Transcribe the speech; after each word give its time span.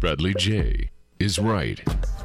Bradley 0.00 0.32
J 0.34 0.90
is 1.18 1.40
right 1.40 1.80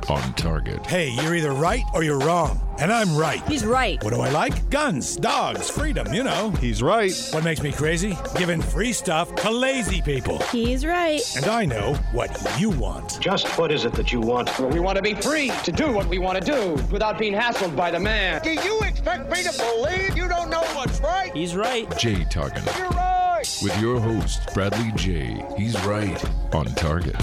on 0.07 0.33
target. 0.35 0.85
Hey, 0.85 1.09
you're 1.09 1.33
either 1.33 1.53
right 1.53 1.81
or 1.95 2.03
you're 2.03 2.19
wrong. 2.19 2.61
And 2.77 2.93
I'm 2.93 3.15
right. 3.15 3.41
He's 3.47 3.65
right. 3.65 4.03
What 4.03 4.13
do 4.13 4.21
I 4.21 4.29
like? 4.29 4.69
Guns, 4.69 5.15
dogs, 5.15 5.71
freedom, 5.71 6.13
you 6.13 6.23
know. 6.23 6.51
He's 6.51 6.83
right. 6.83 7.11
What 7.31 7.43
makes 7.43 7.63
me 7.63 7.71
crazy? 7.71 8.15
Giving 8.35 8.61
free 8.61 8.93
stuff 8.93 9.33
to 9.35 9.49
lazy 9.49 10.03
people. 10.03 10.37
He's 10.51 10.85
right. 10.85 11.21
And 11.35 11.47
I 11.47 11.65
know 11.65 11.95
what 12.11 12.29
you 12.59 12.69
want. 12.69 13.19
Just 13.19 13.47
what 13.57 13.71
is 13.71 13.85
it 13.85 13.93
that 13.93 14.11
you 14.11 14.19
want? 14.21 14.49
Well, 14.59 14.69
we 14.69 14.79
want 14.79 14.97
to 14.97 15.01
be 15.01 15.15
free 15.15 15.51
to 15.63 15.71
do 15.71 15.91
what 15.91 16.07
we 16.07 16.19
want 16.19 16.43
to 16.43 16.51
do 16.51 16.73
without 16.91 17.17
being 17.17 17.33
hassled 17.33 17.75
by 17.75 17.89
the 17.89 17.99
man. 17.99 18.41
Do 18.43 18.51
you 18.51 18.81
expect 18.81 19.31
me 19.31 19.41
to 19.41 19.51
believe 19.57 20.15
you 20.15 20.27
don't 20.27 20.51
know 20.51 20.63
what's 20.75 20.99
right? 21.01 21.31
He's 21.33 21.55
right. 21.55 21.89
Jay 21.97 22.23
Targan. 22.25 22.65
You're 22.77 22.89
right. 22.89 23.23
With 23.61 23.79
your 23.81 23.99
host, 23.99 24.53
Bradley 24.53 24.91
J. 24.95 25.43
He's 25.57 25.73
right 25.85 26.23
on 26.53 26.65
target. 26.75 27.15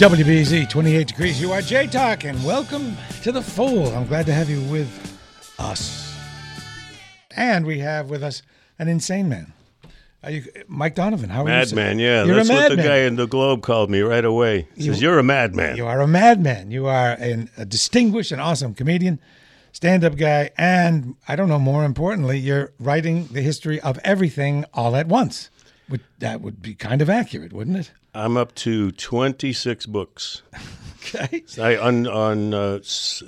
WBZ 0.00 0.66
28 0.70 1.08
degrees. 1.08 1.38
You 1.42 1.52
are 1.52 1.60
Jay 1.60 1.86
talking. 1.86 2.42
Welcome 2.42 2.96
to 3.22 3.32
the 3.32 3.42
fold. 3.42 3.92
I'm 3.92 4.06
glad 4.06 4.24
to 4.24 4.32
have 4.32 4.48
you 4.48 4.62
with 4.62 4.88
us. 5.58 6.16
And 7.36 7.66
we 7.66 7.80
have 7.80 8.08
with 8.08 8.22
us 8.22 8.40
an 8.78 8.88
insane 8.88 9.28
man. 9.28 9.52
Are 10.22 10.30
you 10.30 10.44
Mike 10.66 10.94
Donovan? 10.94 11.28
How 11.28 11.42
are 11.42 11.48
you? 11.48 11.54
Madman, 11.54 11.98
yeah. 11.98 12.24
You're 12.24 12.36
That's 12.36 12.48
what 12.48 12.70
the 12.70 12.76
madman. 12.76 12.86
guy 12.86 12.96
in 13.00 13.16
the 13.16 13.26
Globe 13.26 13.60
called 13.60 13.90
me 13.90 14.00
right 14.00 14.24
away. 14.24 14.68
He 14.74 14.84
You- 14.84 14.94
says, 14.94 15.02
You're 15.02 15.18
a 15.18 15.22
madman. 15.22 15.76
You 15.76 15.84
are 15.84 16.00
a 16.00 16.08
madman. 16.08 16.70
You 16.70 16.86
are 16.86 17.10
an, 17.10 17.50
a 17.58 17.66
distinguished 17.66 18.32
and 18.32 18.40
awesome 18.40 18.72
comedian, 18.72 19.20
stand-up 19.72 20.16
guy, 20.16 20.48
and 20.56 21.14
I 21.28 21.36
don't 21.36 21.50
know. 21.50 21.58
More 21.58 21.84
importantly, 21.84 22.38
you're 22.38 22.72
writing 22.80 23.26
the 23.32 23.42
history 23.42 23.78
of 23.82 23.98
everything 24.02 24.64
all 24.72 24.96
at 24.96 25.08
once. 25.08 25.50
Would, 25.90 26.00
that 26.20 26.40
would 26.40 26.62
be 26.62 26.74
kind 26.74 27.02
of 27.02 27.10
accurate, 27.10 27.52
wouldn't 27.52 27.76
it? 27.76 27.92
I'm 28.14 28.36
up 28.36 28.54
to 28.56 28.90
26 28.92 29.86
books. 29.86 30.42
Okay. 31.02 31.42
I, 31.58 31.78
on 31.78 32.06
on 32.06 32.52
uh, 32.52 32.80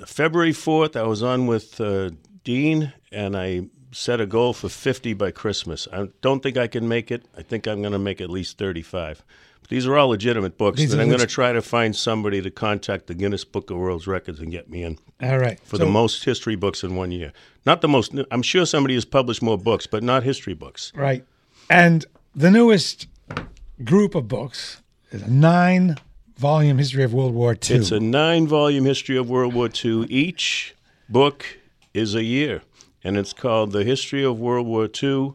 February 0.05 0.51
4th, 0.53 0.95
I 0.95 1.03
was 1.07 1.23
on 1.23 1.47
with 1.47 1.81
uh, 1.81 2.11
Dean, 2.43 2.93
and 3.11 3.35
I 3.35 3.63
set 3.91 4.21
a 4.21 4.27
goal 4.27 4.53
for 4.53 4.69
50 4.69 5.13
by 5.15 5.31
Christmas. 5.31 5.87
I 5.91 6.09
don't 6.21 6.43
think 6.43 6.55
I 6.55 6.67
can 6.67 6.87
make 6.87 7.09
it. 7.11 7.25
I 7.35 7.41
think 7.41 7.65
I'm 7.67 7.81
going 7.81 7.93
to 7.93 7.99
make 7.99 8.21
at 8.21 8.29
least 8.29 8.59
35. 8.59 9.23
But 9.61 9.69
these 9.71 9.87
are 9.87 9.97
all 9.97 10.09
legitimate 10.09 10.55
books, 10.59 10.77
These 10.77 10.93
and 10.93 11.01
I'm 11.01 11.07
going 11.07 11.19
to 11.19 11.25
try 11.25 11.51
to 11.51 11.63
find 11.63 11.95
somebody 11.95 12.43
to 12.43 12.51
contact 12.51 13.07
the 13.07 13.15
Guinness 13.15 13.43
Book 13.43 13.71
of 13.71 13.77
World 13.77 14.05
Records 14.05 14.39
and 14.39 14.51
get 14.51 14.69
me 14.69 14.83
in 14.83 14.99
All 15.23 15.39
right. 15.39 15.59
for 15.61 15.77
So- 15.77 15.85
the 15.85 15.89
most 15.91 16.25
history 16.25 16.55
books 16.55 16.83
in 16.83 16.95
one 16.95 17.11
year. 17.11 17.33
Not 17.65 17.81
the 17.81 17.87
most. 17.87 18.13
I'm 18.29 18.43
sure 18.43 18.67
somebody 18.67 18.93
has 18.93 19.03
published 19.03 19.41
more 19.41 19.57
books, 19.57 19.87
but 19.87 20.03
not 20.03 20.21
history 20.21 20.53
books. 20.53 20.91
Right. 20.95 21.25
And 21.71 22.05
the 22.35 22.49
newest 22.49 23.07
group 23.83 24.15
of 24.15 24.27
books 24.27 24.81
is 25.11 25.21
a 25.21 25.29
nine 25.29 25.97
volume 26.37 26.77
history 26.77 27.03
of 27.03 27.13
World 27.13 27.33
War 27.33 27.51
II. 27.51 27.77
It's 27.77 27.91
a 27.91 27.99
nine 27.99 28.47
volume 28.47 28.85
history 28.85 29.17
of 29.17 29.29
World 29.29 29.53
War 29.53 29.69
II. 29.83 30.05
Each 30.09 30.75
book 31.07 31.45
is 31.93 32.15
a 32.15 32.23
year, 32.23 32.63
and 33.03 33.17
it's 33.17 33.33
called 33.33 33.71
The 33.71 33.83
History 33.83 34.23
of 34.25 34.39
World 34.39 34.65
War 34.65 34.85
II, 34.85 35.33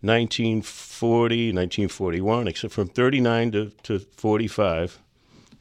1940, 0.00 1.52
1941, 1.52 2.48
except 2.48 2.72
from 2.72 2.88
39 2.88 3.52
to, 3.52 3.70
to 3.82 3.98
45. 3.98 4.98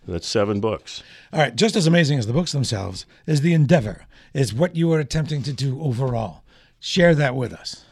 That's 0.07 0.27
seven 0.27 0.61
books. 0.61 1.03
All 1.33 1.39
right. 1.41 1.53
Just 1.53 1.75
as 1.75 1.85
amazing 1.85 2.17
as 2.17 2.27
the 2.27 2.33
books 2.33 2.53
themselves 2.53 3.05
is 3.25 3.41
the 3.41 3.53
endeavor, 3.53 4.05
is 4.33 4.53
what 4.53 4.77
you 4.77 4.93
are 4.93 4.99
attempting 4.99 5.43
to 5.43 5.51
do 5.51 5.81
overall. 5.81 6.43
Share 6.79 7.13
that 7.15 7.35
with 7.35 7.51
us. 7.51 7.83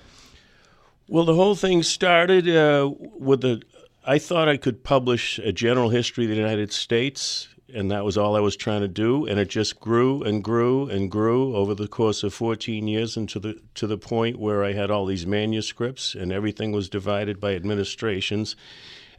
Well, 1.08 1.26
the 1.26 1.36
whole 1.36 1.54
thing 1.54 1.84
started 1.84 2.50
uh, 2.50 2.90
with 2.98 3.42
the. 3.42 3.62
I 4.08 4.18
thought 4.18 4.50
I 4.50 4.58
could 4.58 4.84
publish 4.84 5.38
a 5.38 5.52
general 5.52 5.90
history 5.90 6.26
of 6.26 6.32
the 6.32 6.36
United 6.36 6.74
States, 6.74 7.48
and 7.72 7.92
that 7.92 8.04
was 8.04 8.18
all 8.18 8.36
I 8.36 8.40
was 8.40 8.56
trying 8.56 8.82
to 8.82 8.88
do. 8.88 9.28
And 9.28 9.40
it 9.40 9.48
just 9.48 9.80
grew 9.80 10.24
and 10.24 10.44
grew 10.44 10.90
and 10.90 11.12
grew 11.12 11.56
over 11.56 11.76
the 11.76 11.88
course 11.88 12.24
of 12.24 12.34
14 12.34 12.88
years, 12.88 13.18
and 13.18 13.30
the 13.30 13.62
to 13.76 13.86
the 13.86 14.00
point 14.00 14.40
where 14.40 14.64
I 14.64 14.74
had 14.74 14.90
all 14.90 15.06
these 15.06 15.28
manuscripts, 15.28 16.16
and 16.16 16.32
everything 16.32 16.72
was 16.72 16.90
divided 16.90 17.40
by 17.40 17.54
administrations. 17.54 18.56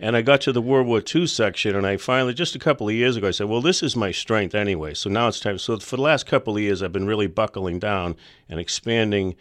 And 0.01 0.17
I 0.17 0.23
got 0.23 0.41
to 0.43 0.53
the 0.53 0.61
World 0.61 0.89
War 0.89 1.01
II 1.15 1.29
section, 1.29 1.77
and 1.77 1.87
I 1.87 1.99
finally, 1.99 2.35
just 2.35 2.57
a 2.57 2.59
couple 2.59 2.89
of 2.89 2.95
years 2.95 3.17
ago, 3.17 3.29
I 3.29 3.31
said, 3.31 3.49
"Well, 3.49 3.63
this 3.63 3.81
is 3.85 3.95
my 3.95 4.11
strength 4.11 4.57
anyway." 4.57 4.95
So 4.95 5.09
now 5.09 5.29
it's 5.29 5.39
time. 5.39 5.59
So 5.59 5.79
for 5.79 5.95
the 5.95 6.03
last 6.03 6.27
couple 6.27 6.57
of 6.57 6.63
years, 6.63 6.83
I've 6.83 6.93
been 6.93 7.07
really 7.07 7.29
buckling 7.29 7.79
down 7.79 8.17
and 8.49 8.59
expanding. 8.59 9.37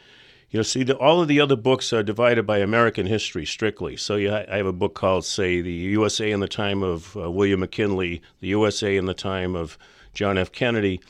You 0.55 0.59
know, 0.59 0.63
see, 0.63 0.83
the, 0.83 0.95
all 0.95 1.21
of 1.21 1.27
the 1.27 1.41
other 1.41 1.57
books 1.57 1.91
are 1.91 2.01
divided 2.01 2.47
by 2.47 2.59
American 2.59 3.07
history 3.07 3.45
strictly. 3.45 3.97
So 3.97 4.15
you 4.15 4.33
I 4.33 4.55
have 4.55 4.65
a 4.65 4.71
book 4.71 4.95
called, 4.95 5.25
say, 5.25 5.59
the 5.59 5.73
USA 5.73 6.31
in 6.31 6.39
the 6.39 6.47
time 6.47 6.81
of 6.81 7.17
uh, 7.17 7.29
William 7.29 7.59
McKinley, 7.59 8.21
the 8.39 8.47
USA 8.47 8.95
in 8.95 9.03
the 9.03 9.13
time 9.13 9.53
of 9.53 9.77
John 10.13 10.37
F. 10.37 10.53
Kennedy. 10.53 11.01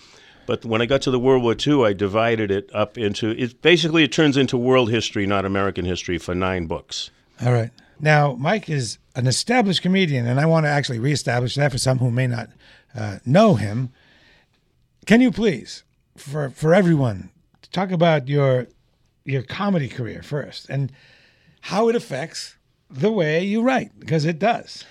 But 0.47 0.66
when 0.66 0.81
I 0.81 0.88
got 0.88 1.03
to 1.03 1.11
the 1.11 1.19
World 1.19 1.44
War 1.44 1.55
II, 1.55 1.85
I 1.85 1.94
divided 1.94 2.50
it 2.50 2.72
up 2.73 2.97
into. 2.97 3.39
It 3.39 3.61
basically 3.61 4.03
it 4.03 4.11
turns 4.11 4.35
into 4.35 4.57
world 4.57 4.89
history, 4.89 5.28
not 5.28 5.45
American 5.45 5.85
history, 5.85 6.17
for 6.17 6.34
nine 6.34 6.66
books. 6.66 7.11
All 7.39 7.53
right. 7.53 7.69
Now, 8.00 8.34
Mike 8.34 8.67
is 8.67 8.97
an 9.16 9.28
established 9.28 9.84
comedian, 9.84 10.25
and 10.25 10.39
I 10.39 10.47
want 10.47 10.66
to 10.66 10.72
actually 10.72 10.97
reestablish 10.97 11.53
that 11.53 11.72
for 11.72 11.78
some 11.78 12.00
who 12.00 12.09
may 12.09 12.25
not 12.25 12.50
uh, 12.95 13.19
know 13.28 13.53
him. 13.53 13.91
Can 15.05 15.22
you 15.22 15.29
please, 15.29 15.84
for 16.17 16.50
for 16.50 16.73
everyone, 16.73 17.29
talk 17.72 17.91
about 17.91 18.28
your 18.28 18.66
your 19.25 19.41
comedy 19.41 19.90
career 19.90 20.22
first 20.22 20.69
and 20.69 20.91
how 21.62 21.90
it 21.90 21.96
affects 21.96 22.56
the 22.90 23.12
way 23.12 23.44
you 23.44 23.62
write 23.62 24.00
because 24.00 24.24
it 24.24 24.40
does. 24.40 24.86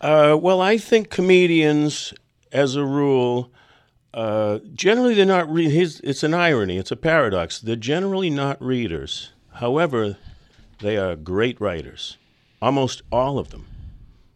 Uh, 0.00 0.36
well, 0.40 0.60
I 0.60 0.78
think 0.78 1.10
comedians, 1.10 2.14
as 2.50 2.76
a 2.76 2.84
rule, 2.84 3.52
uh, 4.14 4.58
generally 4.74 5.14
they're 5.14 5.26
not. 5.26 5.52
Re- 5.52 5.66
it's 5.66 6.22
an 6.22 6.34
irony. 6.34 6.78
It's 6.78 6.90
a 6.90 6.96
paradox. 6.96 7.60
They're 7.60 7.76
generally 7.76 8.30
not 8.30 8.62
readers. 8.62 9.32
However, 9.54 10.16
they 10.80 10.96
are 10.96 11.16
great 11.16 11.60
writers. 11.60 12.16
Almost 12.60 13.02
all 13.10 13.38
of 13.38 13.50
them. 13.50 13.66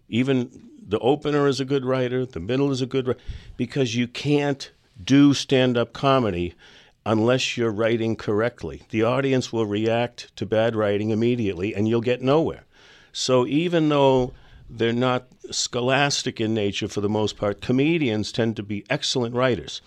Even 0.08 0.50
the 0.88 0.98
opener 1.00 1.46
is 1.48 1.60
a 1.60 1.64
good 1.64 1.84
writer. 1.84 2.24
The 2.24 2.40
middle 2.40 2.70
is 2.70 2.80
a 2.80 2.86
good 2.86 3.08
writer 3.08 3.20
because 3.56 3.94
you 3.94 4.06
can't 4.06 4.70
do 5.02 5.34
stand-up 5.34 5.92
comedy 5.92 6.54
unless 7.06 7.56
you're 7.56 7.70
writing 7.70 8.16
correctly. 8.16 8.82
The 8.90 9.04
audience 9.04 9.52
will 9.52 9.64
react 9.64 10.34
to 10.36 10.44
bad 10.44 10.74
writing 10.74 11.10
immediately, 11.10 11.72
and 11.72 11.88
you'll 11.88 12.00
get 12.00 12.20
nowhere. 12.20 12.64
So 13.12 13.46
even 13.46 13.88
though 13.88 14.32
they're 14.68 14.92
not 14.92 15.28
scholastic 15.52 16.40
in 16.40 16.52
nature 16.52 16.88
for 16.88 17.00
the 17.00 17.08
most 17.08 17.36
part, 17.36 17.60
comedians 17.60 18.32
tend 18.32 18.56
to 18.56 18.64
be 18.64 18.84
excellent 18.90 19.36
writers. 19.36 19.80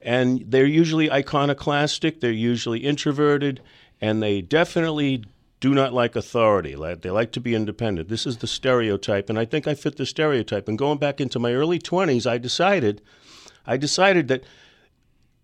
And 0.00 0.44
they're 0.46 0.64
usually 0.64 1.10
iconoclastic, 1.10 2.20
they're 2.20 2.30
usually 2.30 2.80
introverted, 2.80 3.60
and 4.00 4.22
they 4.22 4.40
definitely 4.40 5.24
do 5.58 5.74
not 5.74 5.92
like 5.92 6.14
authority. 6.14 6.76
They 7.00 7.10
like 7.10 7.32
to 7.32 7.40
be 7.40 7.56
independent. 7.56 8.08
This 8.08 8.26
is 8.26 8.36
the 8.36 8.46
stereotype, 8.46 9.28
and 9.28 9.38
I 9.40 9.44
think 9.44 9.66
I 9.66 9.74
fit 9.74 9.96
the 9.96 10.06
stereotype. 10.06 10.68
And 10.68 10.78
going 10.78 10.98
back 10.98 11.20
into 11.20 11.40
my 11.40 11.52
early 11.52 11.80
20s, 11.80 12.30
I 12.30 12.38
decided 12.38 13.02
I 13.66 13.76
decided 13.76 14.28
that 14.28 14.44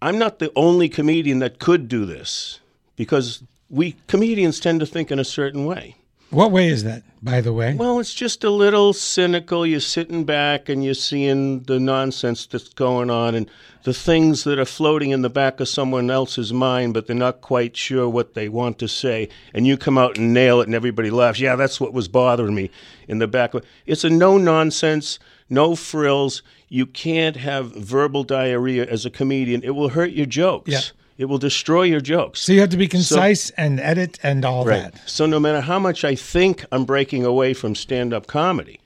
I'm 0.03 0.19
not 0.19 0.39
the 0.39 0.53
only 0.57 0.89
comedian 0.89 1.41
that 1.41 1.59
could 1.59 1.89
do 1.89 2.07
this 2.07 2.61
because 2.97 3.43
we 3.69 3.97
comedians 4.07 4.61
tend 4.61 4.81
to 4.81 4.87
think 4.87 5.11
in 5.11 5.19
a 5.19 5.25
certain 5.25 5.67
way. 5.67 5.97
What 6.31 6.53
way 6.53 6.69
is 6.69 6.85
that, 6.85 7.03
by 7.21 7.41
the 7.41 7.53
way? 7.53 7.75
Well, 7.75 7.99
it's 7.99 8.15
just 8.15 8.45
a 8.45 8.51
little 8.51 8.93
cynical. 8.93 9.67
You're 9.67 9.81
sitting 9.81 10.25
back 10.25 10.69
and 10.69 10.85
you're 10.85 10.95
seeing 10.95 11.65
the 11.65 11.81
nonsense 11.81 12.47
that's 12.47 12.69
going 12.69 13.11
on 13.11 13.35
and 13.35 13.51
the 13.83 13.93
things 13.93 14.45
that 14.45 14.59
are 14.59 14.65
floating 14.65 15.11
in 15.11 15.23
the 15.23 15.31
back 15.31 15.59
of 15.59 15.69
someone 15.69 16.09
else's 16.09 16.53
mind, 16.53 16.95
but 16.95 17.09
they're 17.09 17.17
not 17.17 17.41
quite 17.41 17.77
sure 17.77 18.09
what 18.09 18.35
they 18.35 18.49
want 18.49 18.79
to 18.79 18.87
say. 18.87 19.29
And 19.53 19.67
you 19.67 19.77
come 19.77 19.99
out 19.99 20.19
and 20.19 20.33
nail 20.33 20.61
it, 20.61 20.69
and 20.69 20.75
everybody 20.75 21.11
laughs. 21.11 21.41
Yeah, 21.41 21.57
that's 21.57 21.81
what 21.81 21.93
was 21.93 22.07
bothering 22.07 22.55
me 22.55 22.71
in 23.09 23.19
the 23.19 23.27
back. 23.27 23.53
It's 23.85 24.05
a 24.05 24.11
no 24.11 24.39
nonsense, 24.39 25.19
no 25.49 25.75
frills. 25.75 26.43
You 26.69 26.87
can't 26.87 27.37
have 27.37 27.75
verbal 27.75 28.23
diarrhea 28.23 28.87
as 28.87 29.05
a 29.05 29.11
comedian, 29.11 29.65
it 29.65 29.71
will 29.71 29.89
hurt 29.89 30.13
your 30.13 30.27
jokes. 30.27 30.71
Yeah. 30.71 30.81
It 31.21 31.29
will 31.29 31.37
destroy 31.39 31.83
your 31.83 32.01
jokes. 32.01 32.41
so 32.41 32.53
you 32.55 32.61
have 32.61 32.71
to 32.71 32.79
be 32.79 32.89
concise 32.89 33.51
and 33.51 33.79
edit 33.79 34.19
and 34.23 34.43
all 34.43 34.65
Right. 34.65 34.91
that. 34.93 35.03
So 35.05 35.27
no 35.27 35.39
matter 35.39 35.61
how 35.61 35.79
much 35.79 36.03
I 36.03 36.15
think 36.15 36.65
I'm 36.73 36.87
breaking 36.87 37.27
away 37.27 37.53
from 37.53 37.75
stand-up 37.75 38.27
comedy, 38.27 38.81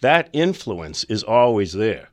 that 0.00 0.28
influence 0.32 1.02
is 1.04 1.24
always 1.24 1.72
there. 1.72 2.10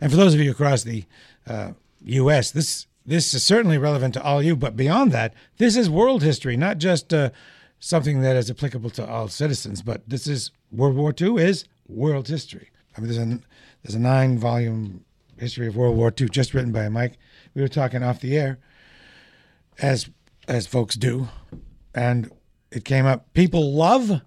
And 0.00 0.10
for 0.10 0.16
those 0.16 0.34
of 0.34 0.40
you 0.40 0.50
across 0.50 0.82
the 0.82 1.04
uh, 1.46 1.72
U.S., 2.04 2.50
this 2.50 2.86
this 3.06 3.32
is 3.32 3.44
certainly 3.44 3.78
relevant 3.78 4.14
to 4.14 4.22
all 4.22 4.42
you. 4.42 4.56
But 4.56 4.76
beyond 4.76 5.12
that, 5.12 5.32
this 5.58 5.76
is 5.76 5.88
world 5.88 6.22
history, 6.24 6.56
not 6.56 6.78
just 6.78 7.14
uh, 7.14 7.30
something 7.78 8.22
that 8.22 8.34
is 8.36 8.50
applicable 8.50 8.90
to 8.90 9.06
all 9.08 9.28
citizens. 9.28 9.80
But 9.80 10.08
this 10.08 10.26
is 10.26 10.50
World 10.72 10.96
War 10.96 11.14
II 11.18 11.36
is 11.42 11.64
world 11.88 12.26
history. 12.26 12.70
I 12.96 13.00
mean, 13.00 13.10
there's 13.12 13.26
a 13.28 13.38
there's 13.84 13.94
a 13.94 14.00
nine 14.00 14.38
volume 14.38 15.04
history 15.38 15.68
of 15.68 15.76
World 15.76 15.96
War 15.96 16.12
II 16.20 16.28
just 16.28 16.52
written 16.52 16.72
by 16.72 16.88
Mike. 16.88 17.16
We 17.54 17.62
were 17.62 17.68
talking 17.68 18.02
off 18.02 18.20
the 18.20 18.36
air, 18.36 18.58
as 19.82 20.08
as 20.48 20.66
folks 20.66 20.94
do, 20.96 21.28
and 21.94 22.30
it 22.70 22.84
came 22.84 23.06
up. 23.06 23.32
People 23.34 23.74
love 23.74 24.20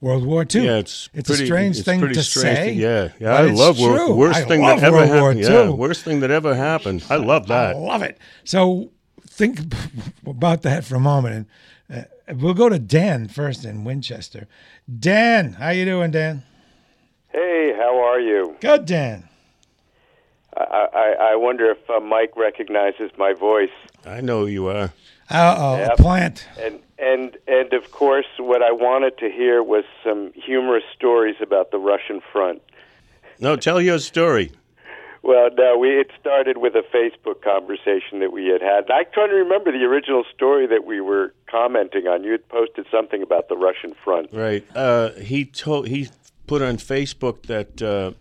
World 0.00 0.26
War 0.26 0.44
II. 0.52 0.64
Yeah, 0.64 0.76
it's 0.78 1.08
it's 1.14 1.28
pretty- 1.28 1.44
a 1.44 1.46
strange 1.46 1.76
it's 1.78 1.84
thing 1.84 2.00
to 2.00 2.22
strange 2.22 2.56
say. 2.58 2.64
thing. 2.70 2.78
Yeah, 2.78 3.08
yeah, 3.18 3.32
but 3.32 3.44
I 3.44 3.48
it's 3.50 3.58
love 3.58 3.78
World 3.80 3.96
true. 3.98 4.14
worst 4.14 4.38
I 4.40 4.44
thing 4.44 4.62
love 4.62 4.80
that 4.80 4.86
ever 4.86 4.96
World 4.96 5.10
War 5.10 5.32
happened. 5.32 5.40
Yeah, 5.44 5.68
worst 5.70 6.04
thing 6.04 6.20
that 6.20 6.30
ever 6.30 6.54
happened. 6.54 7.04
I 7.10 7.16
love 7.32 7.46
that. 7.48 7.76
I 7.76 7.78
love 7.78 8.02
it. 8.02 8.18
So 8.44 8.90
think 9.26 9.60
about 10.26 10.62
that 10.62 10.84
for 10.84 10.96
a 10.96 11.00
moment, 11.00 11.48
and 11.88 12.06
uh, 12.30 12.34
we'll 12.34 12.54
go 12.54 12.68
to 12.68 12.78
Dan 12.78 13.28
first 13.28 13.64
in 13.64 13.84
Winchester. 13.84 14.46
Dan, 14.98 15.54
how 15.54 15.70
you 15.70 15.84
doing, 15.84 16.10
Dan? 16.10 16.42
Hey, 17.32 17.72
how 17.76 17.98
are 18.04 18.20
you? 18.20 18.56
Good, 18.60 18.86
Dan. 18.86 19.28
I, 20.56 20.86
I, 20.94 21.16
I 21.32 21.36
wonder 21.36 21.68
if 21.70 21.78
uh, 21.90 21.98
Mike 21.98 22.36
recognizes 22.36 23.10
my 23.18 23.32
voice. 23.32 23.70
I 24.06 24.20
know 24.20 24.40
who 24.40 24.46
you 24.48 24.68
are. 24.68 24.92
Uh 25.30 25.54
oh, 25.58 25.76
Yep. 25.76 25.90
a 25.98 26.02
plant. 26.02 26.46
And 26.60 26.80
and 26.98 27.36
and 27.46 27.72
of 27.72 27.90
course, 27.90 28.26
what 28.38 28.62
I 28.62 28.72
wanted 28.72 29.18
to 29.18 29.30
hear 29.30 29.62
was 29.62 29.84
some 30.04 30.32
humorous 30.34 30.84
stories 30.96 31.36
about 31.40 31.70
the 31.70 31.78
Russian 31.78 32.20
front. 32.32 32.62
No, 33.40 33.56
tell 33.56 33.80
your 33.80 33.98
story. 33.98 34.52
Well, 35.22 35.48
no, 35.56 35.78
we 35.78 35.88
it 35.98 36.10
started 36.20 36.58
with 36.58 36.74
a 36.74 36.82
Facebook 36.94 37.40
conversation 37.40 38.20
that 38.20 38.30
we 38.30 38.46
had 38.48 38.60
had. 38.60 38.90
I'm 38.90 39.06
trying 39.14 39.30
to 39.30 39.36
remember 39.36 39.72
the 39.72 39.84
original 39.84 40.24
story 40.34 40.66
that 40.66 40.84
we 40.84 41.00
were 41.00 41.32
commenting 41.50 42.06
on. 42.06 42.24
You 42.24 42.32
had 42.32 42.46
posted 42.50 42.84
something 42.90 43.22
about 43.22 43.48
the 43.48 43.56
Russian 43.56 43.94
front. 44.04 44.28
Right. 44.32 44.62
Uh, 44.76 45.12
he 45.12 45.46
told 45.46 45.88
he 45.88 46.10
put 46.46 46.60
on 46.60 46.76
Facebook 46.76 47.44
that 47.46 47.80
uh, 47.80 48.12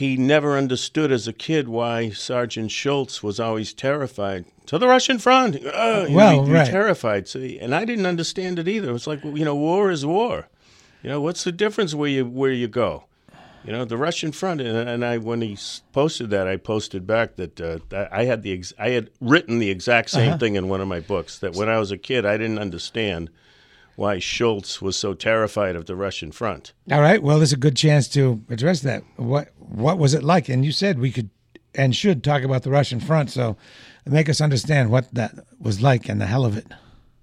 he 0.00 0.16
never 0.16 0.58
understood 0.58 1.12
as 1.12 1.28
a 1.28 1.32
kid 1.32 1.68
why 1.68 2.10
Sergeant 2.10 2.70
Schultz 2.72 3.22
was 3.22 3.38
always 3.38 3.72
terrified 3.72 4.44
to 4.66 4.76
the 4.76 4.88
Russian 4.88 5.18
front. 5.20 5.54
Uh, 5.64 6.06
Well, 6.10 6.44
be 6.46 6.50
right. 6.52 6.66
terrified. 6.66 7.28
So, 7.28 7.38
and 7.38 7.72
I 7.72 7.84
didn't 7.84 8.06
understand 8.06 8.58
it 8.58 8.66
either. 8.66 8.88
It 8.90 8.92
was 8.92 9.06
like 9.06 9.22
you 9.22 9.44
know, 9.44 9.54
war 9.54 9.92
is 9.92 10.04
war. 10.04 10.48
You 11.02 11.10
know, 11.10 11.20
what's 11.20 11.44
the 11.44 11.52
difference 11.52 11.94
where 11.94 12.08
you 12.10 12.24
where 12.26 12.50
you 12.52 12.66
go? 12.66 13.04
You 13.64 13.72
know, 13.72 13.84
the 13.84 13.96
Russian 13.96 14.32
front, 14.32 14.60
and, 14.60 14.88
and 14.88 15.04
I 15.04 15.18
when 15.18 15.40
he 15.42 15.56
posted 15.92 16.28
that, 16.30 16.46
I 16.48 16.56
posted 16.56 17.06
back 17.06 17.36
that 17.36 17.60
uh, 17.60 17.78
I 18.10 18.24
had 18.24 18.42
the 18.42 18.52
ex- 18.52 18.74
I 18.78 18.90
had 18.90 19.10
written 19.20 19.58
the 19.60 19.70
exact 19.70 20.10
same 20.10 20.30
Uh-huh. 20.30 20.38
thing 20.38 20.56
in 20.56 20.68
one 20.68 20.80
of 20.82 20.88
my 20.88 21.00
books. 21.00 21.38
That 21.38 21.54
when 21.54 21.68
I 21.68 21.78
was 21.78 21.90
a 21.92 21.96
kid, 21.98 22.26
I 22.26 22.36
didn't 22.36 22.58
understand 22.58 23.30
why 23.96 24.18
Schultz 24.18 24.82
was 24.82 24.96
so 24.96 25.14
terrified 25.14 25.76
of 25.76 25.86
the 25.86 25.96
Russian 25.96 26.32
front. 26.32 26.72
All 26.90 27.00
right. 27.00 27.22
Well, 27.22 27.38
there's 27.38 27.52
a 27.52 27.56
good 27.56 27.76
chance 27.76 28.08
to 28.08 28.42
address 28.50 28.80
that. 28.80 29.02
What 29.16 29.48
What 29.58 29.98
was 29.98 30.14
it 30.14 30.22
like? 30.22 30.48
And 30.48 30.64
you 30.64 30.72
said 30.72 30.98
we 30.98 31.10
could 31.12 31.30
and 31.74 31.94
should 31.94 32.22
talk 32.22 32.42
about 32.42 32.62
the 32.62 32.70
Russian 32.70 33.00
front. 33.00 33.30
So 33.30 33.56
make 34.06 34.28
us 34.28 34.40
understand 34.40 34.90
what 34.90 35.12
that 35.14 35.34
was 35.58 35.80
like 35.82 36.08
and 36.08 36.20
the 36.20 36.26
hell 36.26 36.44
of 36.44 36.56
it. 36.56 36.66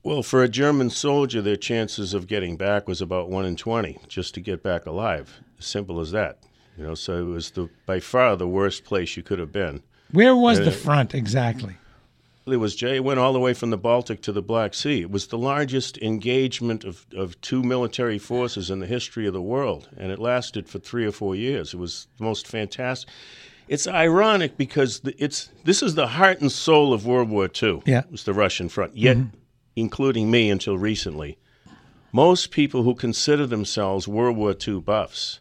Well, 0.03 0.23
for 0.23 0.41
a 0.41 0.49
German 0.49 0.89
soldier, 0.89 1.41
their 1.41 1.55
chances 1.55 2.13
of 2.13 2.25
getting 2.27 2.57
back 2.57 2.87
was 2.87 3.01
about 3.01 3.29
one 3.29 3.45
in 3.45 3.55
twenty, 3.55 3.99
just 4.07 4.33
to 4.33 4.41
get 4.41 4.63
back 4.63 4.85
alive. 4.85 5.39
As 5.59 5.65
simple 5.65 5.99
as 5.99 6.11
that. 6.11 6.39
You 6.77 6.85
know, 6.85 6.95
so 6.95 7.17
it 7.21 7.25
was 7.31 7.51
the 7.51 7.69
by 7.85 7.99
far 7.99 8.35
the 8.35 8.47
worst 8.47 8.83
place 8.83 9.15
you 9.15 9.23
could 9.23 9.39
have 9.39 9.51
been. 9.51 9.83
Where 10.11 10.35
was 10.35 10.59
Uh, 10.59 10.63
the 10.65 10.71
front 10.71 11.13
exactly? 11.13 11.75
It 12.51 12.57
was 12.57 12.75
Jay. 12.75 12.97
It 12.97 13.03
went 13.03 13.19
all 13.19 13.33
the 13.33 13.39
way 13.39 13.53
from 13.53 13.69
the 13.69 13.77
Baltic 13.77 14.21
to 14.23 14.31
the 14.31 14.41
Black 14.41 14.73
Sea. 14.73 15.01
It 15.01 15.11
was 15.11 15.27
the 15.27 15.37
largest 15.37 15.97
engagement 15.99 16.83
of, 16.83 17.05
of 17.15 17.39
two 17.41 17.63
military 17.63 18.17
forces 18.17 18.69
in 18.69 18.79
the 18.79 18.87
history 18.87 19.27
of 19.27 19.33
the 19.33 19.41
world, 19.41 19.89
and 19.97 20.11
it 20.11 20.19
lasted 20.19 20.67
for 20.67 20.79
three 20.79 21.05
or 21.05 21.11
four 21.11 21.35
years. 21.35 21.73
It 21.73 21.77
was 21.77 22.07
the 22.17 22.23
most 22.23 22.47
fantastic. 22.47 23.09
It's 23.67 23.87
ironic 23.87 24.57
because 24.57 25.01
it's 25.17 25.49
this 25.63 25.81
is 25.81 25.95
the 25.95 26.07
heart 26.07 26.41
and 26.41 26.51
soul 26.51 26.93
of 26.93 27.05
World 27.05 27.29
War 27.29 27.49
II. 27.61 27.83
Yeah. 27.85 28.03
was 28.11 28.25
the 28.25 28.33
Russian 28.33 28.67
front. 28.67 28.97
Yet, 28.97 29.17
mm-hmm. 29.17 29.37
including 29.75 30.29
me 30.29 30.49
until 30.49 30.77
recently, 30.77 31.37
most 32.11 32.51
people 32.51 32.83
who 32.83 32.95
consider 32.95 33.47
themselves 33.47 34.07
World 34.07 34.35
War 34.35 34.53
II 34.67 34.81
buffs 34.81 35.39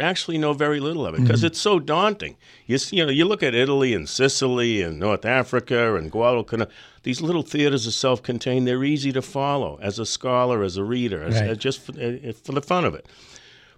actually 0.00 0.38
know 0.38 0.52
very 0.52 0.80
little 0.80 1.06
of 1.06 1.14
it 1.14 1.22
because 1.22 1.42
it's 1.44 1.60
so 1.60 1.78
daunting. 1.78 2.36
You, 2.66 2.76
s- 2.76 2.92
you 2.92 3.04
know, 3.04 3.10
you 3.10 3.24
look 3.24 3.42
at 3.42 3.54
Italy 3.54 3.94
and 3.94 4.08
Sicily 4.08 4.82
and 4.82 4.98
North 4.98 5.24
Africa 5.24 5.96
and 5.96 6.10
Guadalcanal. 6.10 6.68
These 7.02 7.20
little 7.20 7.42
theaters 7.42 7.86
are 7.86 7.90
self-contained. 7.92 8.66
They're 8.66 8.84
easy 8.84 9.12
to 9.12 9.22
follow 9.22 9.78
as 9.82 9.98
a 9.98 10.06
scholar, 10.06 10.62
as 10.62 10.76
a 10.76 10.84
reader, 10.84 11.22
as, 11.22 11.34
Right. 11.40 11.50
as 11.50 11.58
just 11.58 11.80
for, 11.80 11.92
uh, 11.92 12.32
for 12.44 12.52
the 12.52 12.62
fun 12.62 12.84
of 12.84 12.94
it. 12.94 13.06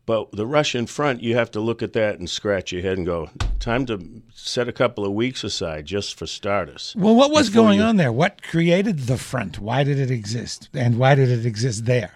But 0.07 0.33
the 0.33 0.47
Russian 0.47 0.87
front, 0.87 1.23
you 1.23 1.37
have 1.37 1.51
to 1.53 1.61
look 1.61 1.83
at 1.83 1.93
that 1.93 2.19
and 2.19 2.29
scratch 2.29 2.73
your 2.73 2.83
head 2.83 2.97
and 2.97 3.07
go, 3.07 3.31
time 3.61 3.87
to 3.87 4.23
set 4.35 4.67
a 4.67 4.73
couple 4.73 5.05
of 5.05 5.13
weeks 5.13 5.45
aside 5.45 5.85
just 5.87 6.19
for 6.19 6.27
starters. 6.27 6.95
Well, 6.99 7.15
what 7.15 7.31
was 7.31 7.49
going 7.51 7.79
you- 7.79 7.85
on 7.85 7.97
there? 7.97 8.11
What 8.11 8.43
created 8.43 9.01
the 9.01 9.19
front? 9.19 9.59
Why 9.61 9.85
did 9.85 9.99
it 10.01 10.11
exist? 10.11 10.69
And 10.75 10.99
why 10.99 11.15
did 11.15 11.29
it 11.29 11.47
exist 11.47 11.85
there? 11.85 12.13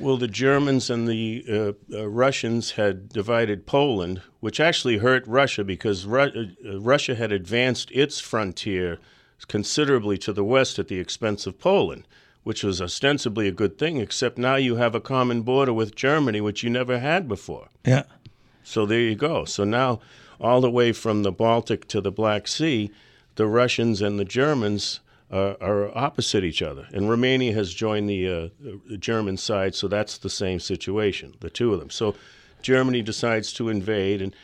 Well, 0.00 0.16
the 0.16 0.28
Germans 0.28 0.90
and 0.90 1.08
the 1.08 1.44
uh, 1.92 1.96
uh, 1.96 2.08
Russians 2.08 2.72
had 2.72 3.08
divided 3.08 3.66
Poland, 3.66 4.22
which 4.40 4.60
actually 4.60 4.98
hurt 4.98 5.26
Russia 5.26 5.64
because 5.64 6.06
Ru- 6.06 6.54
uh, 6.64 6.78
Russia 6.78 7.16
had 7.16 7.32
advanced 7.32 7.90
its 7.90 8.20
frontier 8.20 8.98
considerably 9.48 10.16
to 10.18 10.32
the 10.32 10.44
west 10.44 10.78
at 10.78 10.88
the 10.88 10.98
expense 10.98 11.46
of 11.46 11.58
Poland, 11.58 12.06
which 12.44 12.62
was 12.62 12.80
ostensibly 12.80 13.48
a 13.48 13.52
good 13.52 13.78
thing, 13.78 13.96
except 13.96 14.38
now 14.38 14.56
you 14.56 14.76
have 14.76 14.94
a 14.94 15.00
common 15.00 15.42
border 15.42 15.72
with 15.72 15.94
Germany, 15.94 16.40
which 16.40 16.62
you 16.62 16.70
never 16.70 16.98
had 16.98 17.28
before. 17.28 17.68
Yeah. 17.84 18.04
So 18.62 18.86
there 18.86 19.00
you 19.00 19.14
go. 19.16 19.44
So 19.44 19.64
now, 19.64 20.00
all 20.40 20.60
the 20.60 20.70
way 20.70 20.92
from 20.92 21.22
the 21.22 21.32
Baltic 21.32 21.88
to 21.88 22.00
the 22.00 22.12
Black 22.12 22.46
Sea, 22.46 22.90
the 23.34 23.46
Russians 23.46 24.00
and 24.00 24.18
the 24.18 24.24
Germans 24.24 25.00
uh, 25.30 25.54
are 25.60 25.96
opposite 25.96 26.44
each 26.44 26.62
other. 26.62 26.88
And 26.92 27.08
Romania 27.08 27.52
has 27.54 27.74
joined 27.74 28.08
the, 28.08 28.28
uh, 28.28 28.96
German 28.96 29.36
side, 29.36 29.74
so 29.74 29.88
that's 29.88 30.18
the 30.18 30.30
same 30.30 30.60
situation, 30.60 31.34
the 31.40 31.50
two 31.50 31.72
of 31.72 31.80
them. 31.80 31.90
So 31.90 32.14
Germany 32.62 33.02
decides 33.02 33.52
to 33.54 33.68
invade. 33.68 34.22
And 34.22 34.34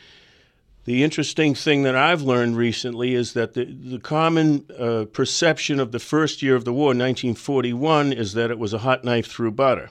the 0.85 1.03
interesting 1.03 1.55
thing 1.55 1.83
that 1.83 1.95
I've 1.95 2.21
learned 2.21 2.57
recently 2.57 3.15
is 3.15 3.33
that 3.33 3.53
the, 3.53 3.65
the 3.65 3.99
common 3.99 4.65
uh, 4.77 5.05
perception 5.11 5.79
of 5.79 5.91
the 5.91 5.99
first 5.99 6.41
year 6.41 6.55
of 6.55 6.65
the 6.65 6.73
war, 6.73 6.87
1941, 6.87 8.13
is 8.13 8.33
that 8.33 8.51
it 8.51 8.59
was 8.59 8.73
a 8.73 8.79
hot 8.79 9.03
knife 9.03 9.27
through 9.27 9.51
butter 9.51 9.89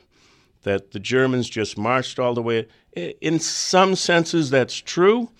that 0.64 0.92
the 0.92 0.98
Germans 0.98 1.48
just 1.48 1.78
marched 1.78 2.18
all 2.18 2.34
the 2.34 2.42
way. 2.42 2.66
In 2.94 3.38
some 3.38 3.94
senses, 3.94 4.50
that's 4.50 4.76
true, 4.76 5.30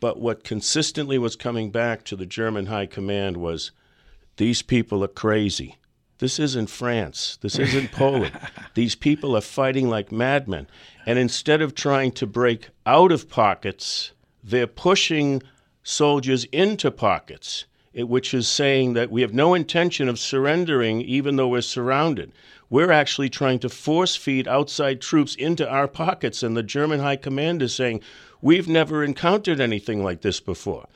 but 0.00 0.20
what 0.20 0.44
consistently 0.44 1.16
was 1.16 1.36
coming 1.36 1.70
back 1.70 2.04
to 2.04 2.16
the 2.16 2.26
German 2.26 2.66
high 2.66 2.86
command 2.86 3.36
was 3.36 3.70
these 4.38 4.62
people 4.62 5.04
are 5.04 5.08
crazy. 5.08 5.76
This 6.18 6.38
isn't 6.38 6.70
France. 6.70 7.38
This 7.42 7.58
isn't 7.58 7.92
Poland. 7.92 8.38
These 8.74 8.94
people 8.94 9.36
are 9.36 9.40
fighting 9.42 9.88
like 9.88 10.10
madmen. 10.10 10.66
And 11.06 11.18
instead 11.18 11.60
of 11.60 11.74
trying 11.74 12.12
to 12.12 12.26
break 12.26 12.70
out 12.86 13.12
of 13.12 13.28
pockets, 13.28 14.12
they're 14.42 14.66
pushing 14.66 15.42
soldiers 15.82 16.44
into 16.44 16.90
pockets, 16.90 17.66
which 17.94 18.34
is 18.34 18.48
saying 18.48 18.94
that 18.94 19.10
we 19.10 19.22
have 19.22 19.34
no 19.34 19.54
intention 19.54 20.08
of 20.08 20.18
surrendering 20.18 21.00
even 21.00 21.36
though 21.36 21.48
we're 21.48 21.60
surrounded. 21.60 22.32
We're 22.70 22.92
actually 22.92 23.30
trying 23.30 23.60
to 23.60 23.68
force 23.68 24.14
feed 24.16 24.46
outside 24.46 25.00
troops 25.00 25.34
into 25.34 25.68
our 25.68 25.88
pockets. 25.88 26.42
And 26.42 26.56
the 26.56 26.62
German 26.62 27.00
high 27.00 27.16
command 27.16 27.62
is 27.62 27.74
saying, 27.74 28.02
We've 28.40 28.68
never 28.68 29.02
encountered 29.02 29.60
anything 29.60 30.04
like 30.04 30.20
this 30.20 30.38
before. 30.38 30.86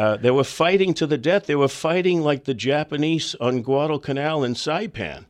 Uh, 0.00 0.16
they 0.16 0.30
were 0.30 0.44
fighting 0.44 0.94
to 0.94 1.06
the 1.06 1.18
death. 1.18 1.44
They 1.44 1.54
were 1.54 1.68
fighting 1.68 2.22
like 2.22 2.44
the 2.44 2.54
Japanese 2.54 3.34
on 3.34 3.60
Guadalcanal 3.60 4.42
and 4.42 4.56
Saipan. 4.56 5.26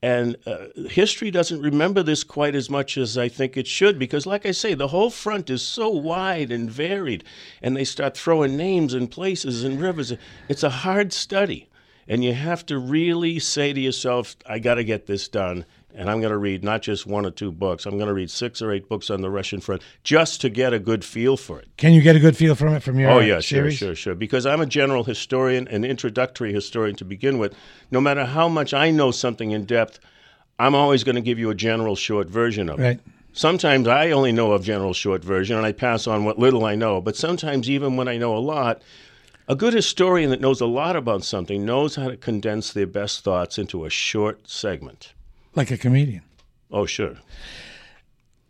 And 0.00 0.36
uh, 0.46 0.66
history 0.88 1.32
doesn't 1.32 1.60
remember 1.60 2.00
this 2.00 2.22
quite 2.22 2.54
as 2.54 2.70
much 2.70 2.96
as 2.96 3.18
I 3.18 3.28
think 3.28 3.56
it 3.56 3.66
should, 3.66 3.98
because, 3.98 4.24
like 4.24 4.46
I 4.46 4.52
say, 4.52 4.74
the 4.74 4.86
whole 4.86 5.10
front 5.10 5.50
is 5.50 5.62
so 5.62 5.88
wide 5.88 6.52
and 6.52 6.70
varied, 6.70 7.24
and 7.60 7.76
they 7.76 7.82
start 7.82 8.16
throwing 8.16 8.56
names 8.56 8.94
and 8.94 9.10
places 9.10 9.64
and 9.64 9.80
rivers. 9.80 10.12
It's 10.48 10.62
a 10.62 10.70
hard 10.70 11.12
study, 11.12 11.68
and 12.06 12.22
you 12.22 12.34
have 12.34 12.64
to 12.66 12.78
really 12.78 13.40
say 13.40 13.72
to 13.72 13.80
yourself, 13.80 14.36
I 14.46 14.60
got 14.60 14.74
to 14.74 14.84
get 14.84 15.06
this 15.06 15.26
done. 15.26 15.64
And 15.96 16.10
I'm 16.10 16.20
going 16.20 16.32
to 16.32 16.36
read 16.38 16.64
not 16.64 16.82
just 16.82 17.06
one 17.06 17.24
or 17.24 17.30
two 17.30 17.52
books, 17.52 17.86
I'm 17.86 17.96
going 17.96 18.08
to 18.08 18.14
read 18.14 18.28
six 18.30 18.60
or 18.60 18.72
eight 18.72 18.88
books 18.88 19.10
on 19.10 19.20
the 19.20 19.30
Russian 19.30 19.60
front 19.60 19.80
just 20.02 20.40
to 20.40 20.48
get 20.50 20.72
a 20.74 20.80
good 20.80 21.04
feel 21.04 21.36
for 21.36 21.60
it. 21.60 21.68
Can 21.76 21.92
you 21.92 22.02
get 22.02 22.16
a 22.16 22.20
good 22.20 22.36
feel 22.36 22.56
from 22.56 22.74
it 22.74 22.82
from 22.82 22.98
your 22.98 23.10
Oh 23.12 23.20
yeah, 23.20 23.34
sure, 23.36 23.70
series? 23.70 23.74
sure, 23.78 23.94
sure. 23.94 24.14
Because 24.16 24.44
I'm 24.44 24.60
a 24.60 24.66
general 24.66 25.04
historian, 25.04 25.68
an 25.68 25.84
introductory 25.84 26.52
historian 26.52 26.96
to 26.96 27.04
begin 27.04 27.38
with. 27.38 27.54
No 27.92 28.00
matter 28.00 28.24
how 28.24 28.48
much 28.48 28.74
I 28.74 28.90
know 28.90 29.12
something 29.12 29.52
in 29.52 29.66
depth, 29.66 30.00
I'm 30.58 30.74
always 30.74 31.04
going 31.04 31.14
to 31.16 31.22
give 31.22 31.38
you 31.38 31.50
a 31.50 31.54
general 31.54 31.94
short 31.94 32.28
version 32.28 32.68
of 32.68 32.80
Right. 32.80 32.96
it. 32.98 33.00
Sometimes 33.32 33.86
I 33.88 34.10
only 34.10 34.32
know 34.32 34.52
of 34.52 34.64
general 34.64 34.94
short 34.94 35.22
version 35.24 35.56
and 35.56 35.64
I 35.66 35.72
pass 35.72 36.06
on 36.08 36.24
what 36.24 36.38
little 36.38 36.64
I 36.64 36.74
know. 36.76 37.00
But 37.00 37.16
sometimes, 37.16 37.68
even 37.70 37.96
when 37.96 38.06
I 38.08 38.16
know 38.16 38.36
a 38.36 38.38
lot, 38.38 38.82
a 39.48 39.54
good 39.56 39.74
historian 39.74 40.30
that 40.30 40.40
knows 40.40 40.60
a 40.60 40.66
lot 40.66 40.96
about 40.96 41.22
something 41.24 41.64
knows 41.64 41.96
how 41.96 42.08
to 42.08 42.16
condense 42.16 42.72
their 42.72 42.86
best 42.86 43.22
thoughts 43.24 43.58
into 43.58 43.84
a 43.84 43.90
short 43.90 44.48
segment. 44.48 45.12
Like 45.54 45.70
a 45.70 45.78
comedian. 45.78 46.22
Oh, 46.70 46.86
sure. 46.86 47.16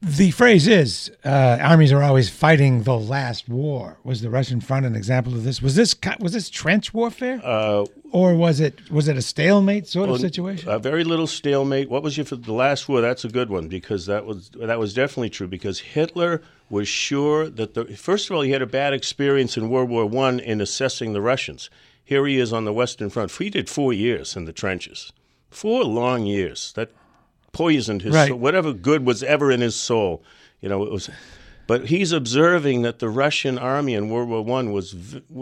The 0.00 0.32
phrase 0.32 0.66
is 0.66 1.10
uh, 1.24 1.56
armies 1.62 1.90
are 1.90 2.02
always 2.02 2.28
fighting 2.28 2.82
the 2.82 2.96
last 2.98 3.48
war. 3.48 3.96
Was 4.04 4.20
the 4.20 4.28
Russian 4.28 4.60
front 4.60 4.84
an 4.84 4.94
example 4.94 5.32
of 5.32 5.44
this? 5.44 5.62
Was 5.62 5.76
this 5.76 5.96
was 6.20 6.34
this 6.34 6.50
trench 6.50 6.92
warfare, 6.92 7.40
Uh, 7.42 7.86
or 8.12 8.34
was 8.34 8.60
it 8.60 8.90
was 8.90 9.08
it 9.08 9.16
a 9.16 9.22
stalemate 9.22 9.86
sort 9.86 10.08
well, 10.08 10.16
of 10.16 10.20
situation? 10.20 10.68
A 10.68 10.78
very 10.78 11.04
little 11.04 11.26
stalemate. 11.26 11.88
What 11.88 12.02
was 12.02 12.18
your 12.18 12.26
for 12.26 12.36
the 12.36 12.52
last 12.52 12.86
war? 12.86 13.00
That's 13.00 13.24
a 13.24 13.30
good 13.30 13.48
one 13.48 13.68
because 13.68 14.04
that 14.04 14.26
was 14.26 14.50
that 14.50 14.78
was 14.78 14.92
definitely 14.92 15.30
true 15.30 15.48
because 15.48 15.80
Hitler 15.80 16.42
was 16.68 16.86
sure 16.86 17.48
that 17.48 17.72
the 17.72 17.86
first 17.96 18.28
of 18.28 18.36
all 18.36 18.42
he 18.42 18.50
had 18.50 18.62
a 18.62 18.66
bad 18.66 18.92
experience 18.92 19.56
in 19.56 19.70
World 19.70 19.88
War 19.88 20.04
One 20.04 20.38
in 20.38 20.60
assessing 20.60 21.14
the 21.14 21.22
Russians. 21.22 21.70
Here 22.04 22.26
he 22.26 22.38
is 22.38 22.52
on 22.52 22.66
the 22.66 22.74
Western 22.74 23.08
Front. 23.08 23.32
He 23.32 23.48
did 23.48 23.70
four 23.70 23.94
years 23.94 24.36
in 24.36 24.44
the 24.44 24.52
trenches, 24.52 25.12
four 25.54 25.84
long 25.84 26.26
years. 26.26 26.72
That 26.74 26.90
poisoned 27.52 28.02
his 28.02 28.14
Right. 28.14 28.28
soul. 28.28 28.38
Whatever 28.38 28.72
good 28.72 29.06
was 29.06 29.22
ever 29.22 29.50
in 29.50 29.60
his 29.60 29.76
soul, 29.76 30.22
you 30.60 30.68
know, 30.68 30.82
it 30.84 30.90
was. 30.92 31.08
But 31.66 31.86
he's 31.86 32.12
observing 32.12 32.82
that 32.82 32.98
the 32.98 33.08
Russian 33.08 33.56
army 33.58 33.94
in 33.94 34.10
World 34.10 34.28
War 34.28 34.42
One 34.42 34.72
was 34.72 34.94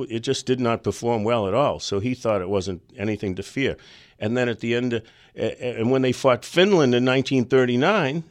it 0.08 0.20
just 0.20 0.46
did 0.46 0.60
not 0.60 0.84
perform 0.84 1.24
well 1.24 1.48
at 1.48 1.54
all. 1.54 1.80
So 1.80 1.98
he 1.98 2.14
thought 2.14 2.40
it 2.40 2.48
wasn't 2.48 2.80
anything 2.96 3.34
to 3.36 3.42
fear. 3.42 3.76
And 4.20 4.36
then 4.36 4.48
at 4.48 4.60
the 4.60 4.76
end, 4.76 4.94
uh, 4.94 5.00
and 5.40 5.90
when 5.90 6.02
they 6.02 6.12
fought 6.12 6.44
Finland 6.44 6.94
in 6.94 7.04
1939, 7.04 8.22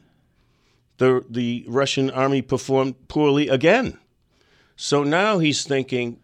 the 0.99 1.25
the 1.29 1.65
Russian 1.67 2.09
army 2.11 2.41
performed 2.41 2.95
poorly 3.09 3.49
again. 3.49 3.97
So 4.77 5.03
now 5.03 5.39
he's 5.39 5.63
thinking, 5.65 6.17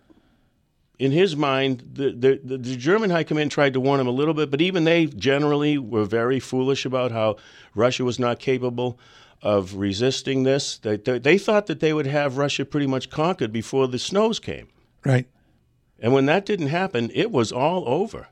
in 1.00 1.12
his 1.12 1.36
mind, 1.36 1.84
the, 1.94 2.12
the, 2.12 2.58
the, 2.58 2.76
German 2.76 3.12
high 3.12 3.24
command 3.24 3.52
tried 3.52 3.74
to 3.74 3.80
warn 3.80 4.00
him 4.00 4.08
a 4.08 4.12
little 4.12 4.34
bit, 4.34 4.50
but 4.50 4.62
even 4.62 4.84
they 4.84 5.06
generally 5.06 5.78
were 5.78 6.06
very 6.06 6.40
foolish 6.40 6.86
about 6.86 7.12
how 7.12 7.36
Russia 7.76 8.04
was 8.04 8.18
not 8.18 8.40
capable 8.40 9.00
of 9.44 9.76
resisting 9.76 10.42
this. 10.44 10.78
They, 10.80 10.98
they, 10.98 11.20
they 11.20 11.38
thought 11.38 11.68
that 11.68 11.80
they 11.80 11.94
would 11.94 12.08
have 12.08 12.38
Russia 12.38 12.66
pretty 12.66 12.88
much 12.88 13.12
conquered 13.12 13.54
before 13.54 13.88
the 13.88 14.00
snows 14.00 14.40
came. 14.40 14.70
right. 15.06 15.28
And 16.00 16.14
when 16.14 16.28
that 16.28 16.46
didn't 16.46 16.68
happen, 16.68 17.10
it 17.14 17.32
was 17.32 17.52
all 17.52 17.84
over. 17.88 18.28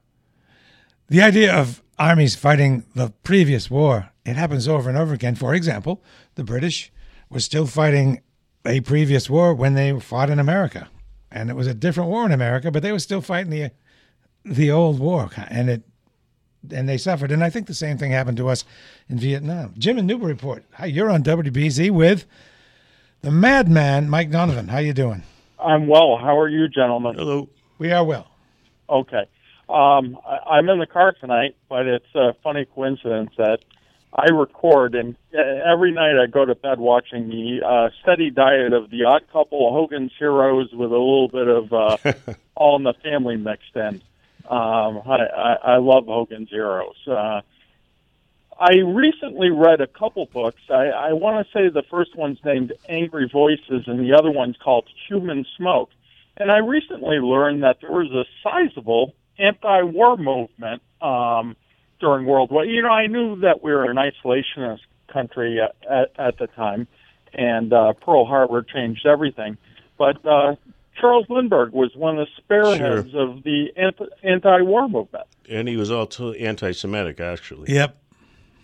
The 1.07 1.21
idea 1.21 1.51
of 1.51 1.81
armies 1.97 2.35
fighting 2.35 2.83
the 2.93 3.11
previous 3.23 3.71
war, 3.71 4.11
it 4.23 4.35
happens 4.35 4.67
over 4.67 4.87
and 4.87 4.97
over 4.97 5.15
again. 5.15 5.33
For 5.33 5.55
example, 5.55 6.03
the 6.35 6.43
British 6.43 6.91
were 7.29 7.39
still 7.39 7.65
fighting 7.65 8.21
a 8.65 8.81
previous 8.81 9.31
war 9.31 9.53
when 9.55 9.73
they 9.73 9.99
fought 9.99 10.29
in 10.29 10.37
America. 10.37 10.89
And 11.35 11.49
it 11.49 11.55
was 11.55 11.67
a 11.67 11.73
different 11.73 12.09
war 12.09 12.25
in 12.25 12.31
America, 12.31 12.71
but 12.71 12.81
they 12.81 12.93
were 12.93 12.99
still 12.99 13.21
fighting 13.21 13.51
the 13.51 13.71
the 14.45 14.71
old 14.71 14.99
war 14.99 15.29
and 15.49 15.69
it 15.69 15.83
and 16.71 16.87
they 16.87 16.97
suffered. 16.97 17.31
And 17.31 17.43
I 17.43 17.49
think 17.49 17.67
the 17.67 17.73
same 17.73 17.97
thing 17.97 18.11
happened 18.11 18.37
to 18.37 18.47
us 18.47 18.63
in 19.09 19.19
Vietnam. 19.19 19.73
Jim 19.77 19.97
and 19.97 20.07
Newburyport. 20.07 20.63
Hi, 20.73 20.85
you're 20.85 21.09
on 21.09 21.23
WBZ 21.23 21.91
with 21.91 22.25
the 23.21 23.31
madman 23.31 24.09
Mike 24.09 24.31
Donovan. 24.31 24.69
How 24.69 24.79
you 24.79 24.93
doing? 24.93 25.23
I'm 25.59 25.87
well. 25.87 26.17
How 26.17 26.39
are 26.39 26.47
you, 26.47 26.67
gentlemen? 26.67 27.15
Hello. 27.15 27.49
We 27.77 27.91
are 27.91 28.03
well. 28.03 28.27
Okay. 28.89 29.25
Um, 29.67 30.17
I, 30.25 30.55
I'm 30.55 30.69
in 30.69 30.79
the 30.79 30.87
car 30.87 31.13
tonight, 31.19 31.55
but 31.69 31.85
it's 31.85 32.15
a 32.15 32.33
funny 32.43 32.65
coincidence 32.65 33.31
that 33.37 33.59
I 34.15 34.31
record, 34.31 34.95
and 34.95 35.15
uh, 35.37 35.41
every 35.41 35.91
night 35.91 36.17
I 36.17 36.27
go 36.27 36.45
to 36.45 36.55
bed 36.55 36.79
watching 36.79 37.27
the 37.27 37.65
uh, 37.65 37.89
steady 38.01 38.29
diet 38.29 38.71
of 38.71 38.89
the 38.89 39.03
Odd 39.03 39.23
Couple, 39.31 39.73
Hogan's 39.73 40.13
Heroes, 40.17 40.69
with 40.71 40.91
a 40.91 40.93
little 40.93 41.27
bit 41.27 41.47
of 41.49 41.73
uh, 41.73 41.97
All 42.55 42.77
in 42.77 42.83
the 42.83 42.93
Family 43.03 43.35
mixed 43.35 43.75
in. 43.75 44.01
Um, 44.49 45.01
I, 45.05 45.17
I, 45.35 45.55
I 45.63 45.77
love 45.77 46.05
Hogan's 46.05 46.49
Heroes. 46.49 46.95
Uh, 47.05 47.41
I 48.57 48.75
recently 48.85 49.49
read 49.49 49.81
a 49.81 49.87
couple 49.87 50.27
books. 50.27 50.61
I, 50.69 50.87
I 50.87 51.13
want 51.13 51.45
to 51.45 51.51
say 51.51 51.67
the 51.67 51.83
first 51.91 52.15
one's 52.15 52.39
named 52.45 52.71
Angry 52.87 53.29
Voices, 53.29 53.83
and 53.85 53.99
the 53.99 54.15
other 54.17 54.31
one's 54.31 54.55
called 54.63 54.87
Human 55.09 55.45
Smoke. 55.57 55.89
And 56.37 56.49
I 56.49 56.59
recently 56.59 57.17
learned 57.17 57.63
that 57.63 57.81
there 57.81 57.91
was 57.91 58.11
a 58.11 58.23
sizable 58.43 59.13
anti-war 59.37 60.15
movement 60.15 60.81
um, 61.01 61.57
during 61.99 62.25
World 62.25 62.51
War. 62.51 62.65
You 62.65 62.81
know, 62.81 62.89
I 62.89 63.07
knew 63.07 63.39
that 63.41 63.63
we 63.63 63.71
were 63.71 63.89
an 63.89 63.97
isolationist 63.97 64.81
country 65.11 65.59
at, 65.61 65.75
at, 65.89 66.11
at 66.19 66.37
the 66.37 66.47
time, 66.47 66.87
and 67.33 67.71
uh, 67.73 67.93
Pearl 67.93 68.25
Harbor 68.25 68.63
changed 68.63 69.05
everything. 69.05 69.57
But 69.97 70.25
uh, 70.25 70.55
Charles 70.99 71.25
Lindbergh 71.29 71.71
was 71.71 71.95
one 71.95 72.19
of 72.19 72.27
the 72.27 72.31
spearheads 72.37 73.13
of 73.15 73.43
the 73.43 73.71
anti- 73.77 74.05
anti-war 74.23 74.89
movement. 74.89 75.25
And 75.49 75.67
he 75.67 75.77
was 75.77 75.91
also 75.91 76.33
anti-Semitic, 76.33 77.19
actually. 77.19 77.73
Yep. 77.73 77.97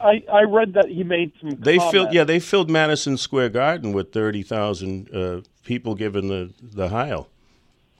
I, 0.01 0.23
I 0.33 0.41
read 0.43 0.73
that 0.73 0.88
he 0.88 1.03
made 1.03 1.31
some. 1.39 1.51
They 1.51 1.77
filled, 1.77 2.11
yeah, 2.11 2.23
they 2.23 2.39
filled 2.39 2.71
Madison 2.71 3.17
Square 3.17 3.50
Garden 3.50 3.93
with 3.93 4.11
thirty 4.11 4.41
thousand 4.41 5.13
uh, 5.13 5.41
people 5.63 5.93
giving 5.93 6.27
the 6.27 6.51
the 6.59 6.89
Heil. 6.89 7.29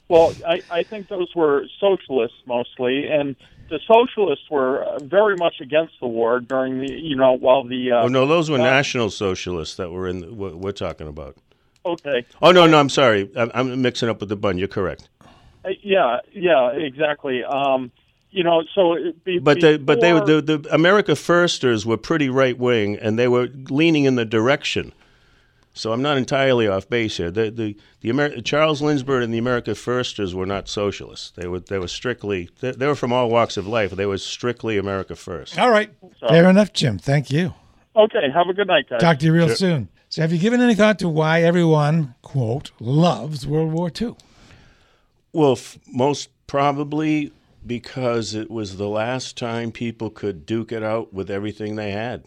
Well, 0.10 0.34
I, 0.46 0.62
I 0.72 0.84
think 0.84 1.10
those 1.10 1.34
were 1.36 1.66
socialists 1.80 2.40
mostly, 2.48 3.08
and 3.08 3.36
the 3.72 3.80
socialists 3.88 4.50
were 4.52 4.84
uh, 4.84 5.00
very 5.00 5.36
much 5.38 5.62
against 5.62 5.94
the 6.02 6.06
war 6.06 6.42
during 6.42 6.82
the, 6.82 6.92
you 6.92 7.16
know, 7.16 7.32
while 7.32 7.64
the. 7.64 7.94
Uh, 7.94 8.04
oh 8.04 8.08
no, 8.08 8.28
those 8.28 8.52
were 8.52 8.60
uh, 8.60 8.64
National 8.64 9.10
Socialists 9.10 9.76
that 9.78 9.90
were 9.90 10.08
in. 10.08 10.20
The, 10.20 10.34
what 10.34 10.56
we're 10.56 10.74
talking 10.74 11.08
about. 11.08 11.38
Okay. 11.86 12.26
Oh 12.42 12.52
no, 12.52 12.68
no, 12.68 12.80
I'm 12.80 12.90
sorry, 12.90 13.32
I'm, 13.36 13.50
I'm 13.56 13.82
mixing 13.82 14.10
up 14.10 14.20
with 14.20 14.30
the 14.30 14.36
bun. 14.36 14.58
You're 14.60 14.68
correct. 14.68 15.10
Uh, 15.66 15.70
yeah, 15.82 16.20
yeah, 16.34 16.70
exactly. 16.72 17.44
Um, 17.44 17.92
you 18.30 18.44
know, 18.44 18.64
so 18.76 18.94
it 18.94 19.24
be, 19.24 19.40
But 19.40 19.62
they, 19.62 19.78
but 19.78 20.02
they 20.02 20.14
were 20.14 20.26
the, 20.26 20.42
the 20.42 20.68
America 20.74 21.16
Firsters 21.16 21.86
were 21.86 21.98
pretty 21.98 22.30
right 22.30 22.58
wing, 22.58 22.98
and 22.98 23.18
they 23.18 23.28
were 23.28 23.48
leaning 23.70 24.04
in 24.04 24.16
the 24.16 24.26
direction. 24.26 24.94
So 25.74 25.94
I'm 25.94 26.02
not 26.02 26.18
entirely 26.18 26.68
off 26.68 26.90
base 26.90 27.18
here. 27.18 27.32
The 27.32 27.50
the, 27.50 27.78
the 28.02 28.10
Amer- 28.10 28.42
Charles 28.42 28.82
Lindbergh 28.82 29.24
and 29.24 29.34
the 29.34 29.38
America 29.38 29.74
Firsters 29.74 30.36
were 30.36 30.46
not 30.46 30.68
socialists. 30.68 31.32
They 31.32 31.48
were 31.48 31.60
they 31.62 31.80
were 31.80 31.88
strictly 31.88 32.50
they, 32.60 32.72
they 32.72 32.88
were 32.88 32.96
from 32.96 33.14
all 33.14 33.30
walks 33.30 33.56
of 33.58 33.68
life. 33.68 33.92
They 33.92 34.06
were 34.06 34.18
strictly 34.18 34.78
America 34.78 35.16
First. 35.16 35.58
All 35.58 35.70
right. 35.72 35.90
So- 36.20 36.28
Fair 36.28 36.50
enough, 36.50 36.74
Jim. 36.74 36.98
Thank 36.98 37.32
you. 37.32 37.54
Okay, 37.96 38.30
have 38.34 38.48
a 38.48 38.54
good 38.54 38.68
night, 38.68 38.86
guys. 38.90 39.02
Talk 39.02 39.20
to 39.20 39.26
you 39.26 39.34
real 39.34 39.50
soon. 39.50 39.90
So, 40.08 40.22
have 40.22 40.32
you 40.34 40.40
given 40.40 40.60
any 40.62 40.76
thought 40.76 41.00
to 41.00 41.10
why 41.10 41.42
everyone, 41.42 42.16
quote, 42.22 42.72
loves 42.80 43.46
World 43.48 43.72
War 43.72 43.90
II? 44.02 44.16
Well, 45.34 45.54
f- 45.54 45.78
most 45.88 46.30
probably 46.48 47.32
because 47.66 48.34
it 48.34 48.50
was 48.52 48.78
the 48.78 48.88
last 48.90 49.38
time 49.38 49.72
people 49.72 50.10
could 50.10 50.46
duke 50.46 50.72
it 50.72 50.84
out 50.84 51.14
with 51.14 51.30
everything 51.30 51.76
they 51.76 51.92
had. 51.92 52.26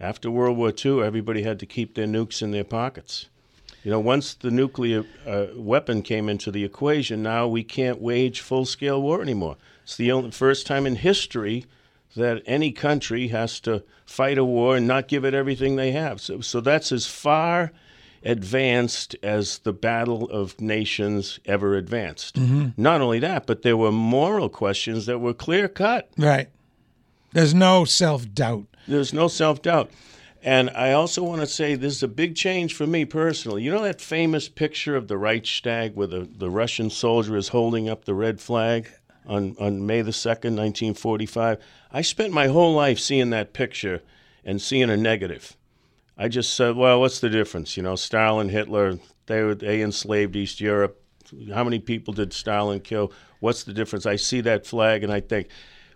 After 0.00 0.30
World 0.30 0.56
War 0.56 0.72
II, 0.84 1.02
everybody 1.02 1.42
had 1.42 1.58
to 1.60 1.66
keep 1.66 1.94
their 1.94 2.06
nukes 2.06 2.42
in 2.42 2.50
their 2.50 2.64
pockets. 2.64 3.28
You 3.84 3.90
know, 3.90 4.00
once 4.00 4.34
the 4.34 4.50
nuclear 4.50 5.04
uh, 5.26 5.46
weapon 5.54 6.02
came 6.02 6.28
into 6.28 6.50
the 6.50 6.64
equation, 6.64 7.22
now 7.22 7.46
we 7.46 7.62
can't 7.62 8.00
wage 8.00 8.40
full 8.40 8.64
scale 8.64 9.00
war 9.00 9.20
anymore. 9.20 9.56
It's 9.82 9.96
the 9.96 10.10
only, 10.10 10.30
first 10.30 10.66
time 10.66 10.86
in 10.86 10.96
history 10.96 11.66
that 12.16 12.42
any 12.46 12.72
country 12.72 13.28
has 13.28 13.60
to 13.60 13.84
fight 14.06 14.38
a 14.38 14.44
war 14.44 14.76
and 14.76 14.86
not 14.86 15.08
give 15.08 15.24
it 15.24 15.34
everything 15.34 15.76
they 15.76 15.92
have. 15.92 16.20
So, 16.20 16.40
so 16.40 16.60
that's 16.60 16.92
as 16.92 17.06
far 17.06 17.72
advanced 18.24 19.16
as 19.22 19.58
the 19.58 19.72
battle 19.72 20.30
of 20.30 20.58
nations 20.60 21.38
ever 21.44 21.76
advanced. 21.76 22.38
Not 22.78 23.02
only 23.02 23.18
that, 23.18 23.46
but 23.46 23.62
there 23.62 23.76
were 23.76 23.92
moral 23.92 24.48
questions 24.48 25.04
that 25.06 25.18
were 25.18 25.34
clear 25.34 25.68
cut. 25.68 26.10
Right. 26.16 26.48
There's 27.32 27.52
no 27.52 27.84
self 27.84 28.32
doubt. 28.32 28.66
There's 28.86 29.12
no 29.12 29.28
self 29.28 29.62
doubt. 29.62 29.90
And 30.42 30.68
I 30.70 30.92
also 30.92 31.22
want 31.22 31.40
to 31.40 31.46
say 31.46 31.74
this 31.74 31.96
is 31.96 32.02
a 32.02 32.08
big 32.08 32.36
change 32.36 32.74
for 32.74 32.86
me 32.86 33.06
personally. 33.06 33.62
You 33.62 33.70
know 33.70 33.82
that 33.82 34.00
famous 34.00 34.46
picture 34.46 34.94
of 34.94 35.08
the 35.08 35.16
Reichstag 35.16 35.94
where 35.94 36.06
the, 36.06 36.28
the 36.36 36.50
Russian 36.50 36.90
soldier 36.90 37.34
is 37.36 37.48
holding 37.48 37.88
up 37.88 38.04
the 38.04 38.12
red 38.12 38.42
flag 38.42 38.90
on, 39.26 39.56
on 39.58 39.86
May 39.86 40.02
the 40.02 40.10
2nd, 40.10 40.54
1945? 40.54 41.58
I 41.90 42.02
spent 42.02 42.34
my 42.34 42.48
whole 42.48 42.74
life 42.74 42.98
seeing 42.98 43.30
that 43.30 43.54
picture 43.54 44.02
and 44.44 44.60
seeing 44.60 44.90
a 44.90 44.98
negative. 44.98 45.56
I 46.18 46.28
just 46.28 46.52
said, 46.52 46.76
well, 46.76 47.00
what's 47.00 47.20
the 47.20 47.30
difference? 47.30 47.78
You 47.78 47.82
know, 47.82 47.96
Stalin, 47.96 48.50
Hitler, 48.50 48.98
they, 49.24 49.54
they 49.54 49.80
enslaved 49.80 50.36
East 50.36 50.60
Europe. 50.60 51.00
How 51.54 51.64
many 51.64 51.78
people 51.78 52.12
did 52.12 52.34
Stalin 52.34 52.80
kill? 52.80 53.12
What's 53.40 53.64
the 53.64 53.72
difference? 53.72 54.04
I 54.04 54.16
see 54.16 54.42
that 54.42 54.66
flag 54.66 55.02
and 55.02 55.12
I 55.12 55.20
think, 55.20 55.48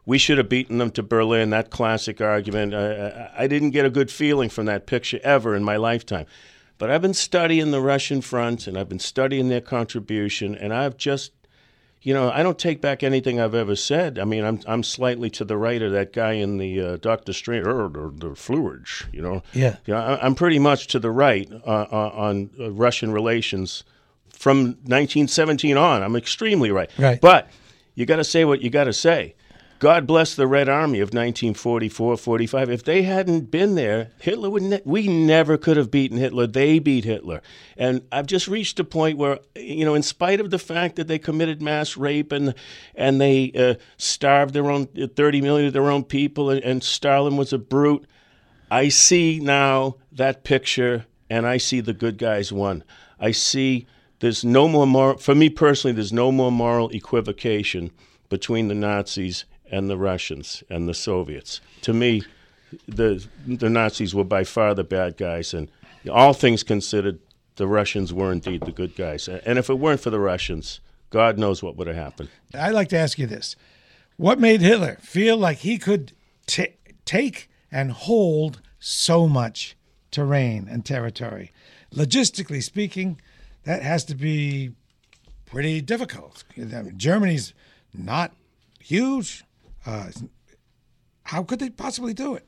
we 0.09 0.17
should 0.17 0.39
have 0.39 0.49
beaten 0.49 0.79
them 0.79 0.91
to 0.93 1.03
Berlin. 1.03 1.51
That 1.51 1.69
classic 1.69 2.23
argument. 2.23 2.73
I, 2.73 3.09
I, 3.09 3.31
I 3.41 3.47
didn't 3.47 3.73
get 3.73 3.85
a 3.85 3.91
good 3.91 4.11
feeling 4.11 4.49
from 4.49 4.65
that 4.65 4.87
picture 4.87 5.21
ever 5.23 5.55
in 5.55 5.63
my 5.63 5.77
lifetime. 5.77 6.25
But 6.79 6.91
I've 6.91 7.03
been 7.03 7.13
studying 7.13 7.73
the 7.73 7.83
Russian 7.83 8.23
front 8.23 8.67
and 8.67 8.79
I've 8.79 8.89
been 8.89 9.01
studying 9.01 9.51
their 9.51 9.61
contribution, 9.61 10.55
and 10.55 10.73
I've 10.73 10.97
just 10.97 11.33
you 12.01 12.15
know, 12.15 12.31
I 12.31 12.43
don't 12.43 12.59
take 12.59 12.81
back 12.81 13.03
anything 13.03 13.39
I've 13.39 13.55
ever 13.55 13.77
said. 13.77 14.19
I 14.19 14.25
mean, 14.25 14.45
I'm 14.45 14.61
I'm 14.67 14.83
slightly 14.83 15.29
to 15.31 15.45
the 15.45 15.59
right 15.59 15.83
of 15.83 15.93
that 15.93 16.15
guy 16.15 16.33
in 16.33 16.57
the 16.57 16.81
uh, 16.81 16.97
Doctor 16.97 17.35
Strange, 17.35 17.67
or 17.67 17.91
the, 17.91 18.29
the 18.29 18.35
fluid, 18.35 18.87
you 19.13 19.21
know. 19.21 19.43
Yeah. 19.53 19.77
You 19.85 19.93
know, 19.93 20.01
I, 20.01 20.25
I'm 20.25 20.35
pretty 20.35 20.59
much 20.59 20.87
to 20.87 20.99
the 20.99 21.11
right 21.11 21.53
uh, 21.53 21.87
uh, 21.93 22.13
on 22.15 22.49
uh, 22.59 22.71
Russian 22.71 23.13
relations 23.13 23.85
from 24.31 24.69
1917 24.85 25.77
on. 25.77 26.03
I'm 26.03 26.17
extremely 26.17 26.71
right. 26.71 26.91
Right. 26.97 27.21
But 27.21 27.51
you 27.95 28.07
got 28.07 28.17
to 28.17 28.25
say 28.25 28.47
what 28.47 28.63
you 28.63 28.71
got 28.71 28.85
to 28.85 28.95
say. 28.95 29.35
God 29.79 30.09
bless 30.09 30.35
the 30.35 30.49
Red 30.49 30.69
Army 30.69 30.99
of 30.99 31.11
1944, 31.11 32.17
45. 32.17 32.69
If 32.69 32.83
they 32.83 33.03
hadn't 33.03 33.53
been 33.53 33.77
there, 33.77 34.11
Hitler 34.19 34.51
would. 34.51 34.65
Ne- 34.65 34.83
we 34.85 35.07
never 35.07 35.57
could 35.57 35.77
have 35.77 35.89
beaten 35.89 36.19
Hitler. 36.19 36.49
They 36.49 36.81
beat 36.81 37.05
Hitler, 37.05 37.43
and 37.77 38.03
I've 38.11 38.27
just 38.27 38.49
reached 38.49 38.81
a 38.81 38.85
point 38.85 39.19
where, 39.19 39.39
you 39.55 39.85
know, 39.85 39.95
in 39.95 40.03
spite 40.03 40.41
of 40.41 40.51
the 40.51 40.59
fact 40.59 40.97
that 40.97 41.07
they 41.07 41.19
committed 41.19 41.63
mass 41.63 41.97
rape 41.97 42.33
and 42.33 42.55
and 42.97 43.21
they 43.21 43.53
uh, 43.53 43.75
starved 43.97 44.53
their 44.53 44.69
own 44.69 44.87
30 44.87 45.41
million 45.43 45.69
of 45.69 45.73
their 45.73 45.91
own 45.91 46.03
people, 46.03 46.51
and, 46.51 46.61
and 46.65 46.83
Stalin 46.83 47.37
was 47.37 47.53
a 47.53 47.59
brute. 47.59 48.05
I 48.73 48.89
see 48.89 49.39
now 49.39 49.95
that 50.11 50.43
picture, 50.43 51.07
and 51.31 51.47
I 51.47 51.59
see 51.59 51.81
the 51.81 51.95
good 51.95 52.19
guys 52.19 52.53
won. 52.53 52.83
I 53.21 53.31
see 53.31 53.87
there's 54.19 54.45
no 54.45 54.67
more 54.67 54.89
moral, 54.89 55.19
for 55.19 55.37
me 55.37 55.49
personally, 55.49 55.95
there's 55.95 56.13
no 56.13 56.33
more 56.33 56.51
moral 56.51 56.91
equivocation 56.91 57.93
between 58.29 58.67
the 58.67 58.75
Nazis 58.75 59.45
and 59.71 59.89
the 59.89 59.97
Russians 59.97 60.63
and 60.71 60.89
the 60.89 60.95
Soviets. 60.95 61.61
To 61.83 61.93
me, 61.93 62.23
the 62.87 63.27
the 63.47 63.71
Nazis 63.71 64.15
were 64.15 64.25
by 64.25 64.45
far 64.45 64.75
the 64.75 64.85
bad 64.85 65.17
guys, 65.17 65.55
and 65.55 65.71
all 66.11 66.33
things 66.33 66.63
considered, 66.63 67.19
the 67.57 67.67
Russians 67.67 68.13
were 68.13 68.33
indeed 68.33 68.63
the 68.63 68.73
good 68.73 68.95
guys. 68.97 69.29
And 69.29 69.59
if 69.59 69.71
it 69.71 69.75
weren't 69.75 70.01
for 70.01 70.11
the 70.11 70.21
Russians, 70.21 70.81
God 71.11 71.39
knows 71.39 71.63
what 71.63 71.77
would 71.77 71.87
have 71.87 71.97
happened. 71.97 72.29
I'd 72.55 72.75
like 72.75 72.89
to 72.91 72.99
ask 72.99 73.19
you 73.19 73.27
this: 73.27 73.57
What 74.17 74.39
made 74.39 74.61
Hitler 74.61 74.99
feel 75.01 75.37
like 75.37 75.59
he 75.59 75.79
could 75.79 76.13
t- 76.47 76.77
take 77.05 77.51
and 77.71 77.93
hold 77.93 78.61
so 78.79 79.27
much 79.27 79.77
terrain 80.11 80.69
and 80.71 80.85
territory? 80.85 81.53
Logistically 81.95 82.63
speaking, 82.63 83.21
that 83.65 83.83
has 83.83 84.05
to 84.07 84.15
be 84.15 84.73
pretty 85.47 85.81
difficult. 85.81 86.45
Germany's 86.97 87.55
not 87.95 88.33
huge. 88.81 89.45
Uh, 89.89 90.11
how 91.23 91.43
could 91.43 91.59
they 91.59 91.71
possibly 91.71 92.13
do 92.13 92.35
it? 92.35 92.47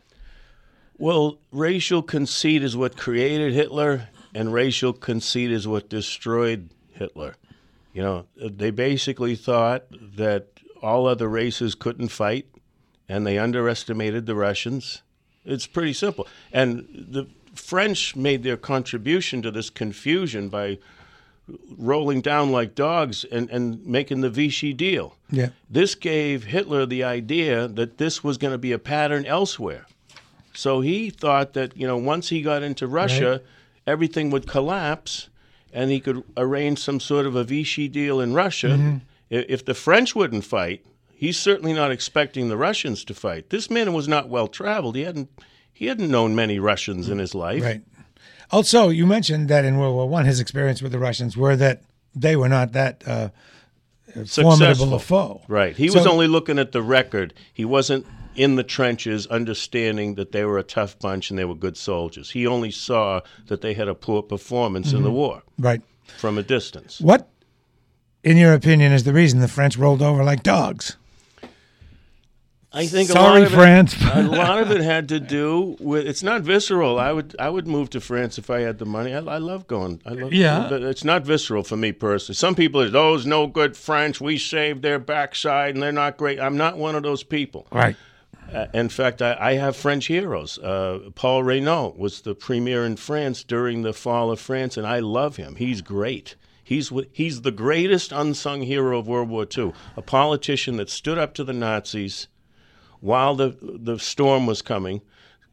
Well, 0.98 1.38
racial 1.50 2.02
conceit 2.02 2.62
is 2.62 2.76
what 2.76 2.98
created 2.98 3.54
Hitler, 3.54 4.08
and 4.34 4.52
racial 4.52 4.92
conceit 4.92 5.50
is 5.50 5.66
what 5.66 5.88
destroyed 5.88 6.68
Hitler. 6.92 7.36
You 7.94 8.02
know, 8.02 8.26
they 8.36 8.70
basically 8.70 9.36
thought 9.36 9.84
that 10.16 10.48
all 10.82 11.06
other 11.06 11.28
races 11.28 11.74
couldn't 11.74 12.08
fight, 12.08 12.46
and 13.08 13.26
they 13.26 13.38
underestimated 13.38 14.26
the 14.26 14.34
Russians. 14.34 15.00
It's 15.46 15.66
pretty 15.66 15.94
simple. 15.94 16.28
And 16.52 16.86
the 16.92 17.26
French 17.54 18.14
made 18.14 18.42
their 18.42 18.58
contribution 18.58 19.40
to 19.42 19.50
this 19.50 19.70
confusion 19.70 20.50
by 20.50 20.78
rolling 21.76 22.20
down 22.20 22.52
like 22.52 22.74
dogs 22.74 23.24
and, 23.24 23.48
and 23.50 23.84
making 23.86 24.20
the 24.20 24.30
Vichy 24.30 24.72
deal. 24.72 25.16
Yeah. 25.30 25.50
This 25.68 25.94
gave 25.94 26.44
Hitler 26.44 26.86
the 26.86 27.04
idea 27.04 27.68
that 27.68 27.98
this 27.98 28.22
was 28.24 28.38
going 28.38 28.52
to 28.52 28.58
be 28.58 28.72
a 28.72 28.78
pattern 28.78 29.24
elsewhere. 29.26 29.86
So 30.52 30.80
he 30.80 31.10
thought 31.10 31.52
that, 31.54 31.76
you 31.76 31.86
know, 31.86 31.96
once 31.96 32.28
he 32.28 32.42
got 32.42 32.62
into 32.62 32.86
Russia, 32.86 33.30
Right. 33.30 33.42
everything 33.86 34.30
would 34.30 34.46
collapse 34.46 35.28
and 35.72 35.90
he 35.90 36.00
could 36.00 36.22
arrange 36.36 36.78
some 36.80 36.98
sort 37.00 37.26
of 37.26 37.36
a 37.36 37.44
Vichy 37.44 37.86
deal 37.88 38.20
in 38.20 38.34
Russia. 38.34 38.68
Mhm. 38.78 39.00
If 39.30 39.64
the 39.64 39.74
French 39.74 40.14
wouldn't 40.16 40.44
fight, 40.44 40.84
he's 41.14 41.38
certainly 41.38 41.72
not 41.72 41.92
expecting 41.92 42.48
the 42.48 42.56
Russians 42.56 43.04
to 43.04 43.14
fight. 43.14 43.50
This 43.50 43.70
man 43.70 43.92
was 43.92 44.08
not 44.08 44.28
well 44.28 44.48
traveled. 44.48 44.96
He 44.96 45.02
hadn't 45.02 45.28
he 45.72 45.86
hadn't 45.86 46.10
known 46.10 46.34
many 46.34 46.58
Russians 46.58 47.08
in 47.08 47.18
his 47.18 47.34
life. 47.34 47.62
Right. 47.62 47.80
Also, 48.52 48.88
you 48.88 49.06
mentioned 49.06 49.48
that 49.48 49.64
in 49.64 49.78
World 49.78 49.94
War 49.94 50.08
One, 50.08 50.24
his 50.24 50.40
experience 50.40 50.82
with 50.82 50.92
the 50.92 50.98
Russians 50.98 51.36
were 51.36 51.56
that 51.56 51.82
they 52.14 52.34
were 52.36 52.48
not 52.48 52.72
that 52.72 53.02
uh, 53.06 53.28
formidable 54.26 54.94
a 54.94 54.98
foe. 54.98 55.42
Right. 55.48 55.76
He 55.76 55.88
So- 55.88 55.98
was 55.98 56.06
only 56.06 56.26
looking 56.26 56.58
at 56.58 56.72
the 56.72 56.82
record. 56.82 57.32
He 57.52 57.64
wasn't 57.64 58.06
in 58.36 58.56
the 58.56 58.62
trenches 58.64 59.26
understanding 59.26 60.14
that 60.14 60.32
they 60.32 60.44
were 60.44 60.58
a 60.58 60.62
tough 60.62 60.98
bunch 60.98 61.30
and 61.30 61.38
they 61.38 61.44
were 61.44 61.54
good 61.54 61.76
soldiers. 61.76 62.30
He 62.30 62.46
only 62.46 62.70
saw 62.70 63.20
that 63.48 63.60
they 63.60 63.74
had 63.74 63.88
a 63.88 63.94
poor 63.94 64.22
performance 64.22 64.92
in 64.92 65.02
the 65.02 65.10
Mhm. 65.10 65.14
war 65.14 65.42
Right. 65.58 65.82
from 66.16 66.38
a 66.38 66.42
distance. 66.42 67.00
What, 67.00 67.28
in 68.24 68.36
your 68.36 68.54
opinion, 68.54 68.92
is 68.92 69.04
the 69.04 69.12
reason 69.12 69.40
the 69.40 69.48
French 69.48 69.76
rolled 69.76 70.00
over 70.02 70.22
like 70.24 70.42
dogs? 70.42 70.96
I 72.72 72.86
think 72.86 73.08
Sorry, 73.08 73.40
a 73.40 73.40
lot 73.40 73.42
of 73.42 73.52
France. 73.52 73.94
It, 74.00 74.02
a 74.02 74.22
lot 74.22 74.60
of 74.60 74.70
it 74.70 74.80
had 74.80 75.08
to 75.08 75.18
do 75.18 75.76
with 75.80 76.06
it's 76.06 76.22
not 76.22 76.42
visceral. 76.42 77.00
I 77.00 77.10
would 77.10 77.34
I 77.38 77.50
would 77.50 77.66
move 77.66 77.90
to 77.90 78.00
France 78.00 78.38
if 78.38 78.48
I 78.48 78.60
had 78.60 78.78
the 78.78 78.86
money. 78.86 79.12
I, 79.12 79.18
I 79.18 79.38
love 79.38 79.66
going. 79.66 80.00
I 80.06 80.10
love. 80.10 80.32
Yeah. 80.32 80.68
but 80.70 80.82
it's 80.82 81.02
not 81.02 81.24
visceral 81.24 81.64
for 81.64 81.76
me 81.76 81.90
personally. 81.90 82.36
Some 82.36 82.54
people 82.54 82.80
are 82.80 82.88
those 82.88 83.26
no 83.26 83.48
good 83.48 83.76
French. 83.76 84.20
We 84.20 84.38
saved 84.38 84.82
their 84.82 85.00
backside 85.00 85.74
and 85.74 85.82
they're 85.82 85.90
not 85.90 86.16
great. 86.16 86.38
I'm 86.38 86.56
not 86.56 86.78
one 86.78 86.94
of 86.94 87.02
those 87.02 87.24
people. 87.24 87.66
Right. 87.72 87.96
Uh, 88.52 88.66
in 88.72 88.88
fact, 88.88 89.20
I, 89.20 89.36
I 89.38 89.52
have 89.54 89.76
French 89.76 90.06
heroes. 90.06 90.58
Uh, 90.58 91.10
Paul 91.14 91.42
Reynaud 91.42 91.96
was 91.96 92.20
the 92.20 92.34
premier 92.34 92.84
in 92.84 92.96
France 92.96 93.44
during 93.44 93.82
the 93.82 93.92
fall 93.92 94.30
of 94.30 94.40
France, 94.40 94.76
and 94.76 94.86
I 94.86 94.98
love 95.00 95.36
him. 95.36 95.56
He's 95.56 95.82
great. 95.82 96.36
He's 96.62 96.92
he's 97.12 97.42
the 97.42 97.50
greatest 97.50 98.12
unsung 98.12 98.62
hero 98.62 98.98
of 98.98 99.08
World 99.08 99.28
War 99.28 99.44
II. 99.56 99.72
A 99.96 100.02
politician 100.02 100.76
that 100.76 100.88
stood 100.88 101.18
up 101.18 101.34
to 101.34 101.42
the 101.42 101.52
Nazis 101.52 102.28
while 103.00 103.34
the 103.34 103.56
the 103.60 103.98
storm 103.98 104.46
was 104.46 104.62
coming, 104.62 105.00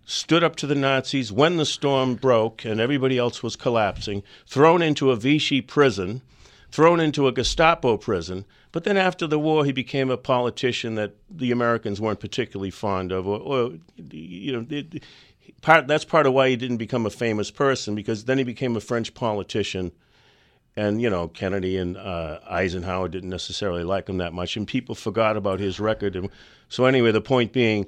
stood 0.06 0.44
up 0.44 0.56
to 0.56 0.68
the 0.68 0.76
Nazis 0.76 1.32
when 1.32 1.58
the 1.58 1.66
storm 1.66 2.16
broke 2.16 2.66
and 2.66 2.80
everybody 2.80 3.18
else 3.18 3.44
was 3.44 3.56
collapsing, 3.56 4.24
thrown 4.46 4.82
into 4.82 5.12
a 5.12 5.16
Vichy 5.16 5.62
prison, 5.62 6.22
thrown 6.72 7.00
into 7.00 7.28
a 7.28 7.32
Gestapo 7.32 7.98
prison. 7.98 8.46
But 8.72 8.84
then 8.84 8.98
after 8.98 9.28
the 9.28 9.40
war, 9.40 9.66
he 9.66 9.72
became 9.72 10.10
a 10.10 10.18
politician 10.18 10.96
that 10.96 11.16
the 11.30 11.52
Americans 11.52 12.00
weren't 12.00 12.20
particularly 12.20 12.72
fond 12.72 13.12
of, 13.12 13.28
or, 13.28 13.40
or 13.40 13.74
you 14.12 14.52
know. 14.52 14.66
It, 14.70 15.04
Part, 15.62 15.88
that's 15.88 16.06
part 16.06 16.28
of 16.28 16.34
why 16.34 16.50
he 16.50 16.56
didn't 16.56 16.78
become 16.78 17.06
a 17.06 17.10
famous 17.10 17.50
person 17.50 17.96
because 17.96 18.26
then 18.26 18.38
he 18.38 18.44
became 18.44 18.76
a 18.76 18.82
French 18.82 19.14
politician 19.14 19.92
and 20.78 21.02
you 21.02 21.10
know 21.10 21.28
Kennedy 21.28 21.76
and 21.78 21.98
uh, 21.98 22.40
Eisenhower 22.50 23.10
didn't 23.10 23.30
necessarily 23.30 23.84
like 23.84 24.08
him 24.08 24.18
that 24.20 24.32
much, 24.32 24.56
and 24.56 24.66
people 24.66 24.96
forgot 24.96 25.36
about 25.36 25.60
his 25.60 25.80
record. 25.80 26.16
And 26.16 26.30
so 26.70 26.86
anyway, 26.86 27.12
the 27.12 27.20
point 27.20 27.52
being 27.52 27.88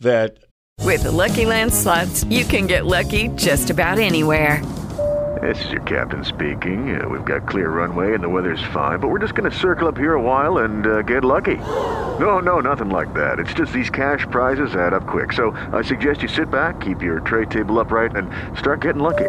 that 0.00 0.38
With 0.80 1.04
the 1.04 1.12
Lucky 1.12 1.44
Land 1.44 1.72
slots, 1.72 2.24
you 2.24 2.44
can 2.44 2.66
get 2.66 2.86
lucky 2.86 3.28
just 3.36 3.70
about 3.70 3.98
anywhere. 3.98 4.64
This 5.42 5.62
is 5.64 5.72
your 5.72 5.82
captain 5.82 6.24
speaking. 6.24 6.98
Uh, 6.98 7.08
we've 7.08 7.24
got 7.24 7.46
clear 7.46 7.68
runway 7.68 8.14
and 8.14 8.22
the 8.22 8.28
weather's 8.28 8.62
fine, 8.72 9.00
but 9.00 9.08
we're 9.08 9.18
just 9.18 9.34
going 9.34 9.50
to 9.50 9.56
circle 9.56 9.88
up 9.88 9.98
here 9.98 10.14
a 10.14 10.22
while 10.22 10.58
and 10.58 10.86
uh, 10.86 11.02
get 11.02 11.24
lucky. 11.24 11.56
No, 12.18 12.38
no, 12.38 12.60
nothing 12.60 12.88
like 12.88 13.12
that. 13.14 13.38
It's 13.38 13.52
just 13.52 13.72
these 13.72 13.90
cash 13.90 14.26
prizes 14.30 14.74
add 14.74 14.94
up 14.94 15.06
quick. 15.06 15.32
So 15.32 15.50
I 15.72 15.82
suggest 15.82 16.22
you 16.22 16.28
sit 16.28 16.50
back, 16.50 16.80
keep 16.80 17.02
your 17.02 17.20
tray 17.20 17.44
table 17.46 17.78
upright, 17.78 18.16
and 18.16 18.30
start 18.56 18.80
getting 18.80 19.02
lucky. 19.02 19.28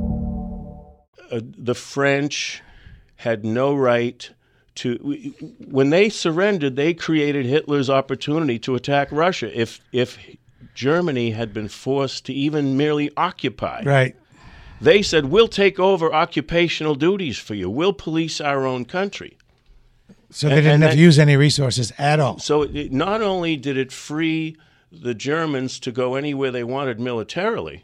Uh, 1.31 1.39
the 1.57 1.75
French 1.75 2.61
had 3.17 3.45
no 3.45 3.73
right 3.73 4.29
to. 4.75 4.95
When 5.67 5.89
they 5.89 6.09
surrendered, 6.09 6.75
they 6.75 6.93
created 6.93 7.45
Hitler's 7.45 7.89
opportunity 7.89 8.59
to 8.59 8.75
attack 8.75 9.09
Russia. 9.11 9.49
If 9.59 9.79
if 9.91 10.17
Germany 10.75 11.31
had 11.31 11.53
been 11.53 11.67
forced 11.67 12.25
to 12.25 12.33
even 12.33 12.77
merely 12.77 13.11
occupy, 13.17 13.83
Right. 13.83 14.15
they 14.79 15.01
said, 15.01 15.25
"We'll 15.25 15.47
take 15.47 15.79
over 15.79 16.13
occupational 16.13 16.95
duties 16.95 17.37
for 17.37 17.53
you. 17.55 17.69
We'll 17.69 17.93
police 17.93 18.39
our 18.41 18.65
own 18.65 18.85
country." 18.85 19.37
So 20.29 20.47
they 20.47 20.53
And- 20.55 20.61
didn't 20.63 20.73
and 20.75 20.83
have 20.83 20.91
that- 20.91 20.95
to 20.95 21.01
use 21.01 21.19
any 21.19 21.35
resources 21.35 21.91
at 21.97 22.19
all. 22.21 22.39
So 22.39 22.61
it, 22.63 22.91
not 22.93 23.21
only 23.21 23.57
did 23.57 23.77
it 23.77 23.91
free 23.91 24.55
the 24.91 25.13
Germans 25.13 25.79
to 25.79 25.91
go 25.91 26.15
anywhere 26.15 26.51
they 26.51 26.63
wanted 26.63 26.99
militarily. 26.99 27.83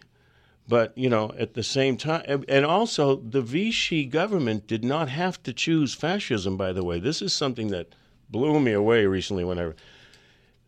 But, 0.67 0.97
you 0.97 1.09
know, 1.09 1.31
at 1.37 1.53
the 1.53 1.63
same 1.63 1.95
time, 1.95 2.43
and 2.49 2.65
also 2.65 3.15
the 3.15 3.41
Vichy 3.41 4.03
government 4.03 4.67
did 4.67 4.83
not 4.83 5.07
have 5.07 5.41
to 5.43 5.53
choose 5.53 5.93
fascism, 5.93 6.57
by 6.57 6.73
the 6.73 6.83
way. 6.83 6.99
This 6.99 7.21
is 7.21 7.31
something 7.31 7.69
that 7.69 7.95
blew 8.29 8.59
me 8.59 8.73
away 8.73 9.05
recently 9.05 9.45
when 9.45 9.59
I. 9.59 9.71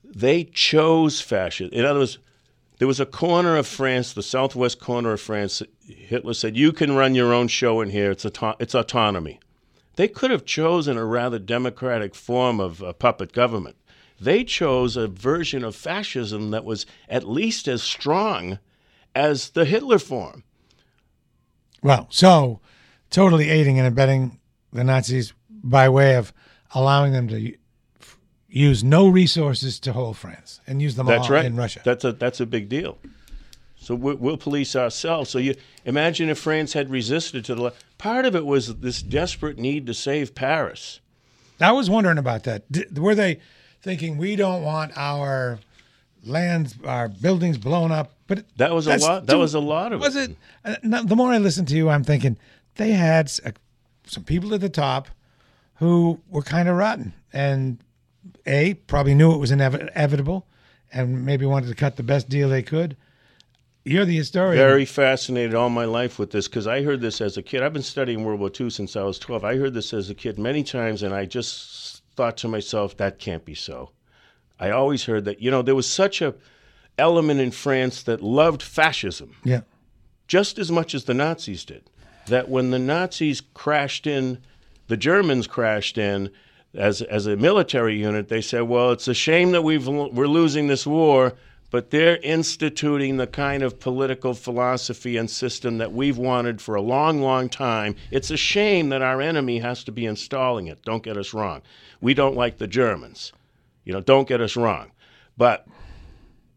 They 0.03 0.45
chose 0.45 1.19
fascism. 1.19 1.73
In 1.73 1.83
other 1.83 1.99
words, 1.99 2.17
there 2.77 2.87
was 2.87 3.01
a 3.01 3.05
corner 3.05 3.57
of 3.57 3.67
France, 3.67 4.13
the 4.13 4.23
southwest 4.23 4.79
corner 4.79 5.11
of 5.11 5.19
France. 5.19 5.61
Hitler 5.85 6.33
said, 6.33 6.55
"You 6.55 6.71
can 6.71 6.95
run 6.95 7.13
your 7.13 7.33
own 7.33 7.49
show 7.49 7.81
in 7.81 7.89
here. 7.89 8.11
It's 8.11 8.25
auto- 8.25 8.55
it's 8.57 8.73
autonomy." 8.73 9.39
They 9.97 10.07
could 10.07 10.31
have 10.31 10.45
chosen 10.45 10.97
a 10.97 11.03
rather 11.03 11.39
democratic 11.39 12.15
form 12.15 12.61
of 12.61 12.81
a 12.81 12.93
puppet 12.93 13.33
government. 13.33 13.75
They 14.17 14.45
chose 14.45 14.95
a 14.95 15.09
version 15.09 15.65
of 15.65 15.75
fascism 15.75 16.51
that 16.51 16.63
was 16.63 16.85
at 17.09 17.27
least 17.27 17.67
as 17.67 17.83
strong 17.83 18.59
as 19.19 19.49
the 19.49 19.65
Hitler 19.65 19.99
form. 19.99 20.43
Well, 21.83 22.07
so 22.09 22.61
totally 23.09 23.49
aiding 23.49 23.77
and 23.77 23.87
abetting 23.87 24.39
the 24.71 24.83
Nazis 24.83 25.33
by 25.49 25.89
way 25.89 26.15
of 26.15 26.31
allowing 26.73 27.11
them 27.11 27.27
to 27.27 27.53
use 28.47 28.83
no 28.83 29.07
resources 29.09 29.79
to 29.81 29.93
hold 29.93 30.17
France 30.17 30.61
and 30.65 30.81
use 30.81 30.95
them 30.95 31.05
That's 31.05 31.27
all 31.27 31.33
right. 31.33 31.45
in 31.45 31.55
Russia. 31.57 31.81
That's 31.83 32.05
a 32.05 32.13
that's 32.13 32.39
a 32.39 32.45
big 32.45 32.69
deal. 32.69 32.97
So 33.75 33.95
we'll, 33.95 34.15
we'll 34.15 34.37
police 34.37 34.75
ourselves. 34.75 35.29
So 35.29 35.37
you 35.39 35.55
imagine 35.85 36.29
if 36.29 36.37
France 36.39 36.73
had 36.73 36.89
resisted 36.89 37.45
to 37.45 37.55
the 37.55 37.61
le- 37.61 37.73
part 37.97 38.25
of 38.25 38.35
it 38.35 38.45
was 38.45 38.75
this 38.77 39.01
desperate 39.01 39.57
need 39.57 39.85
to 39.87 39.93
save 39.93 40.35
Paris. 40.35 40.99
I 41.61 41.71
was 41.73 41.89
wondering 41.89 42.17
about 42.17 42.43
that. 42.43 42.69
D- 42.71 42.85
were 42.95 43.15
they 43.15 43.39
thinking 43.81 44.17
we 44.17 44.35
don't 44.35 44.63
want 44.63 44.91
our 44.95 45.59
lands, 46.25 46.75
our 46.85 47.07
buildings 47.09 47.57
blown 47.57 47.91
up? 47.91 48.13
But 48.27 48.45
That 48.57 48.73
was 48.73 48.87
a 48.87 48.97
lot. 48.97 49.25
That 49.25 49.37
was 49.37 49.53
a 49.53 49.59
lot 49.59 49.93
of 49.93 50.01
was 50.01 50.15
it. 50.15 50.35
uh, 50.65 50.75
no, 50.83 51.03
the 51.03 51.15
more 51.15 51.31
I 51.31 51.37
listen 51.37 51.65
to 51.67 51.75
you, 51.75 51.89
I'm 51.89 52.03
thinking 52.03 52.37
they 52.75 52.91
had 52.91 53.25
s- 53.25 53.39
uh, 53.45 53.51
some 54.05 54.23
people 54.23 54.53
at 54.53 54.61
the 54.61 54.69
top 54.69 55.07
who 55.75 56.19
were 56.29 56.41
kind 56.43 56.67
of 56.69 56.75
rotten, 56.75 57.13
and 57.33 57.79
a 58.45 58.73
probably 58.87 59.15
knew 59.15 59.33
it 59.33 59.37
was 59.37 59.51
inevitable, 59.51 60.45
and 60.91 61.25
maybe 61.25 61.45
wanted 61.45 61.67
to 61.67 61.75
cut 61.75 61.95
the 61.95 62.03
best 62.03 62.29
deal 62.29 62.49
they 62.49 62.61
could. 62.63 62.95
You're 63.85 64.05
the 64.05 64.17
historian. 64.17 64.57
Very 64.57 64.85
fascinated 64.85 65.55
all 65.55 65.69
my 65.69 65.85
life 65.85 66.19
with 66.19 66.31
this 66.31 66.47
because 66.47 66.67
I 66.67 66.83
heard 66.83 67.01
this 67.01 67.21
as 67.21 67.37
a 67.37 67.41
kid. 67.41 67.63
I've 67.63 67.73
been 67.73 67.81
studying 67.81 68.23
World 68.25 68.39
War 68.41 68.51
II 68.59 68.69
since 68.69 68.95
I 68.95 69.03
was 69.03 69.17
12. 69.17 69.43
I 69.43 69.55
heard 69.55 69.73
this 69.73 69.93
as 69.93 70.09
a 70.09 70.13
kid 70.15 70.37
many 70.37 70.63
times, 70.63 71.01
and 71.01 71.13
I 71.15 71.25
just 71.25 72.03
thought 72.15 72.35
to 72.37 72.47
myself, 72.49 72.97
that 72.97 73.17
can't 73.19 73.45
be 73.45 73.55
so. 73.55 73.91
I 74.59 74.69
always 74.71 75.05
heard 75.05 75.25
that, 75.25 75.41
you 75.41 75.49
know, 75.51 75.61
there 75.61 75.75
was 75.75 75.87
such 75.87 76.21
a 76.21 76.35
element 76.97 77.39
in 77.39 77.51
France 77.51 78.03
that 78.03 78.21
loved 78.21 78.61
fascism 78.61 79.35
Yeah. 79.43 79.61
just 80.27 80.59
as 80.59 80.69
much 80.71 80.93
as 80.93 81.05
the 81.05 81.13
Nazis 81.13 81.63
did. 81.63 81.83
That 82.27 82.49
when 82.49 82.71
the 82.71 82.79
Nazis 82.79 83.41
crashed 83.53 84.05
in, 84.05 84.39
the 84.87 84.97
Germans 84.97 85.47
crashed 85.47 85.97
in 85.97 86.29
as 86.75 87.01
as 87.01 87.25
a 87.25 87.35
military 87.35 87.97
unit. 87.97 88.27
They 88.27 88.41
said, 88.41 88.63
"Well, 88.63 88.91
it's 88.91 89.07
a 89.07 89.13
shame 89.13 89.51
that 89.53 89.63
we've 89.63 89.87
we're 89.87 90.27
losing 90.27 90.67
this 90.67 90.85
war." 90.85 91.33
But 91.71 91.91
they're 91.91 92.17
instituting 92.23 93.17
the 93.17 93.27
kind 93.27 93.61
of 93.61 93.79
political 93.79 94.33
philosophy 94.33 95.17
and 95.17 95.29
system 95.29 95.77
that 95.77 95.93
we've 95.93 96.17
wanted 96.17 96.61
for 96.61 96.73
a 96.73 96.81
long, 96.81 97.21
long 97.21 97.47
time. 97.47 97.95
It's 98.09 98.31
a 98.31 98.37
shame 98.37 98.89
that 98.89 99.03
our 99.03 99.21
enemy 99.21 99.59
has 99.59 99.83
to 99.83 99.91
be 99.91 100.07
installing 100.07 100.65
it. 100.65 100.81
Don't 100.83 101.03
get 101.03 101.15
us 101.15 101.31
wrong. 101.31 101.61
We 102.01 102.15
don't 102.15 102.35
like 102.35 102.57
the 102.57 102.65
Germans. 102.65 103.33
You 103.89 103.93
know, 103.93 104.01
don't 104.01 104.27
get 104.27 104.39
us 104.39 104.55
wrong. 104.55 104.91
But 105.35 105.65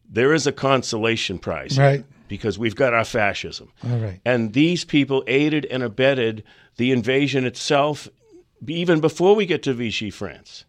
there 0.06 0.34
is 0.34 0.46
a 0.46 0.52
consolation 0.52 1.38
prize. 1.38 1.78
here 1.78 1.86
Right. 1.86 2.04
Because 2.28 2.58
we've 2.58 2.76
got 2.76 2.92
our 2.92 3.06
fascism. 3.06 3.72
All 3.90 3.96
right. 3.96 4.20
And 4.26 4.52
these 4.52 4.84
people 4.84 5.24
aided 5.26 5.64
and 5.64 5.82
abetted 5.82 6.44
the 6.76 6.92
invasion 6.92 7.46
itself 7.46 8.06
even 8.66 9.00
before 9.00 9.34
we 9.34 9.46
get 9.46 9.62
to 9.62 9.72
Vichy 9.72 10.10
France. 10.10 10.66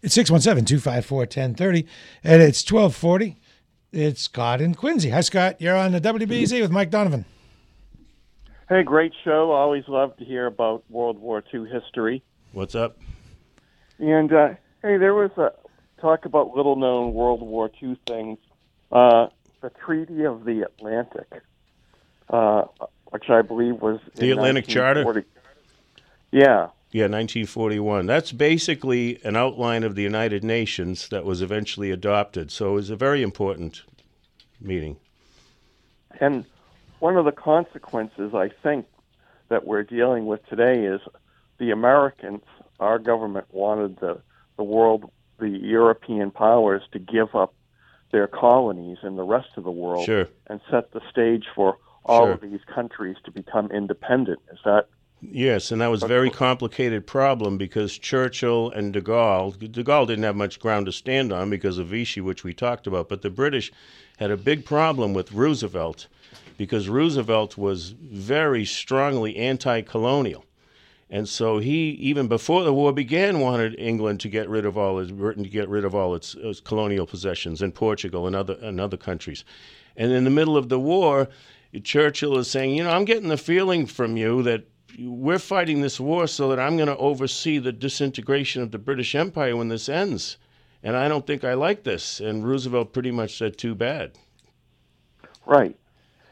It's 0.00 0.14
617 0.14 0.64
254 0.64 1.18
1030, 1.18 1.86
and 2.24 2.40
it's 2.40 2.62
1240. 2.64 3.38
It's 3.92 4.22
Scott 4.22 4.62
in 4.62 4.74
Quincy. 4.74 5.10
Hi, 5.10 5.20
Scott. 5.20 5.60
You're 5.60 5.76
on 5.76 5.92
the 5.92 6.00
WBZ 6.00 6.62
with 6.62 6.70
Mike 6.70 6.90
Donovan. 6.90 7.26
Hey, 8.70 8.82
great 8.82 9.12
show. 9.24 9.50
Always 9.50 9.84
love 9.88 10.16
to 10.16 10.24
hear 10.24 10.46
about 10.46 10.84
World 10.90 11.18
War 11.18 11.44
II 11.52 11.66
history. 11.70 12.22
What's 12.52 12.74
up? 12.74 12.96
And 13.98 14.32
uh, 14.32 14.48
hey, 14.80 14.96
there 14.96 15.12
was 15.12 15.30
a 15.36 15.52
talk 16.02 16.24
about 16.26 16.54
little 16.54 16.76
known 16.76 17.14
World 17.14 17.40
War 17.40 17.70
II 17.80 17.96
things. 18.06 18.38
Uh, 18.90 19.28
the 19.62 19.70
Treaty 19.70 20.24
of 20.24 20.44
the 20.44 20.62
Atlantic, 20.62 21.28
uh, 22.28 22.64
which 23.06 23.30
I 23.30 23.40
believe 23.40 23.80
was 23.80 24.00
The 24.16 24.32
in 24.32 24.38
Atlantic 24.38 24.66
Charter? 24.66 25.24
Yeah, 26.32 26.68
Yeah, 26.90 27.04
1941. 27.04 28.06
That's 28.06 28.32
basically 28.32 29.22
an 29.24 29.36
outline 29.36 29.84
of 29.84 29.94
the 29.94 30.02
United 30.02 30.42
Nations 30.42 31.08
that 31.08 31.24
was 31.24 31.40
eventually 31.40 31.90
adopted. 31.90 32.50
So 32.50 32.72
it 32.72 32.74
was 32.74 32.90
a 32.90 32.96
very 32.96 33.22
important 33.22 33.82
meeting. 34.60 34.96
and 36.20 36.44
one 36.98 37.16
of 37.16 37.24
the 37.24 37.32
consequences 37.32 38.32
I 38.32 38.48
think 38.62 38.86
that 39.48 39.66
we're 39.66 39.82
dealing 39.82 40.26
with 40.26 40.46
today 40.46 40.84
is 40.84 41.00
the 41.58 41.72
Americans, 41.72 42.44
our 42.78 42.98
government 42.98 43.46
wanted 43.50 43.98
the 43.98 44.20
the 44.56 44.62
world, 44.62 45.10
the 45.38 45.48
European 45.48 46.30
powers, 46.30 46.82
to 46.92 46.98
give 46.98 47.34
up 47.34 47.54
their 48.10 48.26
colonies 48.26 48.98
in 49.02 49.16
the 49.16 49.22
rest 49.24 49.48
of 49.56 49.64
the 49.64 49.70
world 49.70 50.04
Sure. 50.04 50.28
and 50.46 50.60
set 50.70 50.92
the 50.92 51.00
stage 51.10 51.46
for 51.54 51.78
all 52.04 52.24
Sure. 52.26 52.32
of 52.32 52.40
these 52.40 52.60
countries 52.66 53.16
to 53.24 53.30
become 53.30 53.70
independent. 53.70 54.40
Is 54.52 54.58
that 54.64 54.86
Yes, 55.30 55.70
and 55.70 55.80
that 55.80 55.86
was 55.86 56.02
a 56.02 56.08
very 56.08 56.30
complicated 56.30 57.06
problem 57.06 57.56
because 57.56 57.96
Churchill 57.96 58.70
and 58.70 58.92
de 58.92 59.00
Gaulle, 59.00 59.52
de 59.52 59.84
Gaulle 59.84 60.06
didn't 60.06 60.24
have 60.24 60.34
much 60.34 60.58
ground 60.58 60.86
to 60.86 60.92
stand 60.92 61.32
on 61.32 61.48
because 61.48 61.78
of 61.78 61.86
Vichy, 61.86 62.20
which 62.20 62.42
we 62.42 62.52
talked 62.52 62.88
about, 62.88 63.08
but 63.08 63.22
the 63.22 63.30
British 63.30 63.70
had 64.18 64.32
a 64.32 64.36
big 64.36 64.64
problem 64.64 65.14
with 65.14 65.30
Roosevelt 65.32 66.08
because 66.58 66.88
Roosevelt 66.88 67.56
was 67.56 67.90
very 67.90 68.64
strongly 68.64 69.36
anti-colonial. 69.36 70.44
And 71.12 71.28
so 71.28 71.58
he, 71.58 71.90
even 71.90 72.26
before 72.26 72.64
the 72.64 72.72
war 72.72 72.90
began, 72.90 73.38
wanted 73.38 73.78
England 73.78 74.18
to 74.20 74.30
get 74.30 74.48
rid 74.48 74.64
of 74.64 74.78
all 74.78 74.98
its 74.98 75.10
Britain 75.10 75.44
to 75.44 75.50
get 75.50 75.68
rid 75.68 75.84
of 75.84 75.94
all 75.94 76.14
its, 76.14 76.34
its 76.34 76.58
colonial 76.58 77.06
possessions, 77.06 77.60
and 77.60 77.74
Portugal 77.74 78.26
and 78.26 78.34
other 78.34 78.56
and 78.62 78.80
other 78.80 78.96
countries. 78.96 79.44
And 79.94 80.10
in 80.10 80.24
the 80.24 80.30
middle 80.30 80.56
of 80.56 80.70
the 80.70 80.80
war, 80.80 81.28
Churchill 81.84 82.38
is 82.38 82.50
saying, 82.50 82.74
you 82.74 82.84
know, 82.84 82.90
I'm 82.90 83.04
getting 83.04 83.28
the 83.28 83.36
feeling 83.36 83.84
from 83.84 84.16
you 84.16 84.42
that 84.44 84.64
we're 84.98 85.38
fighting 85.38 85.82
this 85.82 86.00
war 86.00 86.26
so 86.26 86.48
that 86.48 86.58
I'm 86.58 86.76
going 86.76 86.88
to 86.88 86.96
oversee 86.96 87.58
the 87.58 87.72
disintegration 87.72 88.62
of 88.62 88.70
the 88.70 88.78
British 88.78 89.14
Empire 89.14 89.54
when 89.54 89.68
this 89.68 89.90
ends, 89.90 90.38
and 90.82 90.96
I 90.96 91.08
don't 91.08 91.26
think 91.26 91.44
I 91.44 91.52
like 91.52 91.82
this. 91.84 92.20
And 92.20 92.42
Roosevelt 92.42 92.94
pretty 92.94 93.10
much 93.10 93.36
said, 93.36 93.58
too 93.58 93.74
bad. 93.74 94.12
right? 95.44 95.76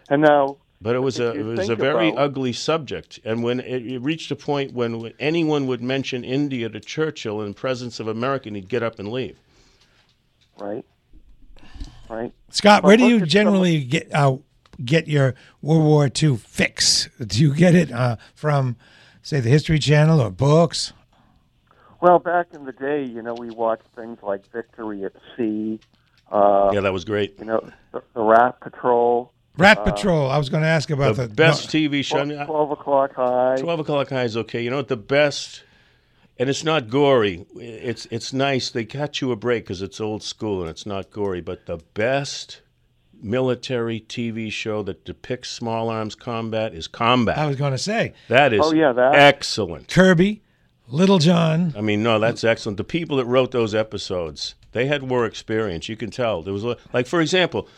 And 0.09 0.23
now, 0.23 0.57
But 0.83 0.97
it 0.97 1.01
was 1.01 1.21
a 1.21 1.33
it 1.33 1.43
was 1.43 1.69
a 1.69 1.77
very 1.77 2.09
about- 2.09 2.23
ugly 2.23 2.53
subject, 2.55 3.21
and 3.25 3.43
when 3.43 3.61
it, 3.61 3.87
it 3.87 3.99
reached 3.99 4.31
a 4.31 4.37
point 4.37 4.73
when 4.73 5.13
anyone 5.19 5.67
would 5.67 5.83
mention 5.83 6.25
India 6.25 6.71
to 6.71 6.81
Churchill 6.81 7.43
in 7.43 7.53
presence 7.53 8.01
of 8.01 8.09
America, 8.09 8.49
he'd 8.49 8.69
get 8.69 8.83
up 8.83 8.99
and 8.99 9.13
leave. 9.13 9.37
right, 10.59 10.85
right. 12.09 12.33
Scott, 12.49 12.81
But 12.83 12.89
where 12.89 12.97
do 12.97 13.07
you 13.09 13.17
at 13.17 13.21
some- 13.21 13.29
generally 13.29 13.85
get 13.85 14.09
uh, 14.15 14.37
get 14.83 15.07
your 15.07 15.35
World 15.61 15.85
War 15.85 16.09
II 16.23 16.39
fix? 16.39 17.11
Do 17.25 17.43
you 17.43 17.55
get 17.55 17.75
it 17.75 17.93
uh, 17.93 18.17
from, 18.35 18.77
say, 19.21 19.41
the 19.41 19.51
History 19.51 19.79
Channel 19.79 20.19
or 20.19 20.31
books? 20.31 20.95
Well, 22.01 22.19
back 22.19 22.47
in 22.55 22.65
the 22.65 22.73
day, 22.73 23.05
you 23.05 23.21
know, 23.21 23.35
we 23.35 23.51
watched 23.51 23.85
things 23.95 24.17
like 24.23 24.51
Victory 24.51 25.05
at 25.05 25.13
Sea. 25.37 25.79
Uh, 26.33 26.71
Yeah, 26.73 26.81
that 26.81 26.93
was 26.95 27.05
great. 27.05 27.39
You 27.39 27.45
know, 27.45 27.71
the, 27.93 28.03
the 28.15 28.23
Rat 28.23 28.59
Patrol. 28.61 29.31
Rat 29.61 29.79
uh, 29.79 29.85
Patrol. 29.93 30.31
I 30.31 30.39
was 30.39 30.49
going 30.49 30.63
to 30.63 30.69
ask 30.69 30.91
about 30.91 31.17
The 31.17 31.27
the, 31.29 31.35
best 31.35 31.73
no, 31.73 31.81
TV 31.81 32.05
show. 32.05 32.19
I 32.19 32.25
mean, 32.25 32.39
I- 32.39 32.47
12 32.47 32.71
o'clock 32.73 33.15
high. 33.15 33.57
12 33.59 33.81
o'clock 33.81 34.09
high 34.11 34.25
is 34.25 34.37
okay. 34.37 34.63
You 34.63 34.71
know 34.71 34.77
what? 34.79 34.89
The 34.89 34.97
best, 34.97 35.63
and 36.39 36.49
it's 36.51 36.65
not 36.65 36.89
gory. 36.89 37.47
It's 37.57 38.07
it's 38.11 38.33
nice. 38.33 38.71
They 38.71 38.85
cut 38.85 39.21
you 39.21 39.31
a 39.33 39.37
break 39.37 39.65
because 39.65 39.83
it's 39.83 40.01
old 40.01 40.23
school 40.23 40.61
and 40.63 40.71
it's 40.71 40.87
not 40.87 41.11
gory. 41.11 41.41
But 41.41 41.67
the 41.67 41.79
best 41.95 42.63
military 43.23 44.01
TV 44.01 44.51
show 44.51 44.83
that 44.83 45.05
depicts 45.05 45.51
small 45.51 45.89
arms 45.91 46.15
combat 46.15 46.75
is 46.75 46.89
Combat. 46.89 47.37
I 47.39 47.47
was 47.47 47.57
going 47.57 47.73
to 47.73 47.79
say 47.79 48.15
that 48.29 48.53
is 48.53 48.61
Oh, 48.65 48.73
yeah, 48.73 48.93
that- 48.93 49.15
excellent. 49.15 49.89
Kirby, 49.89 50.43
Littlejohn. 50.89 51.75
I 51.77 51.81
mean, 51.83 52.03
no, 52.03 52.19
that's 52.19 52.45
excellent. 52.45 52.79
The 52.79 52.85
people 52.85 53.19
that 53.19 53.27
wrote 53.27 53.51
those 53.51 53.75
episodes, 53.75 54.55
they 54.73 54.87
had 54.87 55.03
war 55.03 55.27
experience. 55.27 55.89
You 55.89 55.97
can 55.97 56.11
tell. 56.11 56.43
There 56.43 56.53
was 56.55 56.65
a- 56.65 56.77
like, 56.95 57.07
for 57.07 57.21
example, 57.21 57.69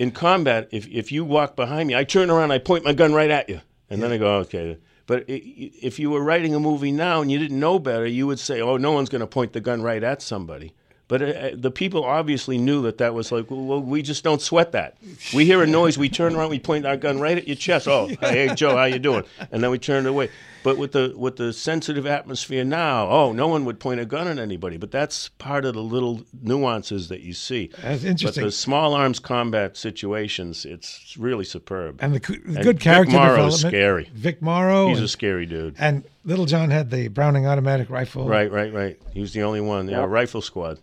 in 0.00 0.10
combat, 0.10 0.66
if 0.72 0.88
if 0.88 1.12
you 1.12 1.26
walk 1.26 1.54
behind 1.54 1.86
me, 1.86 1.94
I 1.94 2.04
turn 2.04 2.30
around, 2.30 2.52
I 2.52 2.58
point 2.58 2.84
my 2.84 2.94
gun 2.94 3.12
right 3.12 3.30
at 3.30 3.50
you, 3.50 3.60
and 3.90 4.02
then 4.02 4.10
I 4.10 4.16
go, 4.16 4.36
okay. 4.38 4.78
But 5.06 5.26
if 5.28 5.98
you 5.98 6.08
were 6.08 6.24
writing 6.24 6.54
a 6.54 6.60
movie 6.60 6.90
now 6.90 7.20
and 7.20 7.30
you 7.30 7.38
didn't 7.38 7.60
know 7.60 7.78
better, 7.78 8.06
you 8.06 8.26
would 8.26 8.38
say, 8.38 8.62
oh, 8.62 8.78
no 8.78 8.92
one's 8.92 9.10
going 9.10 9.20
to 9.20 9.26
point 9.26 9.52
the 9.52 9.60
gun 9.60 9.82
right 9.82 10.02
at 10.02 10.22
somebody. 10.22 10.72
But 11.10 11.22
uh, 11.22 11.50
the 11.54 11.72
people 11.72 12.04
obviously 12.04 12.56
knew 12.56 12.82
that 12.82 12.98
that 12.98 13.14
was 13.14 13.32
like, 13.32 13.46
well, 13.50 13.82
we 13.82 14.00
just 14.00 14.22
don't 14.22 14.40
sweat 14.40 14.70
that. 14.72 14.96
We 15.34 15.44
hear 15.44 15.60
a 15.60 15.66
noise, 15.66 15.98
we 15.98 16.08
turn 16.08 16.36
around, 16.36 16.50
we 16.50 16.60
point 16.60 16.86
our 16.86 16.96
gun 16.96 17.18
right 17.18 17.36
at 17.36 17.48
your 17.48 17.56
chest. 17.56 17.88
Oh, 17.88 18.06
hey 18.20 18.54
Joe, 18.54 18.76
how 18.76 18.84
you 18.84 19.00
doing? 19.00 19.24
And 19.50 19.60
then 19.60 19.72
we 19.72 19.78
turn 19.80 20.06
it 20.06 20.08
away. 20.08 20.30
But 20.62 20.78
with 20.78 20.92
the 20.92 21.12
with 21.16 21.34
the 21.34 21.52
sensitive 21.52 22.06
atmosphere 22.06 22.62
now, 22.64 23.08
oh, 23.08 23.32
no 23.32 23.48
one 23.48 23.64
would 23.64 23.80
point 23.80 23.98
a 23.98 24.04
gun 24.04 24.28
at 24.28 24.38
anybody. 24.38 24.76
But 24.76 24.92
that's 24.92 25.30
part 25.30 25.64
of 25.64 25.74
the 25.74 25.82
little 25.82 26.22
nuances 26.42 27.08
that 27.08 27.22
you 27.22 27.32
see. 27.32 27.70
That's 27.82 28.04
interesting. 28.04 28.42
But 28.44 28.46
the 28.46 28.52
small 28.52 28.94
arms 28.94 29.18
combat 29.18 29.76
situations, 29.76 30.64
it's 30.64 31.16
really 31.18 31.44
superb. 31.44 31.98
And 32.00 32.14
the, 32.14 32.20
the 32.20 32.54
And 32.54 32.62
good 32.62 32.78
character 32.78 33.10
Vic 33.10 33.20
Morrow's 33.20 33.62
development. 33.62 33.72
scary. 33.72 34.10
Vic 34.14 34.42
Morrow. 34.42 34.86
He's 34.88 34.98
and, 34.98 35.06
a 35.06 35.08
scary 35.08 35.46
dude. 35.46 35.74
and 35.80 36.04
Littlejohn 36.24 36.70
had 36.70 36.92
the 36.92 37.08
Browning 37.08 37.48
automatic 37.48 37.90
rifle. 37.90 38.28
Right, 38.28 38.52
right, 38.52 38.72
right. 38.72 38.96
He 39.12 39.20
was 39.20 39.32
the 39.32 39.42
only 39.42 39.60
one. 39.60 39.88
Yeah, 39.88 40.00
Yeah. 40.00 40.04
rifle 40.04 40.40
squad. 40.42 40.78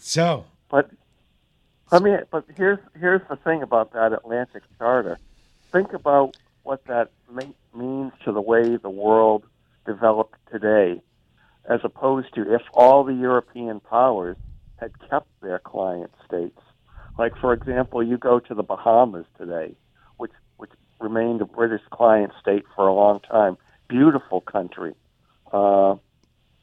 So 0.00 0.46
But 0.70 0.90
I 1.92 1.98
mean, 1.98 2.18
but 2.30 2.44
here's 2.56 2.78
here's 2.98 3.22
the 3.28 3.36
thing 3.36 3.62
about 3.62 3.92
that 3.92 4.12
Atlantic 4.12 4.62
Charter. 4.78 5.18
Think 5.72 5.92
about 5.92 6.36
what 6.62 6.84
that 6.86 7.10
me- 7.32 7.54
means 7.74 8.12
to 8.24 8.32
the 8.32 8.40
way 8.40 8.76
the 8.76 8.90
world 8.90 9.44
developed 9.86 10.36
today, 10.50 11.00
as 11.68 11.80
opposed 11.84 12.34
to 12.34 12.54
if 12.54 12.62
all 12.74 13.04
the 13.04 13.14
European 13.14 13.80
powers 13.80 14.36
had 14.76 14.92
kept 15.08 15.28
their 15.42 15.58
client 15.58 16.10
states. 16.26 16.60
Like, 17.18 17.36
for 17.36 17.52
example, 17.52 18.02
you 18.02 18.16
go 18.16 18.40
to 18.40 18.54
the 18.54 18.62
Bahamas 18.62 19.26
today, 19.36 19.74
which 20.16 20.32
which 20.56 20.70
remained 21.00 21.40
a 21.42 21.44
British 21.44 21.82
client 21.90 22.32
state 22.40 22.64
for 22.74 22.86
a 22.88 22.94
long 22.94 23.20
time. 23.20 23.58
Beautiful 23.88 24.40
country. 24.40 24.94
Uh, 25.52 25.96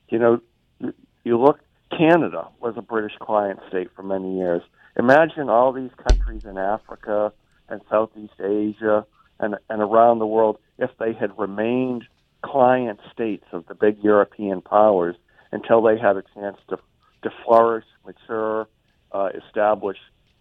you 0.10 0.17
know, 0.17 0.41
you, 0.80 0.93
you 1.23 1.38
look. 1.38 1.60
Canada 1.89 2.47
was 2.60 2.76
a 2.78 2.82
British 2.82 3.17
client 3.19 3.60
state 3.69 3.89
for 3.95 4.04
many 4.04 4.38
years. 4.38 4.62
Imagine 4.97 5.50
all 5.50 5.71
these 5.71 5.91
countries 6.08 6.43
in 6.43 6.58
Africa 6.58 7.32
and 7.69 7.82
Southeast 7.89 8.39
Asia 8.39 9.06
and 9.39 9.56
and 9.69 9.82
around 9.82 10.19
the 10.19 10.26
world 10.26 10.58
if 10.78 10.89
they 11.00 11.13
had 11.13 11.38
remained 11.38 12.04
client 12.43 13.00
states 13.12 13.45
of 13.52 13.65
the 13.67 13.76
big 13.76 13.97
European 14.04 14.62
powers 14.62 15.15
until 15.52 15.82
they 15.82 15.97
had 15.97 16.17
a 16.17 16.23
chance 16.34 16.58
to 16.69 16.78
to 17.23 17.32
flourish, 17.43 17.86
mature, 18.06 18.67
uh, 19.12 19.30
establish, 19.36 19.97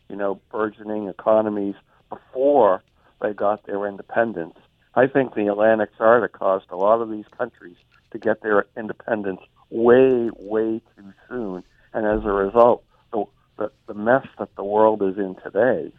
you 0.09 0.17
know, 0.17 0.41
burgeoning 0.51 1.09
economies 1.09 1.75
before 2.11 2.83
they 3.21 3.33
got 3.33 3.67
their 3.67 3.87
independence. 3.87 4.57
I 4.95 5.07
think 5.07 5.35
the 5.35 5.49
Atlantic 5.49 5.91
Charter 5.97 6.29
caused 6.29 6.71
a 6.71 6.77
lot 6.77 7.01
of 7.01 7.11
these 7.11 7.25
countries 7.37 7.77
to 8.13 8.19
get 8.19 8.43
their 8.43 8.67
independence 8.77 9.41
way, 9.71 10.31
way 10.39 10.81
soon, 11.29 11.63
and 11.93 12.07
as 12.07 12.25
a 12.25 12.33
result, 12.33 12.85
the 13.13 13.25
the, 13.59 13.71
the 13.87 13.95
mess 13.95 14.27
that 14.39 14.55
the 14.57 14.65
world 14.65 15.03
is 15.03 15.17
in 15.17 15.37
today 15.43 15.93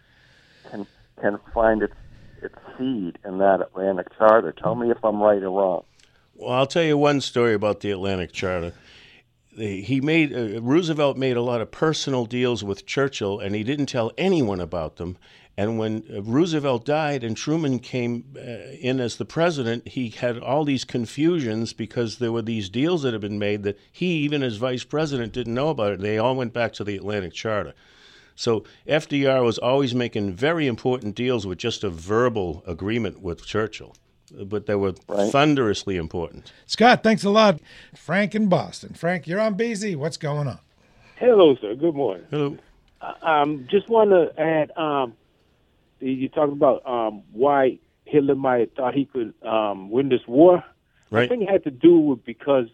can 0.69 0.85
can 1.21 1.39
find 1.53 1.81
its 1.81 1.95
its 2.41 2.55
seed 2.77 3.17
in 3.25 3.39
that 3.39 3.61
Atlantic 3.61 4.07
Charter. 4.17 4.51
Tell 4.51 4.75
me 4.75 4.91
if 4.91 5.03
I'm 5.03 5.21
right 5.21 5.41
or 5.41 5.49
wrong. 5.49 5.83
Well, 6.35 6.51
I'll 6.51 6.67
tell 6.67 6.83
you 6.83 6.97
one 6.97 7.21
story 7.21 7.53
about 7.53 7.79
the 7.79 7.91
Atlantic 7.91 8.31
Charter. 8.31 8.73
He 9.55 10.01
made 10.01 10.35
uh, 10.35 10.61
Roosevelt 10.61 11.17
made 11.17 11.35
a 11.35 11.41
lot 11.41 11.61
of 11.61 11.71
personal 11.71 12.25
deals 12.25 12.63
with 12.63 12.85
Churchill, 12.85 13.39
and 13.39 13.55
he 13.55 13.63
didn't 13.63 13.87
tell 13.87 14.11
anyone 14.17 14.59
about 14.59 14.97
them. 14.97 15.17
And 15.57 15.79
when 15.79 16.03
uh, 16.13 16.21
Roosevelt 16.21 16.85
died 16.85 17.23
and 17.23 17.35
Truman 17.35 17.79
came 17.79 18.25
uh, 18.37 18.41
in 18.79 18.99
as 18.99 19.17
the 19.17 19.25
president, 19.25 19.87
he 19.87 20.09
had 20.09 20.37
all 20.37 20.63
these 20.63 20.85
confusions 20.85 21.73
because 21.73 22.19
there 22.19 22.31
were 22.31 22.43
these 22.43 22.69
deals 22.69 23.01
that 23.01 23.13
had 23.13 23.21
been 23.21 23.39
made 23.39 23.63
that 23.63 23.79
he, 23.91 24.05
even 24.17 24.43
as 24.43 24.57
vice 24.57 24.83
president, 24.83 25.33
didn't 25.33 25.55
know 25.55 25.69
about 25.69 25.93
it. 25.93 25.99
They 25.99 26.19
all 26.19 26.35
went 26.35 26.53
back 26.53 26.73
to 26.73 26.83
the 26.83 26.95
Atlantic 26.95 27.33
Charter. 27.33 27.73
So 28.35 28.65
FDR 28.87 29.43
was 29.43 29.57
always 29.57 29.95
making 29.95 30.33
very 30.33 30.67
important 30.67 31.15
deals 31.15 31.47
with 31.47 31.57
just 31.57 31.83
a 31.83 31.89
verbal 31.89 32.63
agreement 32.67 33.19
with 33.19 33.43
Churchill, 33.43 33.95
but 34.45 34.67
they 34.67 34.75
were 34.75 34.91
thunderously 34.91 35.97
important. 35.97 36.53
Scott, 36.67 37.01
thanks 37.01 37.23
a 37.23 37.31
lot. 37.31 37.59
Frank 37.95 38.35
in 38.35 38.47
Boston. 38.47 38.93
Frank, 38.93 39.25
you're 39.25 39.39
on 39.39 39.57
BZ. 39.57 39.95
What's 39.95 40.17
going 40.17 40.47
on? 40.47 40.59
Hello, 41.15 41.55
sir. 41.55 41.73
Good 41.73 41.95
morning. 41.95 42.27
Hello. 42.29 42.57
Um, 43.23 43.67
just 43.71 43.89
want 43.89 44.11
to 44.11 44.39
add. 44.39 44.69
Um, 44.77 45.15
you 45.99 46.29
talked 46.29 46.53
about 46.53 46.85
um, 46.85 47.23
why 47.31 47.79
Hitler 48.05 48.35
might 48.35 48.59
have 48.59 48.71
thought 48.73 48.93
he 48.93 49.05
could 49.05 49.33
um, 49.43 49.89
win 49.89 50.09
this 50.09 50.25
war. 50.27 50.57
I 51.11 51.15
Right. 51.15 51.29
think 51.29 51.43
it 51.43 51.49
had 51.49 51.63
to 51.63 51.71
do 51.71 51.97
with 51.99 52.25
because 52.25 52.67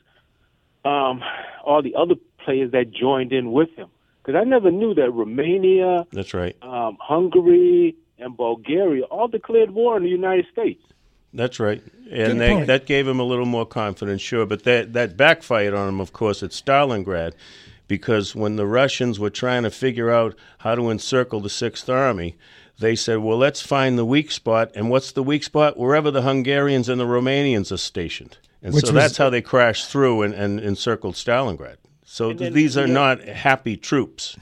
um, 0.86 1.22
all 1.64 1.82
the 1.84 1.96
other 1.96 2.16
players 2.44 2.72
that 2.72 2.92
joined 2.92 3.32
in 3.32 3.52
with 3.52 3.70
him. 3.76 3.90
Because 4.24 4.40
I 4.40 4.44
never 4.44 4.72
knew 4.72 4.94
that 4.96 5.12
Romania, 5.12 6.06
That's 6.12 6.34
right. 6.34 6.56
um, 6.62 6.98
Hungary, 7.00 7.96
and 8.18 8.38
Bulgaria 8.38 9.04
all 9.04 9.28
declared 9.28 9.72
war 9.72 9.96
on 9.96 10.04
the 10.04 10.10
United 10.10 10.46
States. 10.52 10.82
That's 11.34 11.60
right. 11.60 11.84
And 12.12 12.40
they, 12.40 12.64
that 12.66 12.86
gave 12.86 13.08
him 13.08 13.20
a 13.20 13.24
little 13.24 13.46
more 13.46 13.66
confidence, 13.66 14.22
sure. 14.22 14.46
But 14.46 14.64
that, 14.64 14.94
that 14.94 15.18
backfired 15.18 15.74
on 15.74 15.90
him, 15.90 16.00
of 16.00 16.14
course, 16.14 16.42
at 16.44 16.52
Stalingrad, 16.52 17.34
because 17.88 18.36
when 18.36 18.56
the 18.56 18.68
Russians 18.68 19.20
were 19.20 19.30
trying 19.32 19.64
to 19.64 19.72
figure 19.72 20.10
out 20.10 20.36
how 20.60 20.76
to 20.76 20.90
encircle 20.90 21.40
the 21.42 21.50
Sixth 21.50 21.90
Army, 21.90 22.36
they 22.84 22.96
said, 22.96 23.20
well, 23.20 23.38
let's 23.38 23.62
find 23.62 23.98
the 23.98 24.06
weak 24.06 24.30
spot. 24.32 24.72
And 24.76 24.90
what's 24.90 25.12
the 25.14 25.24
weak 25.24 25.44
spot? 25.44 25.78
Wherever 25.78 26.12
the 26.12 26.22
Hungarians 26.24 26.90
and 26.90 27.00
the 27.00 27.06
Romanians 27.06 27.72
are 27.72 27.78
stationed. 27.78 28.38
And 28.62 28.74
Which 28.74 28.86
so 28.86 28.94
was- 28.94 29.02
that's 29.02 29.18
how 29.18 29.30
they 29.30 29.42
crashed 29.42 29.90
through 29.90 30.22
and, 30.24 30.34
and 30.34 30.60
encircled 30.60 31.16
Stalingrad. 31.16 31.78
So 32.06 32.30
th- 32.30 32.40
then- 32.40 32.54
these 32.54 32.78
are 32.78 32.88
yeah. 32.88 32.94
not 32.94 33.22
happy 33.24 33.78
troops. 33.78 34.38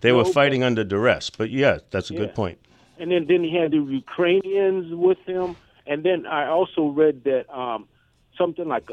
They 0.00 0.10
No, 0.10 0.18
were 0.18 0.24
but- 0.24 0.34
fighting 0.34 0.62
under 0.62 0.84
duress. 0.84 1.30
But 1.30 1.50
yeah, 1.50 1.78
that's 1.90 2.10
a 2.10 2.14
Yeah. 2.14 2.20
good 2.20 2.34
point. 2.34 2.58
and 2.98 3.10
then 3.10 3.26
then 3.26 3.42
he 3.42 3.56
had 3.56 3.72
the 3.72 3.78
Ukrainians 3.78 4.94
with 4.94 5.18
him, 5.26 5.56
and 5.86 6.04
then 6.04 6.26
I 6.26 6.46
also 6.46 6.82
read 6.88 7.24
that 7.24 7.44
um, 7.52 7.88
something 8.38 8.68
like 8.68 8.86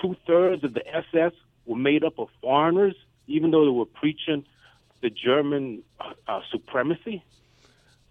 two 0.00 0.14
thirds 0.26 0.62
of 0.64 0.74
the 0.74 0.84
SS 0.94 1.32
were 1.64 1.76
made 1.76 2.04
up 2.04 2.18
of 2.18 2.28
foreigners, 2.42 2.94
even 3.26 3.50
though 3.50 3.64
they 3.64 3.70
were 3.70 3.86
preaching 4.02 4.44
the 5.00 5.08
German 5.10 5.82
uh, 5.98 6.12
uh, 6.26 6.40
supremacy. 6.50 7.22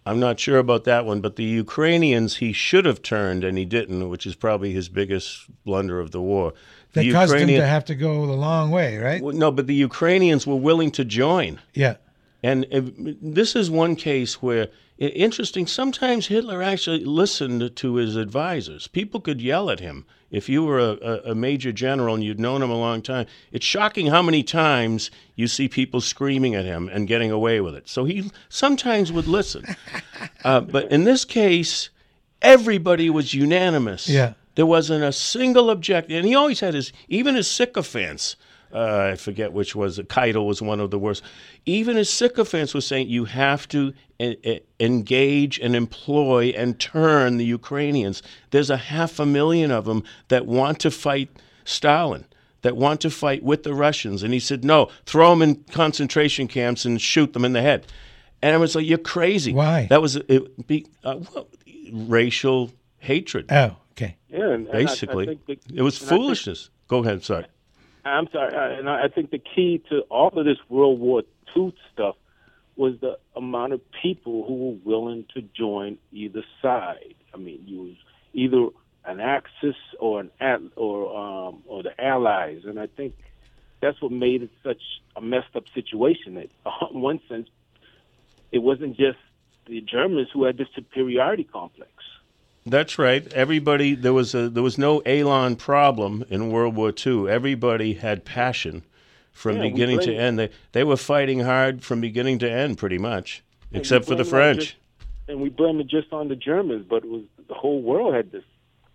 I'm 0.08 0.18
not 0.18 0.40
sure 0.40 0.58
about 0.58 0.84
that 0.84 1.04
one, 1.04 1.20
but 1.20 1.36
the 1.36 1.44
Ukrainians 1.44 2.36
he 2.36 2.54
should 2.54 2.86
have 2.86 3.02
turned 3.02 3.44
and 3.44 3.58
he 3.58 3.66
didn't, 3.66 4.08
which 4.08 4.26
is 4.26 4.34
probably 4.34 4.72
his 4.72 4.88
biggest 4.88 5.44
blunder 5.66 6.00
of 6.00 6.12
the 6.12 6.22
war. 6.22 6.54
That 6.94 7.02
The 7.02 7.12
caused 7.12 7.34
him 7.34 7.48
to 7.48 7.66
have 7.66 7.84
to 7.84 7.94
go 7.94 8.26
the 8.26 8.32
long 8.32 8.70
way, 8.70 8.96
right? 8.96 9.20
Well, 9.20 9.36
no, 9.36 9.50
but 9.50 9.66
the 9.66 9.74
Ukrainians 9.74 10.46
were 10.46 10.56
willing 10.56 10.90
to 10.92 11.04
join. 11.04 11.60
Yeah. 11.74 11.96
And 12.42 12.64
uh, 12.72 12.80
this 13.20 13.54
is 13.54 13.70
one 13.70 13.96
case 13.96 14.40
where, 14.40 14.68
interesting, 14.98 15.66
sometimes 15.66 16.26
Hitler 16.26 16.62
actually 16.62 17.04
listened 17.04 17.76
to 17.76 17.94
his 17.94 18.16
advisors. 18.16 18.88
People 18.88 19.20
could 19.20 19.40
yell 19.40 19.70
at 19.70 19.80
him. 19.80 20.04
If 20.30 20.48
you 20.48 20.64
were 20.64 20.78
a, 20.78 21.30
a, 21.30 21.34
major 21.34 21.72
general 21.72 22.14
and 22.14 22.22
you'd 22.22 22.40
known 22.40 22.62
him 22.62 22.70
a 22.70 22.76
long 22.76 23.00
time, 23.00 23.26
it's 23.50 23.64
shocking 23.64 24.08
how 24.08 24.20
many 24.20 24.42
times 24.42 25.10
you 25.36 25.46
see 25.46 25.68
people 25.68 26.02
screaming 26.02 26.54
at 26.54 26.66
him 26.66 26.90
and 26.92 27.08
getting 27.08 27.30
away 27.30 27.62
with 27.62 27.74
it. 27.74 27.88
So 27.88 28.04
he 28.04 28.30
sometimes 28.50 29.10
would 29.10 29.26
listen. 29.26 29.64
uh, 30.44 30.60
but 30.60 30.92
in 30.92 31.04
this 31.04 31.24
case, 31.24 31.88
everybody 32.42 33.08
was 33.08 33.32
unanimous. 33.32 34.06
Yeah. 34.06 34.34
There 34.54 34.66
wasn't 34.66 35.04
a 35.04 35.12
single 35.12 35.70
objection. 35.70 36.16
And 36.16 36.26
he 36.26 36.34
always 36.34 36.60
had 36.60 36.74
his, 36.74 36.92
even 37.08 37.34
his 37.34 37.48
sycophants, 37.48 38.36
uh, 38.72 39.10
I 39.12 39.14
forget 39.14 39.52
which 39.52 39.74
was, 39.74 39.98
Keitel 39.98 40.46
was 40.46 40.60
one 40.60 40.80
of 40.80 40.90
the 40.90 40.98
worst. 40.98 41.22
Even 41.64 41.96
his 41.96 42.10
sycophants 42.10 42.74
were 42.74 42.82
saying 42.82 43.08
you 43.08 43.24
have 43.24 43.66
to 43.68 43.94
engage 44.20 45.58
and 45.58 45.76
employ 45.76 46.52
and 46.56 46.78
turn 46.78 47.36
the 47.36 47.44
Ukrainians. 47.44 48.22
There's 48.50 48.70
a 48.70 48.76
half 48.76 49.18
a 49.18 49.26
million 49.26 49.70
of 49.70 49.84
them 49.84 50.02
that 50.28 50.46
want 50.46 50.80
to 50.80 50.90
fight 50.90 51.30
Stalin, 51.64 52.24
that 52.62 52.76
want 52.76 53.00
to 53.02 53.10
fight 53.10 53.42
with 53.42 53.62
the 53.62 53.74
Russians. 53.74 54.22
And 54.22 54.32
he 54.32 54.40
said, 54.40 54.64
no, 54.64 54.90
throw 55.06 55.30
them 55.30 55.42
in 55.42 55.56
concentration 55.70 56.48
camps 56.48 56.84
and 56.84 57.00
shoot 57.00 57.32
them 57.32 57.44
in 57.44 57.52
the 57.52 57.62
head. 57.62 57.86
And 58.42 58.54
I 58.54 58.58
was 58.58 58.74
like, 58.74 58.86
you're 58.86 58.98
crazy. 58.98 59.52
Why? 59.52 59.86
That 59.90 60.00
was 60.02 60.16
it, 60.16 60.66
be, 60.66 60.86
uh, 61.04 61.18
well, 61.34 61.48
racial 61.92 62.70
hatred. 62.98 63.46
Oh, 63.50 63.76
okay. 63.92 64.16
Yeah, 64.28 64.50
and, 64.50 64.66
and 64.68 64.76
I- 64.76 64.80
I 64.80 64.84
Basically, 64.84 65.26
think 65.26 65.46
the- 65.46 65.58
it 65.74 65.82
was 65.82 66.00
and 66.00 66.06
I 66.06 66.10
think- 66.10 66.22
foolishness. 66.22 66.70
Go 66.88 66.98
ahead. 67.04 67.22
Sorry. 67.24 67.44
I'm 68.04 68.26
sorry, 68.32 68.54
uh, 68.54 68.78
and 68.78 68.88
I 68.88 69.02
I 69.04 69.08
think 69.08 69.30
the 69.30 69.38
key 69.38 69.82
to 69.90 70.00
all 70.08 70.28
of 70.28 70.46
this 70.46 70.56
World 70.70 70.98
War 70.98 71.24
II 71.54 71.74
stuff 71.92 72.16
was 72.78 72.94
the 73.00 73.18
amount 73.34 73.72
of 73.72 73.80
people 73.90 74.44
who 74.46 74.54
were 74.54 74.76
willing 74.84 75.26
to 75.34 75.42
join 75.42 75.98
either 76.12 76.44
side. 76.62 77.16
I 77.34 77.36
mean, 77.36 77.62
you 77.66 77.82
was 77.82 77.96
either 78.32 78.68
an 79.04 79.20
Axis 79.20 79.74
or 79.98 80.20
an 80.20 80.70
or 80.76 81.16
um, 81.16 81.62
or 81.66 81.82
the 81.82 81.92
Allies, 82.02 82.62
and 82.64 82.78
I 82.78 82.86
think 82.86 83.14
that's 83.80 84.00
what 84.00 84.12
made 84.12 84.42
it 84.42 84.50
such 84.62 84.80
a 85.16 85.20
messed 85.20 85.56
up 85.56 85.64
situation. 85.74 86.34
That, 86.36 86.50
in 86.92 87.00
one 87.00 87.20
sense, 87.28 87.48
it 88.52 88.60
wasn't 88.60 88.96
just 88.96 89.18
the 89.66 89.80
Germans 89.80 90.28
who 90.32 90.44
had 90.44 90.56
the 90.56 90.66
superiority 90.74 91.44
complex. 91.44 91.90
That's 92.64 92.98
right. 92.98 93.30
Everybody 93.32 93.96
there 93.96 94.12
was 94.12 94.34
a 94.36 94.48
there 94.48 94.62
was 94.62 94.78
no 94.78 95.00
Elon 95.00 95.56
problem 95.56 96.24
in 96.30 96.52
World 96.52 96.76
War 96.76 96.92
II. 96.94 97.28
Everybody 97.28 97.94
had 97.94 98.24
passion 98.24 98.84
from 99.38 99.56
Yeah, 99.56 99.62
beginning 99.62 100.00
to 100.00 100.12
end. 100.14 100.36
They 100.38 100.50
they 100.72 100.82
were 100.84 100.96
fighting 100.96 101.40
hard 101.40 101.82
from 101.84 102.00
beginning 102.00 102.38
to 102.40 102.50
end, 102.50 102.76
pretty 102.76 102.98
much, 102.98 103.42
And 103.72 103.80
except 103.80 104.04
for 104.06 104.16
the 104.16 104.24
French. 104.24 104.58
just- 104.58 104.74
and 105.28 105.40
we 105.40 105.48
blame 105.48 105.78
it 105.78 105.86
just 105.86 106.12
on 106.12 106.28
the 106.28 106.34
Germans, 106.36 106.84
but 106.88 107.04
it 107.04 107.08
was 107.10 107.22
the 107.46 107.54
whole 107.54 107.80
world 107.80 108.14
had 108.14 108.32
this 108.32 108.44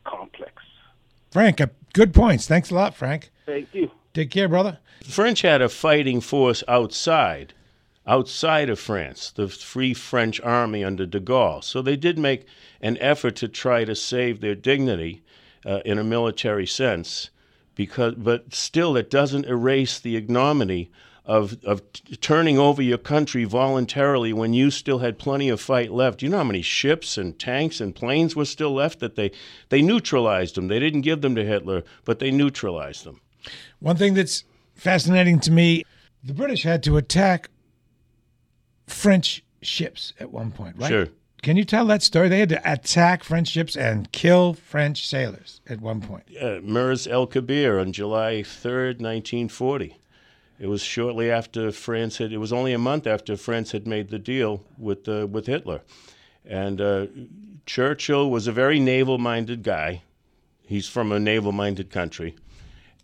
complex. 0.04 0.52
Frank, 1.32 1.62
uh, 1.62 1.68
good 1.94 2.14
points. 2.14 2.46
Thanks 2.48 2.72
a 2.72 2.76
lot, 2.76 2.94
Frank. 2.96 3.30
Thank 3.46 3.74
you. 3.74 3.90
Take 4.14 4.32
care, 4.32 4.48
brother. 4.50 4.80
The 5.06 5.12
French 5.12 5.42
had 5.44 5.62
a 5.62 5.70
fighting 5.70 6.20
force 6.22 6.64
outside, 6.68 7.54
outside 8.06 8.70
of 8.70 8.80
France, 8.80 9.32
the 9.32 9.48
Free 9.48 9.94
French 9.94 10.42
Army 10.42 10.84
under 10.84 11.06
de 11.06 11.20
Gaulle. 11.20 11.64
So 11.64 11.82
they 11.82 11.96
did 11.96 12.18
make 12.20 12.46
an 12.82 12.98
effort 13.00 13.36
to 13.38 13.48
try 13.48 13.86
to 13.86 13.96
save 13.96 14.42
their 14.42 14.56
dignity 14.56 15.24
uh, 15.66 15.80
in 15.86 15.98
a 15.98 16.04
military 16.04 16.68
sense, 16.68 17.30
because 17.76 18.16
but 18.16 18.54
still 18.54 18.96
it 18.96 19.10
doesn't 19.10 19.46
erase 19.46 20.00
the 20.00 20.16
ignominy 20.16 20.92
of 21.26 21.64
of 21.64 21.82
t- 21.94 22.16
turning 22.18 22.60
over 22.60 22.82
your 22.82 22.98
country 22.98 23.46
voluntarily 23.46 24.34
when 24.34 24.54
you 24.54 24.70
still 24.70 25.00
had 25.00 25.18
plenty 25.18 25.50
of 25.50 25.62
fight 25.62 25.92
left. 25.92 26.22
You 26.22 26.30
know 26.30 26.38
how 26.38 26.44
many 26.44 26.62
ships 26.62 27.18
and 27.18 27.38
tanks 27.40 27.80
and 27.80 27.96
planes 27.96 28.36
were 28.36 28.46
still 28.46 28.74
left 28.74 29.00
that 29.00 29.16
they 29.16 29.32
they 29.70 29.82
neutralized 29.82 30.56
them. 30.56 30.68
They 30.68 30.80
didn't 30.80 31.02
give 31.02 31.22
them 31.22 31.36
to 31.36 31.46
Hitler, 31.46 31.84
but 32.06 32.20
they 32.20 32.32
neutralized 32.32 33.06
them. 33.06 33.22
One 33.80 33.96
thing 33.96 34.14
that's 34.14 34.44
fascinating 34.74 35.40
to 35.42 35.52
me 35.52 35.84
the 36.24 36.34
British 36.34 36.64
had 36.64 36.84
to 36.84 36.98
attack 36.98 37.50
French 38.88 39.44
ships 39.62 40.14
at 40.20 40.32
one 40.32 40.52
point, 40.52 40.78
right? 40.78 40.90
Sure. 40.90 41.08
Can 41.44 41.58
you 41.58 41.66
tell 41.66 41.86
that 41.88 42.02
story? 42.02 42.30
They 42.30 42.40
had 42.40 42.50
to 42.50 42.72
attack 42.72 43.26
French 43.26 43.50
ships 43.50 43.76
and 43.76 44.10
kill 44.14 44.54
French 44.54 45.06
sailors 45.06 45.60
at 45.68 45.82
one 45.82 46.00
point. 46.00 46.24
uh, 46.42 47.12
El 47.12 47.28
Kabir 47.28 47.80
on 47.80 47.92
July 47.92 48.44
3rd, 48.44 49.02
1940. 49.02 49.98
It 50.58 50.68
was 50.68 50.82
shortly 50.82 51.30
after 51.30 51.74
France 51.74 52.20
had, 52.20 52.32
it 52.32 52.38
was 52.38 52.54
only 52.54 52.72
a 52.72 52.78
month 52.78 53.06
after 53.06 53.36
France 53.36 53.74
had 53.74 53.86
made 53.86 54.10
the 54.10 54.20
deal 54.20 54.64
with, 54.78 55.10
uh, 55.10 55.28
with 55.30 55.48
Hitler. 55.48 55.82
And 56.46 56.80
uh, 56.80 57.08
Churchill 57.66 58.32
was 58.32 58.48
a 58.48 58.54
very 58.54 58.80
naval 58.80 59.18
minded 59.18 59.64
guy. 59.64 60.04
He's 60.66 60.88
from 60.88 61.12
a 61.12 61.20
naval 61.20 61.52
minded 61.52 61.90
country. 61.90 62.36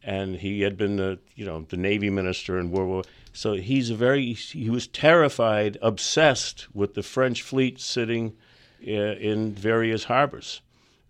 And 0.04 0.36
he 0.36 0.62
had 0.62 0.78
been, 0.78 0.96
the, 0.96 1.20
you 1.36 1.46
know, 1.46 1.66
the 1.70 1.78
Navy 1.78 2.10
minister 2.10 2.58
in 2.60 2.72
World 2.72 2.90
War. 2.90 3.04
So 3.34 3.54
he's 3.54 3.90
a 3.90 3.96
very, 3.96 4.34
he 4.34 4.70
was 4.70 4.88
terrified, 4.88 5.78
obsessed 5.82 6.68
with 6.74 6.94
the 6.94 7.04
French 7.04 7.42
fleet 7.42 7.80
sitting 7.80 8.36
uh, 8.86 8.92
in 8.92 9.54
various 9.54 10.06
harbors 10.06 10.62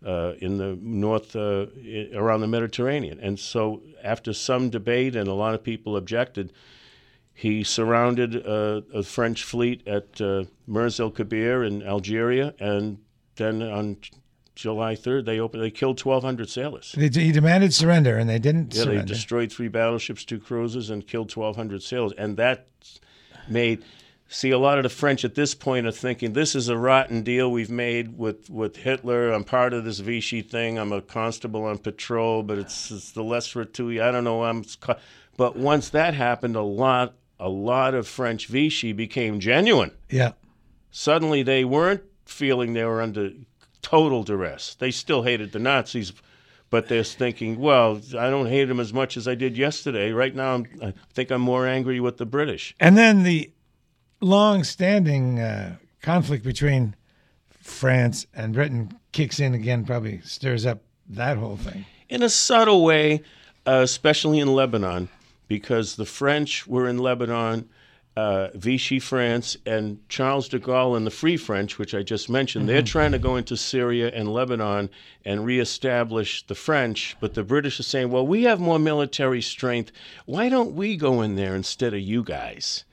uh, 0.05 0.33
in 0.39 0.57
the 0.57 0.77
north 0.81 1.35
uh, 1.35 1.67
around 2.13 2.41
the 2.41 2.47
Mediterranean. 2.47 3.19
And 3.19 3.39
so, 3.39 3.81
after 4.03 4.33
some 4.33 4.69
debate 4.69 5.15
and 5.15 5.27
a 5.27 5.33
lot 5.33 5.53
of 5.53 5.63
people 5.63 5.97
objected, 5.97 6.53
he 7.33 7.63
surrounded 7.63 8.35
uh, 8.45 8.81
a 8.93 9.03
French 9.03 9.43
fleet 9.43 9.87
at 9.87 10.19
uh, 10.19 10.45
Mers 10.67 10.99
el 10.99 11.11
Kabir 11.11 11.63
in 11.63 11.83
Algeria, 11.83 12.53
and 12.59 12.99
then 13.35 13.61
on 13.61 13.97
July 14.59 14.95
3rd, 14.95 15.25
they 15.25 15.39
opened. 15.39 15.63
They 15.63 15.71
killed 15.71 16.03
1,200 16.03 16.49
sailors. 16.49 16.93
They, 16.97 17.07
he 17.09 17.31
demanded 17.31 17.73
surrender, 17.73 18.17
and 18.17 18.29
they 18.29 18.39
didn't 18.39 18.75
Yeah, 18.75 18.85
they 18.85 19.01
destroyed 19.01 19.51
three 19.51 19.69
battleships, 19.69 20.25
two 20.25 20.39
cruisers, 20.39 20.89
and 20.89 21.07
killed 21.07 21.35
1,200 21.35 21.81
sailors. 21.81 22.13
And 22.17 22.37
that 22.37 22.67
made 23.47 23.83
see 24.29 24.51
a 24.51 24.59
lot 24.59 24.77
of 24.77 24.83
the 24.83 24.89
French 24.89 25.25
at 25.25 25.33
this 25.33 25.55
point 25.55 25.87
are 25.87 25.91
thinking 25.91 26.33
this 26.33 26.55
is 26.55 26.69
a 26.69 26.77
rotten 26.77 27.23
deal 27.23 27.51
we've 27.51 27.71
made 27.71 28.17
with, 28.17 28.49
with 28.49 28.75
Hitler. 28.75 29.31
I'm 29.31 29.43
part 29.43 29.73
of 29.73 29.85
this 29.85 29.99
Vichy 29.99 30.41
thing. 30.41 30.77
I'm 30.77 30.91
a 30.91 31.01
constable 31.01 31.65
on 31.65 31.79
patrol, 31.79 32.43
but 32.43 32.59
it's, 32.59 32.91
it's 32.91 33.11
the 33.11 33.23
less 33.23 33.47
fortuity. 33.47 33.99
I 33.99 34.11
don't 34.11 34.23
know. 34.23 34.43
I'm. 34.43 34.63
But 35.35 35.55
once 35.55 35.89
that 35.89 36.13
happened, 36.13 36.55
a 36.55 36.61
lot 36.61 37.15
a 37.39 37.49
lot 37.49 37.93
of 37.93 38.07
French 38.07 38.47
Vichy 38.47 38.91
became 38.91 39.39
genuine. 39.39 39.91
yeah. 40.09 40.33
Suddenly, 40.91 41.43
they 41.43 41.63
weren't 41.63 42.03
feeling 42.25 42.73
they 42.73 42.83
were 42.83 43.01
under 43.01 43.31
total 43.89 44.23
duress. 44.23 44.75
They 44.75 44.91
still 44.91 45.23
hated 45.23 45.51
the 45.51 45.59
Nazis, 45.59 46.13
but 46.69 46.87
they're 46.87 47.03
thinking, 47.03 47.59
well, 47.59 47.99
I 48.17 48.29
don't 48.29 48.45
hate 48.45 48.65
them 48.65 48.79
as 48.79 48.93
much 48.93 49.17
as 49.17 49.27
I 49.27 49.33
did 49.33 49.57
yesterday. 49.57 50.11
Right 50.11 50.35
now, 50.35 50.53
I'm, 50.53 50.67
I 50.83 50.93
think 51.13 51.31
I'm 51.31 51.41
more 51.41 51.65
angry 51.65 51.99
with 51.99 52.17
the 52.17 52.25
British. 52.25 52.75
And 52.79 52.95
then 52.95 53.23
the 53.23 53.51
long-standing 54.21 55.39
uh, 55.39 55.77
conflict 56.03 56.43
between 56.43 56.95
France 57.49 58.27
and 58.35 58.53
Britain 58.53 58.91
kicks 59.11 59.39
in 59.39 59.55
again, 59.55 59.85
probably 59.85 60.21
stirs 60.21 60.67
up 60.67 60.81
that 61.07 61.37
whole 61.37 61.57
thing. 61.57 61.85
In 62.09 62.21
a 62.21 62.29
subtle 62.29 62.83
way, 62.83 63.23
uh, 63.65 63.81
especially 63.83 64.39
in 64.39 64.53
Lebanon, 64.53 65.09
because 65.47 65.95
the 65.95 66.05
French 66.05 66.67
were 66.67 66.87
in 66.87 66.99
Lebanon, 66.99 67.67
uh, 68.19 68.49
Vichy 68.53 68.99
France, 68.99 69.55
and 69.65 69.97
Charles 70.09 70.49
de 70.49 70.59
Gaulle 70.59 70.97
and 70.97 71.05
the 71.05 71.11
Free 71.21 71.37
French, 71.37 71.77
which 71.79 71.93
I 71.95 72.03
just 72.03 72.29
mentioned, 72.29 72.67
they're 72.67 72.81
Mhm. 72.81 72.95
trying 72.97 73.11
to 73.13 73.19
go 73.19 73.37
into 73.37 73.55
Syria 73.55 74.11
and 74.13 74.27
Lebanon 74.33 74.89
and 75.23 75.45
reestablish 75.45 76.45
the 76.47 76.55
French. 76.55 77.15
But 77.21 77.33
the 77.33 77.43
British 77.43 77.79
are 77.79 77.83
saying, 77.83 78.09
well, 78.11 78.27
we 78.27 78.43
have 78.43 78.59
more 78.59 78.79
military 78.79 79.41
strength. 79.41 79.91
Why 80.25 80.49
don't 80.49 80.73
we 80.75 80.97
go 80.97 81.21
in 81.21 81.35
there 81.37 81.55
instead 81.55 81.93
of 81.93 82.01
you 82.01 82.21
guys? 82.23 82.83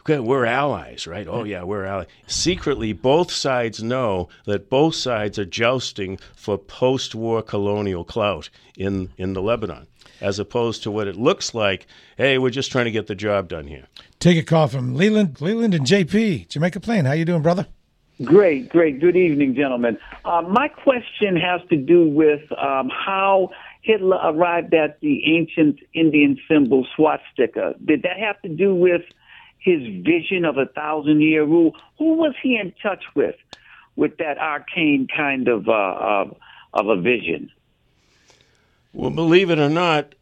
Okay, 0.00 0.20
we're 0.20 0.44
allies, 0.44 1.06
right? 1.06 1.26
Oh, 1.28 1.42
yeah, 1.44 1.64
we're 1.64 1.84
allies. 1.84 2.06
Secretly, 2.28 2.92
both 2.92 3.32
sides 3.32 3.82
know 3.82 4.28
that 4.44 4.70
both 4.70 4.94
sides 4.94 5.36
are 5.38 5.44
jousting 5.64 6.18
for 6.36 6.56
post 6.58 7.14
war 7.14 7.42
colonial 7.42 8.04
clout 8.04 8.48
in, 8.76 9.08
in 9.18 9.32
the 9.32 9.42
Lebanon, 9.42 9.86
as 10.20 10.38
opposed 10.38 10.82
to 10.82 10.90
what 10.90 11.06
it 11.06 11.16
looks 11.16 11.54
like 11.54 11.86
hey, 12.16 12.38
we're 12.38 12.50
just 12.50 12.72
trying 12.72 12.86
to 12.86 12.90
get 12.90 13.06
the 13.06 13.14
job 13.14 13.48
done 13.48 13.66
here. 13.66 13.84
Take 14.18 14.38
a 14.38 14.42
call 14.42 14.68
from 14.68 14.94
Leland, 14.94 15.40
Leland 15.40 15.74
and 15.74 15.86
JP, 15.86 16.48
Jamaica 16.48 16.80
Plain. 16.80 17.04
How 17.04 17.12
you 17.12 17.24
doing, 17.24 17.42
brother? 17.42 17.66
Great, 18.24 18.70
great. 18.70 18.98
Good 18.98 19.16
evening, 19.16 19.54
gentlemen. 19.54 19.98
Uh, 20.24 20.40
my 20.42 20.68
question 20.68 21.36
has 21.36 21.60
to 21.68 21.76
do 21.76 22.08
with 22.08 22.40
um, 22.52 22.88
how 22.88 23.50
Hitler 23.82 24.18
arrived 24.24 24.72
at 24.72 24.98
the 25.00 25.36
ancient 25.36 25.80
Indian 25.92 26.38
symbol 26.48 26.86
swastika. 26.96 27.74
Did 27.84 28.02
that 28.02 28.18
have 28.18 28.40
to 28.40 28.48
do 28.48 28.74
with 28.74 29.02
his 29.58 29.82
vision 30.02 30.46
of 30.46 30.56
a 30.56 30.64
thousand 30.64 31.20
year 31.20 31.44
rule? 31.44 31.72
Who 31.98 32.14
was 32.14 32.34
he 32.42 32.56
in 32.56 32.72
touch 32.82 33.04
with, 33.14 33.36
with 33.96 34.16
that 34.16 34.38
arcane 34.38 35.08
kind 35.14 35.46
of 35.46 35.68
uh, 35.68 35.72
of, 35.72 36.36
of 36.72 36.88
a 36.88 36.98
vision? 36.98 37.50
Well, 38.96 39.10
believe 39.10 39.50
it 39.50 39.58
or 39.58 39.68
not, 39.68 40.14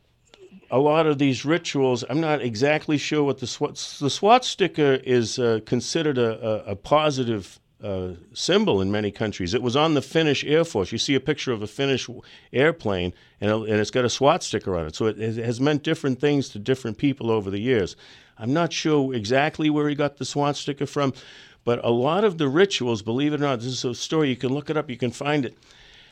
a 0.69 0.81
lot 0.81 1.07
of 1.07 1.19
these 1.19 1.45
rituals, 1.45 2.03
I'm 2.11 2.21
not 2.21 2.43
exactly 2.43 2.99
sure 2.99 3.23
what 3.23 3.39
the 3.39 3.47
swat 3.47 3.77
the 4.01 4.11
swastika 4.11 5.01
is 5.09 5.39
uh, 5.39 5.61
considered 5.65 6.19
a, 6.19 6.67
a, 6.67 6.73
a 6.73 6.77
positive 6.77 7.61
uh, 7.81 8.15
symbol 8.33 8.81
in 8.81 8.91
many 8.91 9.13
countries. 9.13 9.55
It 9.55 9.63
was 9.63 9.77
on 9.77 9.95
the 9.95 10.03
Finnish 10.03 10.43
Air 10.43 10.65
Force. 10.65 10.91
You 10.91 10.99
see 10.99 11.15
a 11.15 11.21
picture 11.21 11.53
of 11.53 11.63
a 11.63 11.69
Finnish 11.69 12.11
airplane, 12.53 13.15
and, 13.41 13.49
it, 13.49 13.55
and 13.55 13.81
it's 13.81 13.93
got 13.93 14.05
a 14.05 14.11
swastika 14.11 14.75
on 14.75 14.89
it. 14.89 14.97
So 14.97 15.07
it, 15.07 15.21
it 15.21 15.37
has 15.37 15.61
meant 15.61 15.85
different 15.85 16.21
things 16.21 16.49
to 16.49 16.59
different 16.59 16.99
people 16.99 17.31
over 17.31 17.53
the 17.53 17.61
years. 17.61 17.95
I'm 18.39 18.53
not 18.53 18.73
sure 18.73 19.15
exactly 19.15 19.71
where 19.71 19.89
he 19.89 19.95
got 19.95 20.17
the 20.17 20.25
swastika 20.25 20.89
from, 20.89 21.15
but 21.63 21.79
a 21.85 21.93
lot 21.93 22.25
of 22.25 22.39
the 22.39 22.49
rituals, 22.49 23.03
believe 23.03 23.35
it 23.35 23.41
or 23.41 23.45
not, 23.45 23.61
this 23.61 23.69
is 23.69 23.85
a 23.85 23.95
story. 23.95 24.31
You 24.31 24.37
can 24.37 24.53
look 24.53 24.69
it 24.69 24.77
up. 24.77 24.91
You 24.91 24.97
can 24.97 25.13
find 25.13 25.47
it. 25.47 25.57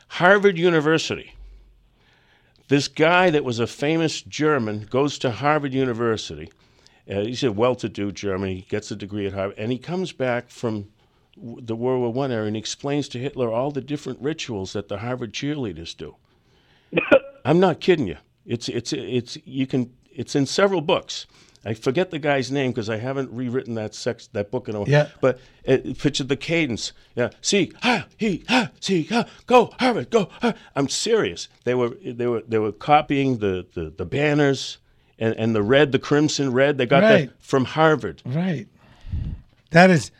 Harvard 0.07 0.57
University 0.57 1.33
this 2.67 2.87
guy 2.87 3.29
that 3.29 3.43
was 3.43 3.59
a 3.59 3.67
famous 3.67 4.21
German 4.21 4.87
goes 4.89 5.17
to 5.19 5.31
Harvard 5.31 5.73
University. 5.73 6.51
Uh, 7.09 7.21
he's 7.21 7.43
a 7.43 7.51
well-to-do 7.51 8.11
German. 8.11 8.49
He 8.49 8.61
gets 8.61 8.89
a 8.91 8.95
degree 8.95 9.27
at 9.27 9.33
Harvard, 9.33 9.57
and 9.57 9.71
he 9.71 9.77
comes 9.77 10.11
back 10.13 10.49
from 10.49 10.89
w- 11.35 11.59
the 11.61 11.75
World 11.75 12.01
War 12.01 12.13
One 12.13 12.31
era, 12.31 12.45
and 12.45 12.55
he 12.55 12.59
explains 12.59 13.09
to 13.09 13.19
Hitler 13.19 13.51
all 13.51 13.71
the 13.71 13.81
different 13.81 14.21
rituals 14.21 14.73
that 14.73 14.87
the 14.87 14.99
Harvard 14.99 15.33
cheerleaders 15.33 15.95
do. 15.95 16.15
I'm 17.45 17.59
not 17.59 17.81
kidding 17.81 18.07
you. 18.07 18.17
It's 18.45 18.69
it's 18.69 18.93
it's 18.93 19.37
you 19.45 19.67
can 19.67 19.93
it's 20.11 20.35
in 20.35 20.45
several 20.45 20.81
books. 20.81 21.25
I 21.65 21.73
forget 21.73 22.11
the 22.11 22.19
guy's 22.19 22.51
name 22.51 22.71
because 22.71 22.89
I 22.89 22.97
haven't 22.97 23.31
rewritten 23.31 23.75
that 23.75 23.95
sex 23.95 24.27
that 24.33 24.51
book 24.51 24.67
in 24.67 24.75
a 24.75 24.79
while. 24.79 24.89
Yeah. 24.89 25.09
But 25.21 25.39
it, 25.63 25.97
picture 25.97 26.25
the 26.25 26.35
cadence. 26.35 26.91
Yeah. 27.15 27.29
See, 27.41 27.71
ha, 27.81 28.05
he, 28.17 28.43
ha, 28.49 28.71
see, 28.81 29.03
ha, 29.03 29.25
go, 29.47 29.73
Harvard, 29.79 30.09
go. 30.09 30.29
Ha. 30.41 30.53
I'm 30.75 30.89
serious. 30.89 31.47
They 31.63 31.73
were 31.73 31.89
they 32.03 32.27
were 32.27 32.41
they 32.47 32.59
were 32.59 32.71
copying 32.73 33.37
the 33.37 33.65
the, 33.73 33.93
the 33.95 34.05
banners 34.05 34.77
and, 35.19 35.35
and 35.37 35.55
the 35.55 35.63
red, 35.63 35.91
the 35.93 35.99
crimson 35.99 36.51
red. 36.51 36.77
They 36.77 36.85
got 36.85 37.03
Right. 37.03 37.29
that 37.29 37.41
from 37.41 37.65
Harvard. 37.65 38.21
Right. 38.25 38.67
That 39.71 39.89
is, 39.89 40.11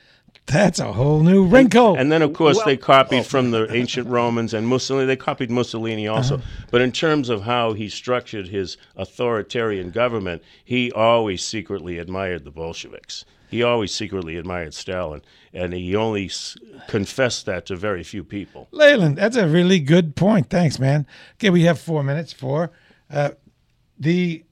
that's 0.45 0.79
a 0.79 0.91
whole 0.93 1.21
new 1.21 1.45
wrinkle. 1.45 1.95
And 1.95 2.11
then, 2.11 2.21
of 2.21 2.33
course, 2.33 2.57
Well- 2.57 2.65
they 2.65 2.77
copied 2.77 3.25
from 3.25 3.51
the 3.51 3.73
ancient 3.73 4.07
Romans 4.07 4.53
and 4.53 4.67
Mussolini. 4.67 5.05
They 5.05 5.15
copied 5.15 5.49
Mussolini 5.49 6.07
also. 6.07 6.35
Uh-huh. 6.35 6.43
But 6.71 6.81
in 6.81 6.91
terms 6.91 7.29
of 7.29 7.43
how 7.43 7.73
he 7.73 7.87
structured 7.89 8.49
his 8.49 8.77
authoritarian 8.95 9.91
government, 9.91 10.41
he 10.63 10.91
always 10.91 11.43
secretly 11.43 11.97
admired 11.97 12.43
the 12.43 12.51
Bolsheviks. 12.51 13.25
He 13.49 13.61
always 13.61 13.93
secretly 13.93 14.35
admired 14.35 14.73
Stalin, 14.73 15.21
and 15.53 15.73
he 15.73 15.95
only 15.95 16.25
s- 16.25 16.57
confessed 16.87 17.45
that 17.45 17.67
to 17.67 17.75
very 17.75 18.01
few 18.03 18.23
people. 18.23 18.67
Leyland, 18.71 19.17
that's 19.17 19.35
a 19.35 19.47
really 19.47 19.79
good 19.79 20.15
point. 20.15 20.49
Thanks, 20.49 20.79
man. 20.79 21.05
Okay, 21.35 21.51
we 21.51 21.61
have 21.63 21.79
four 21.79 22.01
minutes 22.03 22.33
for 22.33 22.71
uh, 23.11 23.31
the 23.99 24.43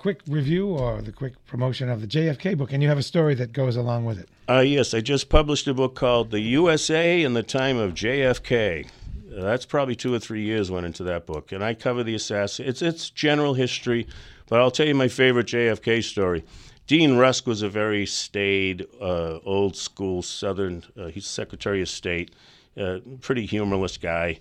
quick 0.00 0.22
review 0.26 0.66
or 0.66 1.02
the 1.02 1.12
quick 1.12 1.34
promotion 1.44 1.90
of 1.90 2.00
the 2.00 2.06
JFK 2.06 2.56
book, 2.56 2.72
and 2.72 2.82
you 2.82 2.88
have 2.88 2.96
a 2.96 3.02
story 3.02 3.34
that 3.34 3.52
goes 3.52 3.76
along 3.76 4.06
with 4.06 4.18
it. 4.18 4.30
Uh, 4.48 4.60
yes, 4.60 4.94
I 4.94 5.02
just 5.02 5.28
published 5.28 5.68
a 5.68 5.74
book 5.74 5.94
called 5.94 6.30
The 6.30 6.40
USA 6.40 7.22
in 7.22 7.34
the 7.34 7.42
Time 7.42 7.76
of 7.76 7.92
JFK. 7.92 8.88
That's 9.28 9.66
probably 9.66 9.94
two 9.94 10.14
or 10.14 10.18
three 10.18 10.42
years 10.42 10.70
went 10.70 10.86
into 10.86 11.04
that 11.04 11.26
book, 11.26 11.52
and 11.52 11.62
I 11.62 11.74
cover 11.74 12.02
the 12.02 12.14
assassin. 12.14 12.66
It's 12.66 12.80
it's 12.80 13.10
general 13.10 13.52
history, 13.52 14.06
but 14.48 14.58
I'll 14.58 14.70
tell 14.70 14.86
you 14.86 14.94
my 14.94 15.08
favorite 15.08 15.48
JFK 15.48 16.02
story. 16.02 16.44
Dean 16.86 17.18
Rusk 17.18 17.46
was 17.46 17.60
a 17.60 17.68
very 17.68 18.06
staid, 18.06 18.86
uh, 19.02 19.38
old 19.44 19.76
school 19.76 20.22
Southern. 20.22 20.82
Uh, 20.98 21.08
he's 21.08 21.26
Secretary 21.26 21.82
of 21.82 21.90
State, 21.90 22.34
uh, 22.78 23.00
pretty 23.20 23.44
humorless 23.44 23.98
guy. 23.98 24.40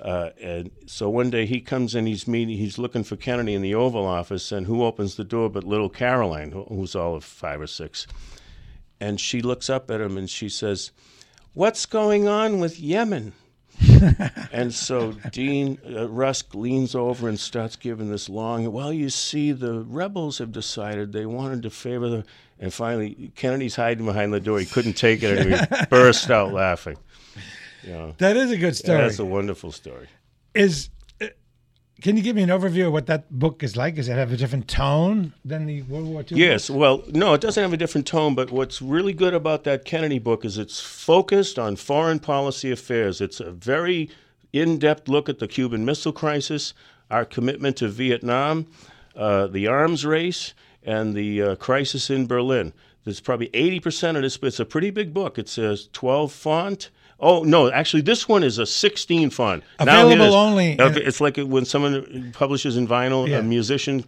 Uh, 0.00 0.30
and 0.40 0.70
so 0.86 1.10
one 1.10 1.30
day 1.30 1.46
he 1.46 1.60
comes 1.60 1.94
in, 1.94 2.06
he's 2.06 2.26
meeting, 2.26 2.56
he's 2.56 2.78
looking 2.78 3.04
for 3.04 3.16
Kennedy 3.16 3.54
in 3.54 3.62
the 3.62 3.74
Oval 3.74 4.06
Office, 4.06 4.50
and 4.50 4.66
who 4.66 4.82
opens 4.82 5.16
the 5.16 5.24
door 5.24 5.50
but 5.50 5.64
little 5.64 5.90
Caroline, 5.90 6.52
who's 6.52 6.94
all 6.94 7.14
of 7.14 7.24
five 7.24 7.60
or 7.60 7.66
six. 7.66 8.06
And 9.00 9.20
she 9.20 9.42
looks 9.42 9.70
up 9.70 9.90
at 9.90 10.00
him 10.00 10.16
and 10.16 10.28
she 10.28 10.48
says, 10.48 10.90
What's 11.52 11.84
going 11.86 12.28
on 12.28 12.60
with 12.60 12.78
Yemen? 12.78 13.32
and 14.52 14.72
so 14.74 15.12
Dean 15.30 15.78
uh, 15.88 16.08
Rusk 16.08 16.54
leans 16.54 16.94
over 16.94 17.28
and 17.28 17.38
starts 17.38 17.76
giving 17.76 18.10
this 18.10 18.28
long. 18.28 18.70
Well, 18.72 18.92
you 18.92 19.10
see, 19.10 19.52
the 19.52 19.80
rebels 19.80 20.38
have 20.38 20.52
decided 20.52 21.12
they 21.12 21.26
wanted 21.26 21.62
to 21.62 21.70
favor 21.70 22.08
the. 22.08 22.24
And 22.58 22.72
finally, 22.74 23.32
Kennedy's 23.36 23.76
hiding 23.76 24.04
behind 24.04 24.34
the 24.34 24.40
door. 24.40 24.58
He 24.58 24.66
couldn't 24.66 24.92
take 24.94 25.22
it, 25.22 25.38
and 25.38 25.54
he 25.54 25.86
burst 25.90 26.30
out 26.30 26.52
laughing. 26.52 26.98
Know. 27.86 28.14
That 28.18 28.36
is 28.36 28.50
a 28.50 28.56
good 28.56 28.76
story. 28.76 28.98
That's 28.98 29.18
a 29.18 29.24
wonderful 29.24 29.72
story. 29.72 30.08
Is 30.54 30.90
uh, 31.20 31.26
can 32.00 32.16
you 32.16 32.22
give 32.22 32.36
me 32.36 32.42
an 32.42 32.50
overview 32.50 32.86
of 32.86 32.92
what 32.92 33.06
that 33.06 33.30
book 33.30 33.62
is 33.62 33.76
like? 33.76 33.94
Does 33.96 34.08
it 34.08 34.14
have 34.14 34.32
a 34.32 34.36
different 34.36 34.68
tone 34.68 35.32
than 35.44 35.66
the 35.66 35.82
World 35.82 36.06
War 36.06 36.24
II? 36.30 36.38
Yes, 36.38 36.68
book? 36.68 36.78
well, 36.78 37.02
no, 37.08 37.34
it 37.34 37.40
doesn't 37.40 37.62
have 37.62 37.72
a 37.72 37.76
different 37.76 38.06
tone, 38.06 38.34
but 38.34 38.50
what's 38.50 38.80
really 38.82 39.12
good 39.12 39.34
about 39.34 39.64
that 39.64 39.84
Kennedy 39.84 40.18
book 40.18 40.44
is 40.44 40.58
it's 40.58 40.80
focused 40.80 41.58
on 41.58 41.76
foreign 41.76 42.18
policy 42.18 42.70
affairs. 42.70 43.20
It's 43.20 43.40
a 43.40 43.50
very 43.50 44.10
in 44.52 44.78
depth 44.78 45.08
look 45.08 45.28
at 45.28 45.38
the 45.38 45.48
Cuban 45.48 45.84
Missile 45.84 46.12
Crisis, 46.12 46.74
our 47.10 47.24
commitment 47.24 47.76
to 47.78 47.88
Vietnam, 47.88 48.66
uh, 49.16 49.46
the 49.46 49.66
arms 49.66 50.04
race, 50.04 50.54
and 50.82 51.14
the 51.14 51.42
uh, 51.42 51.56
crisis 51.56 52.10
in 52.10 52.26
Berlin. 52.26 52.72
There's 53.04 53.20
probably 53.20 53.48
80% 53.48 54.16
of 54.16 54.22
this, 54.22 54.36
but 54.36 54.48
it's 54.48 54.60
a 54.60 54.64
pretty 54.64 54.90
big 54.90 55.14
book. 55.14 55.38
It's 55.38 55.56
a 55.58 55.76
12 55.76 56.32
font. 56.32 56.90
Oh, 57.20 57.42
no, 57.42 57.70
actually, 57.70 58.02
this 58.02 58.28
one 58.28 58.42
is 58.42 58.58
a 58.58 58.64
16 58.66 59.30
font. 59.30 59.62
Available 59.78 60.34
only- 60.34 60.80
Okay, 60.80 61.00
It's 61.02 61.20
like 61.20 61.36
when 61.36 61.64
someone 61.64 62.30
publishes 62.32 62.76
in 62.76 62.88
vinyl, 62.88 63.28
Yeah. 63.28 63.38
a 63.38 63.42
musician. 63.42 64.04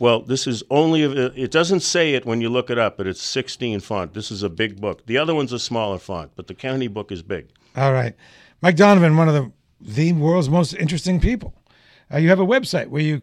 Well, 0.00 0.22
this 0.22 0.46
is 0.46 0.62
only, 0.70 1.02
it 1.02 1.50
doesn't 1.50 1.80
say 1.80 2.14
it 2.14 2.24
when 2.24 2.40
you 2.40 2.48
look 2.48 2.70
it 2.70 2.78
up, 2.78 2.96
but 2.96 3.06
it's 3.06 3.22
16 3.22 3.80
font. 3.80 4.14
This 4.14 4.30
is 4.30 4.42
a 4.42 4.48
big 4.48 4.80
book. 4.80 5.06
The 5.06 5.18
other 5.18 5.34
one's 5.34 5.52
a 5.52 5.58
smaller 5.58 5.98
font, 5.98 6.32
but 6.36 6.46
the 6.46 6.54
Kennedy 6.54 6.86
book 6.88 7.10
is 7.10 7.22
big. 7.22 7.46
All 7.76 7.92
right, 7.92 8.14
Mike 8.60 8.76
Donovan, 8.76 9.16
one 9.16 9.28
of 9.28 9.34
the 9.34 9.52
the 9.80 10.12
world's 10.12 10.48
most 10.48 10.72
interesting 10.74 11.20
people. 11.20 11.54
Uh, 12.12 12.16
you 12.18 12.28
have 12.30 12.40
a 12.40 12.46
website 12.46 12.88
where 12.88 13.02
you 13.02 13.20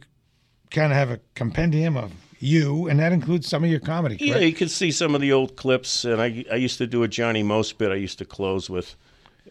kind 0.71 0.93
of 0.93 0.97
have 0.97 1.09
a 1.11 1.19
compendium 1.33 1.97
of 1.97 2.13
you, 2.39 2.87
and 2.87 2.99
that 2.99 3.11
includes 3.11 3.47
some 3.47 3.63
of 3.65 3.69
your 3.69 3.79
comedy. 3.81 4.15
Yeah, 4.21 4.37
you 4.37 4.53
can 4.53 4.69
see 4.69 4.91
some 4.91 5.15
of 5.15 5.19
the 5.21 5.33
old 5.33 5.57
clips, 5.57 6.05
and 6.05 6.21
I, 6.21 6.45
I 6.51 6.55
used 6.55 6.77
to 6.77 6.87
do 6.87 7.03
a 7.03 7.07
Johnny 7.09 7.43
Most 7.43 7.77
bit 7.77 7.91
I 7.91 7.95
used 7.95 8.17
to 8.19 8.25
close 8.25 8.69
with, 8.69 8.95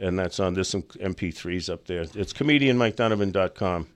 and 0.01 0.19
that's 0.19 0.41
on 0.41 0.55
this 0.55 0.75
MP3s 0.75 1.73
up 1.73 1.87
there. 1.87 2.03
It's 2.03 2.33
comedianmikedonovan.com. 2.33 3.89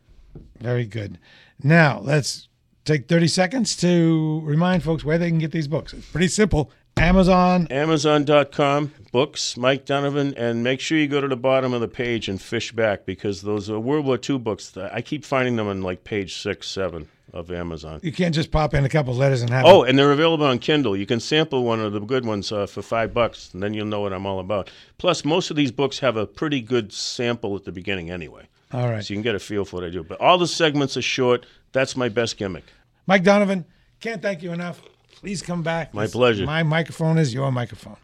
Very 0.61 0.87
good. 0.87 1.19
Now 1.63 2.01
let's 2.01 2.49
take 2.85 3.09
thirty 3.09 3.29
seconds 3.29 3.77
to 3.77 4.41
remind 4.45 4.83
folks 4.83 5.05
where 5.05 5.19
they 5.19 5.29
can 5.29 5.39
get 5.39 5.53
these 5.53 5.69
books. 5.69 5.93
It's 5.93 6.09
pretty 6.11 6.29
simple. 6.29 6.71
Amazon. 6.97 7.69
Amazon.com, 7.71 8.93
books, 9.13 9.57
Mike 9.57 9.85
Donovan, 9.85 10.35
and 10.37 10.65
make 10.65 10.81
sure 10.81 10.99
you 10.99 11.07
go 11.07 11.21
to 11.21 11.29
the 11.29 11.37
bottom 11.37 11.73
of 11.73 11.81
the 11.81 11.87
page 11.87 12.29
and 12.29 12.43
fish 12.43 12.73
back 12.73 13.07
because 13.07 13.43
those 13.43 13.71
are 13.71 13.79
World 13.79 14.05
War 14.05 14.19
II 14.29 14.39
books. 14.39 14.77
I 14.77 15.01
keep 15.01 15.25
finding 15.25 15.55
them 15.57 15.69
on 15.69 15.81
like 15.83 16.03
page 16.03 16.37
six, 16.37 16.69
seven 16.69 17.09
of 17.33 17.51
Amazon. 17.51 18.01
You 18.03 18.13
can't 18.13 18.35
just 18.35 18.51
pop 18.51 18.75
in 18.75 18.85
a 18.85 18.89
couple 18.89 19.15
letters 19.15 19.43
and 19.43 19.51
have. 19.51 19.65
Oh, 19.67 19.81
them. 19.81 19.91
and 19.91 19.99
they're 19.99 20.13
available 20.13 20.47
on 20.47 20.59
Kindle. 20.59 20.97
You 20.97 21.07
can 21.07 21.21
sample 21.21 21.65
one 21.65 21.81
of 21.81 21.93
the 21.93 22.01
good 22.01 22.25
ones 22.25 22.51
uh, 22.53 22.67
for 22.67 22.83
five 22.83 23.13
bucks, 23.15 23.51
and 23.53 23.63
then 23.63 23.75
you'll 23.75 23.87
know 23.87 24.01
what 24.01 24.13
I'm 24.13 24.27
all 24.27 24.41
about. 24.41 24.71
Plus, 24.99 25.25
most 25.25 25.51
of 25.51 25.57
these 25.57 25.71
books 25.73 25.99
have 26.01 26.17
a 26.17 26.27
pretty 26.27 26.61
good 26.61 26.93
sample 26.93 27.55
at 27.57 27.65
the 27.65 27.73
beginning 27.73 28.11
anyway. 28.11 28.49
All 28.73 28.89
right. 28.89 29.05
So 29.05 29.13
you 29.15 29.17
can 29.17 29.23
get 29.23 29.35
a 29.35 29.39
feel 29.39 29.65
for 29.65 29.77
what 29.77 29.85
I 29.85 29.91
do. 29.91 30.03
But 30.03 30.21
all 30.21 30.39
the 30.39 30.47
segments 30.47 30.97
are 30.97 31.03
short. 31.03 31.47
That's 31.73 31.97
my 31.97 32.09
best 32.09 32.37
gimmick. 32.37 32.65
Mike 33.07 33.25
Donovan, 33.25 33.65
can't 34.01 34.21
thank 34.21 34.43
you 34.43 34.53
enough. 34.53 34.81
Please 35.17 35.43
come 35.43 35.63
back. 35.63 35.93
My 35.95 36.05
This- 36.05 36.13
pleasure. 36.13 36.45
My 36.47 36.63
microphone 36.63 37.19
is 37.19 37.33
your 37.35 37.51
microphone. 37.51 37.97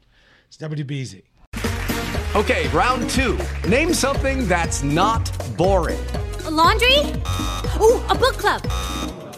It's 0.49 0.57
WBZ. 0.57 1.23
Okay, 2.35 2.67
round 2.69 3.09
two. 3.11 3.39
Name 3.69 3.95
something 3.95 4.49
that's 4.49 4.83
not 4.83 5.31
boring. 5.57 6.01
A 6.47 6.51
laundry? 6.51 6.97
Ooh, 7.81 8.03
a 8.09 8.15
book 8.19 8.35
club. 8.39 8.63